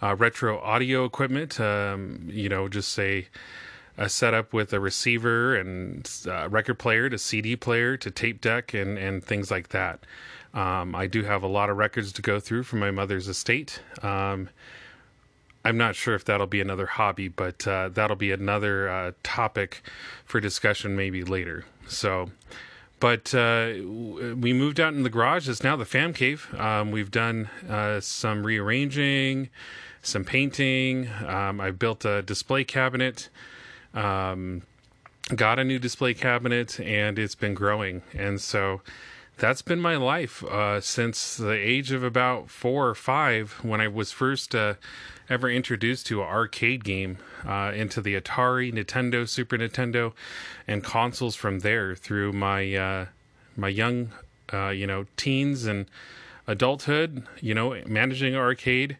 uh, 0.00 0.14
retro 0.14 0.60
audio 0.60 1.04
equipment. 1.04 1.58
Um, 1.58 2.28
you 2.30 2.48
know, 2.48 2.68
just 2.68 2.92
say 2.92 3.26
a 3.98 4.08
setup 4.08 4.52
with 4.52 4.72
a 4.72 4.78
receiver 4.78 5.56
and 5.56 6.08
uh, 6.28 6.48
record 6.48 6.78
player 6.78 7.08
to 7.08 7.18
CD 7.18 7.56
player 7.56 7.96
to 7.96 8.10
tape 8.10 8.40
deck 8.40 8.72
and, 8.72 8.98
and 8.98 9.24
things 9.24 9.50
like 9.50 9.70
that. 9.70 10.00
Um, 10.56 10.94
I 10.94 11.06
do 11.06 11.22
have 11.22 11.42
a 11.42 11.46
lot 11.46 11.68
of 11.68 11.76
records 11.76 12.12
to 12.12 12.22
go 12.22 12.40
through 12.40 12.62
from 12.62 12.78
my 12.78 12.90
mother's 12.90 13.28
estate. 13.28 13.82
Um, 14.02 14.48
I'm 15.66 15.76
not 15.76 15.94
sure 15.96 16.14
if 16.14 16.24
that'll 16.24 16.46
be 16.46 16.62
another 16.62 16.86
hobby, 16.86 17.28
but 17.28 17.68
uh, 17.68 17.90
that'll 17.90 18.16
be 18.16 18.32
another 18.32 18.88
uh, 18.88 19.12
topic 19.22 19.82
for 20.24 20.40
discussion 20.40 20.96
maybe 20.96 21.24
later. 21.24 21.66
So, 21.88 22.30
but 23.00 23.34
uh, 23.34 23.74
we 23.74 24.54
moved 24.54 24.80
out 24.80 24.94
in 24.94 25.02
the 25.02 25.10
garage. 25.10 25.46
It's 25.46 25.62
now 25.62 25.76
the 25.76 25.84
fam 25.84 26.14
cave. 26.14 26.54
Um, 26.56 26.90
we've 26.90 27.10
done 27.10 27.50
uh, 27.68 28.00
some 28.00 28.46
rearranging, 28.46 29.50
some 30.02 30.24
painting. 30.24 31.10
Um, 31.26 31.60
I 31.60 31.70
built 31.70 32.06
a 32.06 32.22
display 32.22 32.64
cabinet. 32.64 33.28
Um, 33.92 34.62
got 35.34 35.58
a 35.58 35.64
new 35.64 35.78
display 35.78 36.14
cabinet, 36.14 36.80
and 36.80 37.18
it's 37.18 37.34
been 37.34 37.54
growing. 37.54 38.02
And 38.14 38.40
so 38.40 38.80
that's 39.38 39.62
been 39.62 39.80
my 39.80 39.96
life 39.96 40.42
uh, 40.44 40.80
since 40.80 41.36
the 41.36 41.52
age 41.52 41.92
of 41.92 42.02
about 42.02 42.50
four 42.50 42.88
or 42.88 42.94
five 42.94 43.52
when 43.62 43.80
I 43.80 43.88
was 43.88 44.10
first 44.10 44.54
uh, 44.54 44.74
ever 45.28 45.50
introduced 45.50 46.06
to 46.06 46.22
an 46.22 46.28
arcade 46.28 46.84
game 46.84 47.18
uh, 47.46 47.72
into 47.74 48.00
the 48.00 48.18
Atari, 48.18 48.72
Nintendo, 48.72 49.28
Super 49.28 49.58
Nintendo, 49.58 50.12
and 50.66 50.82
consoles 50.82 51.36
from 51.36 51.60
there 51.60 51.94
through 51.94 52.32
my 52.32 52.74
uh, 52.74 53.06
my 53.56 53.68
young, 53.68 54.12
uh, 54.52 54.68
you 54.68 54.86
know, 54.86 55.06
teens 55.16 55.66
and 55.66 55.86
adulthood. 56.46 57.26
You 57.40 57.54
know, 57.54 57.82
managing 57.86 58.34
arcade 58.34 58.96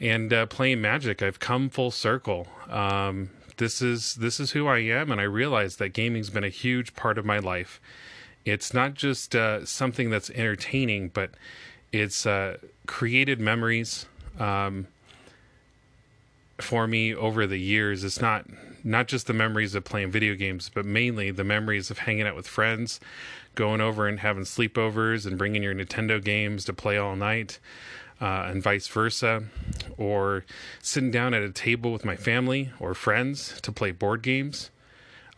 and 0.00 0.32
uh, 0.32 0.46
playing 0.46 0.80
Magic. 0.80 1.22
I've 1.22 1.38
come 1.38 1.68
full 1.68 1.90
circle. 1.90 2.48
Um, 2.68 3.30
this 3.58 3.82
is 3.82 4.14
this 4.14 4.40
is 4.40 4.52
who 4.52 4.66
I 4.66 4.78
am, 4.78 5.12
and 5.12 5.20
I 5.20 5.24
realize 5.24 5.76
that 5.76 5.90
gaming's 5.90 6.30
been 6.30 6.44
a 6.44 6.48
huge 6.48 6.94
part 6.96 7.18
of 7.18 7.24
my 7.24 7.38
life. 7.38 7.80
It's 8.44 8.74
not 8.74 8.94
just 8.94 9.34
uh, 9.34 9.64
something 9.64 10.10
that's 10.10 10.30
entertaining, 10.30 11.08
but 11.08 11.30
it's 11.92 12.26
uh, 12.26 12.58
created 12.86 13.40
memories. 13.40 14.06
Um, 14.38 14.88
for 16.58 16.86
me 16.86 17.14
over 17.14 17.46
the 17.46 17.58
years 17.58 18.04
it's 18.04 18.20
not 18.20 18.46
not 18.84 19.08
just 19.08 19.26
the 19.26 19.32
memories 19.32 19.74
of 19.74 19.84
playing 19.84 20.10
video 20.10 20.34
games 20.34 20.70
but 20.72 20.84
mainly 20.84 21.30
the 21.30 21.44
memories 21.44 21.90
of 21.90 21.98
hanging 21.98 22.26
out 22.26 22.36
with 22.36 22.46
friends 22.46 23.00
going 23.54 23.80
over 23.80 24.06
and 24.06 24.20
having 24.20 24.44
sleepovers 24.44 25.26
and 25.26 25.36
bringing 25.36 25.62
your 25.62 25.74
nintendo 25.74 26.22
games 26.22 26.64
to 26.64 26.72
play 26.72 26.96
all 26.96 27.16
night 27.16 27.58
uh, 28.20 28.46
and 28.48 28.62
vice 28.62 28.86
versa 28.86 29.42
or 29.98 30.44
sitting 30.80 31.10
down 31.10 31.34
at 31.34 31.42
a 31.42 31.50
table 31.50 31.92
with 31.92 32.04
my 32.04 32.14
family 32.14 32.70
or 32.78 32.94
friends 32.94 33.60
to 33.60 33.72
play 33.72 33.90
board 33.90 34.22
games 34.22 34.70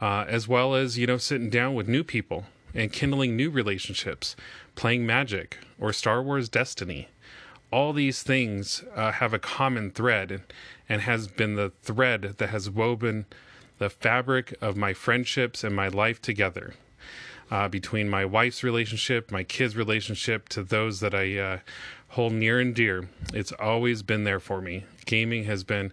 uh, 0.03 0.27
as 0.29 0.47
well 0.47 0.75
as 0.75 0.99
you 0.99 1.07
know 1.07 1.17
sitting 1.17 1.49
down 1.49 1.75
with 1.75 1.89
new 1.89 2.05
people 2.05 2.45
and 2.77 2.93
kindling 2.93 3.35
new 3.35 3.51
relationships 3.51 4.37
playing 4.77 5.05
magic 5.05 5.59
or 5.81 5.93
star 5.93 6.23
wars 6.23 6.49
destiny 6.49 7.09
all 7.73 7.93
these 7.93 8.23
things 8.23 8.85
uh, 8.95 9.13
have 9.13 9.35
a 9.35 9.39
common 9.39 9.91
thread 9.91 10.43
and 10.89 11.03
has 11.03 11.29
been 11.29 11.57
the 11.57 11.73
thread 11.83 12.37
that 12.39 12.49
has 12.51 12.71
woven 12.71 13.27
the 13.79 13.91
fabric 13.91 14.55
of 14.61 14.77
my 14.77 14.93
friendships 14.93 15.65
and 15.65 15.75
my 15.75 15.89
life 15.89 16.21
together. 16.23 16.75
Uh, 17.51 17.69
between 17.69 18.09
my 18.09 18.25
wife's 18.25 18.65
relationship, 18.65 19.31
my 19.31 19.45
kids' 19.45 19.77
relationship, 19.77 20.49
to 20.49 20.63
those 20.63 20.99
that 21.01 21.15
I 21.15 21.39
uh, 21.39 21.59
hold 22.09 22.33
near 22.33 22.59
and 22.59 22.75
dear, 22.75 23.09
it's 23.33 23.53
always 23.53 24.03
been 24.03 24.25
there 24.25 24.41
for 24.41 24.61
me. 24.61 24.85
Gaming 25.05 25.45
has 25.45 25.63
been 25.63 25.93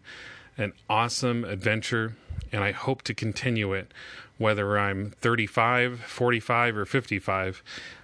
an 0.58 0.74
awesome 0.90 1.44
adventure, 1.44 2.16
and 2.54 2.64
I 2.64 2.72
hope 2.72 3.02
to 3.04 3.14
continue 3.14 3.74
it. 3.74 3.92
Whether 4.38 4.78
I'm 4.80 5.12
35, 5.12 6.00
45, 6.02 6.78
or 6.78 6.86
55, 6.86 7.64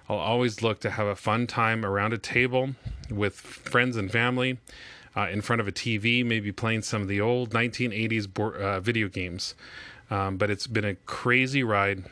I'll 0.10 0.18
always 0.18 0.62
look 0.62 0.80
to 0.82 0.90
have 0.92 1.08
a 1.08 1.16
fun 1.16 1.48
time 1.48 1.86
around 1.86 2.14
a 2.14 2.18
table 2.18 2.72
with 3.10 3.36
friends 3.36 3.96
and 3.96 4.12
family 4.12 4.58
uh, 5.16 5.28
in 5.32 5.42
front 5.42 5.60
of 5.60 5.68
a 5.68 5.72
TV, 5.72 6.26
maybe 6.26 6.52
playing 6.52 6.82
some 6.82 7.02
of 7.02 7.08
the 7.08 7.22
old 7.22 7.52
1980s 7.52 8.32
bo- 8.32 8.54
uh, 8.54 8.80
video 8.80 9.08
games. 9.08 9.54
Um, 10.10 10.38
but 10.38 10.50
it's 10.50 10.68
been 10.68 10.86
a 10.86 10.96
crazy 10.96 11.64
ride, 11.64 12.04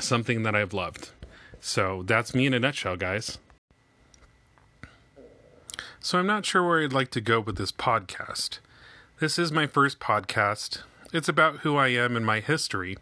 something 0.00 0.42
that 0.44 0.54
I've 0.54 0.72
loved. 0.72 1.10
So 1.60 2.02
that's 2.06 2.34
me 2.34 2.46
in 2.46 2.54
a 2.54 2.60
nutshell, 2.60 2.96
guys. 2.96 3.38
So 6.00 6.18
I'm 6.18 6.26
not 6.26 6.46
sure 6.46 6.66
where 6.66 6.82
I'd 6.82 6.92
like 6.92 7.10
to 7.10 7.20
go 7.20 7.40
with 7.40 7.58
this 7.58 7.72
podcast. 7.72 8.60
This 9.20 9.38
is 9.38 9.52
my 9.52 9.66
first 9.66 9.98
podcast. 9.98 10.82
It's 11.10 11.28
about 11.28 11.60
who 11.60 11.76
I 11.76 11.88
am 11.88 12.16
and 12.16 12.26
my 12.26 12.40
history, 12.40 12.98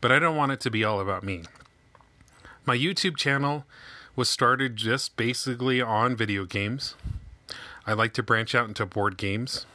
but 0.00 0.10
I 0.10 0.18
don't 0.18 0.36
want 0.36 0.52
it 0.52 0.60
to 0.60 0.70
be 0.70 0.82
all 0.82 0.98
about 0.98 1.22
me. 1.22 1.42
My 2.64 2.74
YouTube 2.74 3.18
channel 3.18 3.66
was 4.16 4.30
started 4.30 4.76
just 4.76 5.16
basically 5.18 5.82
on 5.82 6.16
video 6.16 6.46
games. 6.46 6.94
I 7.86 7.92
like 7.92 8.14
to 8.14 8.22
branch 8.22 8.54
out 8.54 8.68
into 8.68 8.86
board 8.86 9.18
games. 9.18 9.66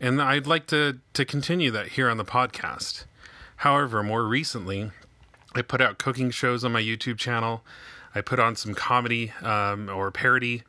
And 0.00 0.22
I'd 0.22 0.46
like 0.46 0.68
to, 0.68 1.00
to 1.14 1.24
continue 1.24 1.72
that 1.72 1.88
here 1.88 2.08
on 2.08 2.16
the 2.16 2.24
podcast. 2.24 3.06
However, 3.56 4.04
more 4.04 4.22
recently, 4.22 4.92
I 5.56 5.62
put 5.62 5.80
out 5.80 5.98
cooking 5.98 6.30
shows 6.30 6.62
on 6.62 6.70
my 6.70 6.82
YouTube 6.82 7.18
channel. 7.18 7.64
I 8.14 8.20
put 8.20 8.38
on 8.38 8.54
some 8.54 8.74
comedy 8.74 9.32
um, 9.42 9.88
or 9.88 10.12
parody 10.12 10.62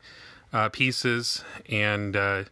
uh, 0.52 0.70
pieces 0.70 1.44
and 1.70 2.16
uh, 2.16 2.46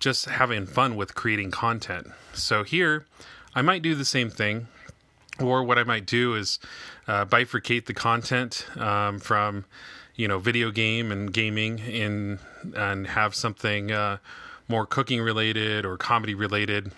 just 0.00 0.24
having 0.24 0.66
fun 0.66 0.96
with 0.96 1.14
creating 1.14 1.50
content. 1.50 2.08
So 2.32 2.64
here, 2.64 3.06
I 3.54 3.62
might 3.62 3.82
do 3.82 3.94
the 3.94 4.04
same 4.04 4.30
thing, 4.30 4.66
or 5.38 5.62
what 5.62 5.78
I 5.78 5.84
might 5.84 6.06
do 6.06 6.34
is 6.34 6.58
uh, 7.06 7.24
bifurcate 7.26 7.86
the 7.86 7.94
content 7.94 8.66
um, 8.76 9.20
from 9.20 9.66
you 10.16 10.26
know 10.26 10.38
video 10.38 10.70
game 10.70 11.12
and 11.12 11.32
gaming 11.32 11.78
in 11.78 12.38
and 12.74 13.06
have 13.08 13.34
something 13.34 13.92
uh, 13.92 14.18
more 14.68 14.86
cooking 14.86 15.20
related 15.20 15.84
or 15.84 15.96
comedy 15.96 16.34
related 16.34 16.92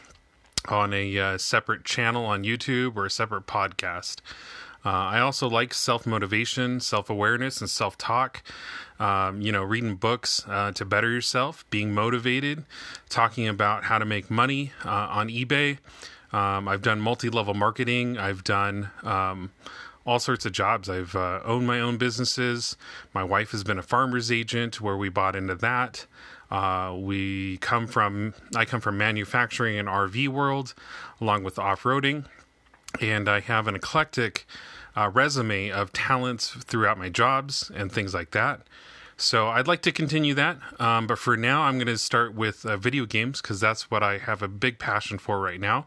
on 0.69 0.93
a 0.93 1.19
uh, 1.19 1.39
separate 1.39 1.85
channel 1.85 2.25
on 2.25 2.45
YouTube 2.45 2.97
or 2.97 3.07
a 3.07 3.11
separate 3.11 3.47
podcast. 3.47 4.17
Uh, 4.85 4.91
I 4.91 5.21
also 5.21 5.49
like 5.49 5.75
self 5.75 6.07
motivation, 6.07 6.81
self 6.81 7.09
awareness, 7.09 7.61
and 7.61 7.71
self 7.71 7.97
talk. 7.97 8.43
Um, 8.99 9.41
you 9.41 9.51
know, 9.53 9.63
reading 9.63 9.97
books 9.97 10.45
uh, 10.49 10.73
to 10.73 10.85
better 10.85 11.11
yourself, 11.11 11.69
being 11.71 11.93
motivated, 11.93 12.65
talking 13.09 13.49
about 13.49 13.85
how 13.85 13.99
to 13.99 14.05
make 14.05 14.31
money 14.31 14.73
uh, 14.85 15.09
on 15.11 15.29
eBay. 15.29 15.79
Um, 16.33 16.69
I've 16.69 16.83
done 16.83 17.01
multi 17.01 17.29
level 17.29 17.55
marketing. 17.55 18.19
I've 18.19 18.43
done 18.45 18.91
um, 19.03 19.51
all 20.05 20.19
sorts 20.19 20.47
of 20.47 20.53
jobs. 20.53 20.89
I've 20.89 21.15
uh, 21.15 21.41
owned 21.45 21.67
my 21.67 21.81
own 21.81 21.97
businesses. 21.97 22.77
My 23.15 23.25
wife 23.25 23.51
has 23.53 23.65
been 23.65 23.79
a 23.79 23.83
farmer's 23.83 24.33
agent 24.33 24.81
where 24.81 24.97
we 24.97 25.09
bought 25.09 25.37
into 25.37 25.55
that. 25.57 26.07
Uh, 26.51 26.95
we 26.99 27.57
come 27.59 27.87
from, 27.87 28.35
I 28.55 28.65
come 28.65 28.81
from 28.81 28.99
manufacturing 28.99 29.79
and 29.79 29.89
RV 29.89 30.29
world 30.29 30.75
along 31.21 31.45
with 31.45 31.59
off 31.59 31.85
roading. 31.85 32.27
And 33.01 33.29
I 33.29 33.41
have 33.41 33.69
an 33.69 33.75
eclectic 33.75 34.47
uh, 34.97 35.11
resume 35.13 35.71
of 35.71 35.93
talents 35.93 36.49
throughout 36.49 36.99
my 36.99 37.09
jobs 37.09 37.71
and 37.75 37.91
things 37.91 38.15
like 38.15 38.31
that. 38.33 38.63
So 39.17 39.49
I'd 39.49 39.69
like 39.69 39.83
to 39.83 39.93
continue 39.93 40.35
that. 40.35 40.59
Um, 40.81 41.07
but 41.07 41.19
for 41.19 41.37
now, 41.37 41.63
I'm 41.63 41.77
going 41.77 41.87
to 41.87 41.99
start 41.99 42.35
with 42.35 42.67
uh, 42.67 42.77
video 42.77 43.07
games 43.07 43.41
because 43.41 43.61
that's 43.61 43.91
what 43.91 44.03
I 44.03 44.19
have 44.19 44.43
a 44.43 44.49
big 44.49 44.79
passion 44.79 45.19
for 45.19 45.41
right 45.41 45.61
now. 45.61 45.87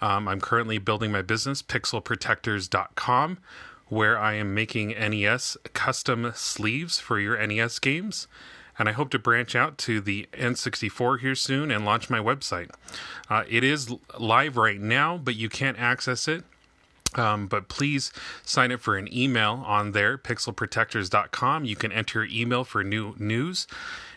Um, 0.00 0.28
I'm 0.28 0.40
currently 0.40 0.78
building 0.78 1.10
my 1.10 1.22
business, 1.22 1.62
pixelprotectors.com, 1.62 3.38
where 3.86 4.18
I 4.18 4.34
am 4.34 4.52
making 4.52 4.88
NES 4.88 5.56
custom 5.72 6.32
sleeves 6.34 6.98
for 6.98 7.18
your 7.18 7.44
NES 7.46 7.78
games. 7.78 8.28
And 8.78 8.90
I 8.90 8.92
hope 8.92 9.08
to 9.10 9.18
branch 9.18 9.56
out 9.56 9.78
to 9.78 10.02
the 10.02 10.28
N64 10.34 11.20
here 11.20 11.34
soon 11.34 11.70
and 11.70 11.86
launch 11.86 12.10
my 12.10 12.18
website. 12.18 12.70
Uh, 13.30 13.44
it 13.48 13.64
is 13.64 13.94
live 14.18 14.58
right 14.58 14.78
now, 14.78 15.16
but 15.16 15.34
you 15.34 15.48
can't 15.48 15.78
access 15.78 16.28
it 16.28 16.44
um, 17.16 17.46
but 17.46 17.68
please 17.68 18.12
sign 18.44 18.72
up 18.72 18.80
for 18.80 18.96
an 18.96 19.12
email 19.12 19.62
on 19.66 19.92
there, 19.92 20.16
pixelprotectors.com. 20.18 21.64
You 21.64 21.76
can 21.76 21.92
enter 21.92 22.24
your 22.24 22.40
email 22.40 22.64
for 22.64 22.84
new 22.84 23.14
news 23.18 23.66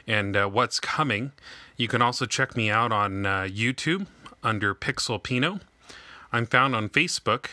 and 0.08 0.36
uh, 0.36 0.48
what's 0.48 0.80
coming. 0.80 1.32
You 1.78 1.88
can 1.88 2.02
also 2.02 2.26
check 2.26 2.56
me 2.56 2.70
out 2.70 2.92
on 2.92 3.26
uh, 3.26 3.48
YouTube 3.50 4.08
under 4.44 4.76
Pixel 4.76 5.22
Pino. 5.22 5.60
I'm 6.32 6.46
found 6.46 6.76
on 6.76 6.90
Facebook, 6.90 7.48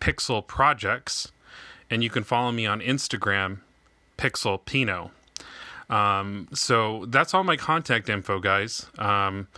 Pixel 0.00 0.46
Projects, 0.46 1.30
and 1.90 2.02
you 2.02 2.10
can 2.10 2.24
follow 2.24 2.52
me 2.52 2.66
on 2.66 2.80
Instagram, 2.80 3.58
Pixel 4.16 4.64
Pino. 4.64 5.12
Um, 5.90 6.48
so 6.52 7.06
that's 7.06 7.32
all 7.32 7.44
my 7.44 7.56
contact 7.56 8.08
info, 8.08 8.40
guys. 8.40 8.86
Um, 8.98 9.48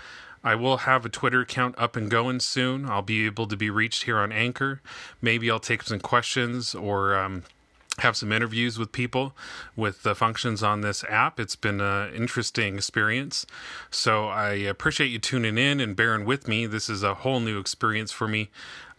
I 0.42 0.54
will 0.54 0.78
have 0.78 1.04
a 1.04 1.10
Twitter 1.10 1.42
account 1.42 1.74
up 1.78 1.96
and 1.96 2.10
going 2.10 2.40
soon. 2.40 2.88
I'll 2.88 3.02
be 3.02 3.26
able 3.26 3.46
to 3.46 3.56
be 3.56 3.68
reached 3.68 4.04
here 4.04 4.18
on 4.18 4.32
Anchor. 4.32 4.80
Maybe 5.20 5.50
I'll 5.50 5.60
take 5.60 5.82
some 5.82 6.00
questions 6.00 6.74
or 6.74 7.14
um, 7.14 7.44
have 7.98 8.16
some 8.16 8.32
interviews 8.32 8.78
with 8.78 8.92
people 8.92 9.34
with 9.76 10.02
the 10.02 10.14
functions 10.14 10.62
on 10.62 10.80
this 10.80 11.04
app. 11.04 11.38
It's 11.38 11.56
been 11.56 11.80
an 11.80 12.14
interesting 12.14 12.76
experience. 12.76 13.44
So 13.90 14.28
I 14.28 14.52
appreciate 14.52 15.08
you 15.08 15.18
tuning 15.18 15.58
in 15.58 15.78
and 15.80 15.94
bearing 15.94 16.24
with 16.24 16.48
me. 16.48 16.66
This 16.66 16.88
is 16.88 17.02
a 17.02 17.14
whole 17.14 17.40
new 17.40 17.58
experience 17.58 18.12
for 18.12 18.26
me. 18.26 18.50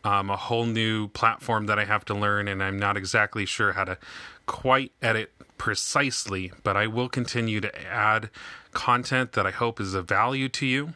Um, 0.04 0.32
a 0.32 0.38
whole 0.38 0.66
new 0.66 1.10
platform 1.10 1.68
that 1.68 1.78
I 1.78 1.86
have 1.86 2.06
to 2.06 2.16
learn, 2.16 2.48
and 2.48 2.64
I'm 2.64 2.80
not 2.80 2.98
exactly 2.98 3.46
sure 3.46 3.74
how 3.74 3.84
to 3.84 4.00
quite 4.48 4.92
edit 5.00 5.32
precisely, 5.60 6.52
but 6.64 6.76
I 6.76 6.88
will 6.88 7.08
continue 7.08 7.62
to 7.62 7.82
add 7.88 8.32
content 8.74 9.34
that 9.34 9.46
I 9.46 9.52
hope 9.52 9.80
is 9.80 9.94
of 9.94 10.08
value 10.08 10.50
to 10.50 10.66
you 10.66 10.94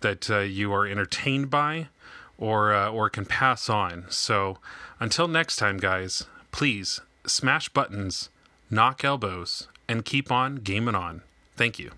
that 0.00 0.30
uh, 0.30 0.38
you 0.40 0.72
are 0.72 0.86
entertained 0.86 1.50
by 1.50 1.88
or 2.38 2.74
uh, 2.74 2.90
or 2.90 3.10
can 3.10 3.24
pass 3.24 3.68
on. 3.68 4.04
So 4.08 4.58
until 5.00 5.28
next 5.28 5.56
time, 5.56 5.78
guys, 5.78 6.24
please 6.52 7.00
smash 7.26 7.68
buttons, 7.68 8.30
knock 8.70 9.04
elbows, 9.04 9.68
and 9.88 10.04
keep 10.04 10.30
on 10.30 10.56
gaming 10.56 10.94
on. 10.94 11.22
Thank 11.56 11.78
you. 11.78 11.92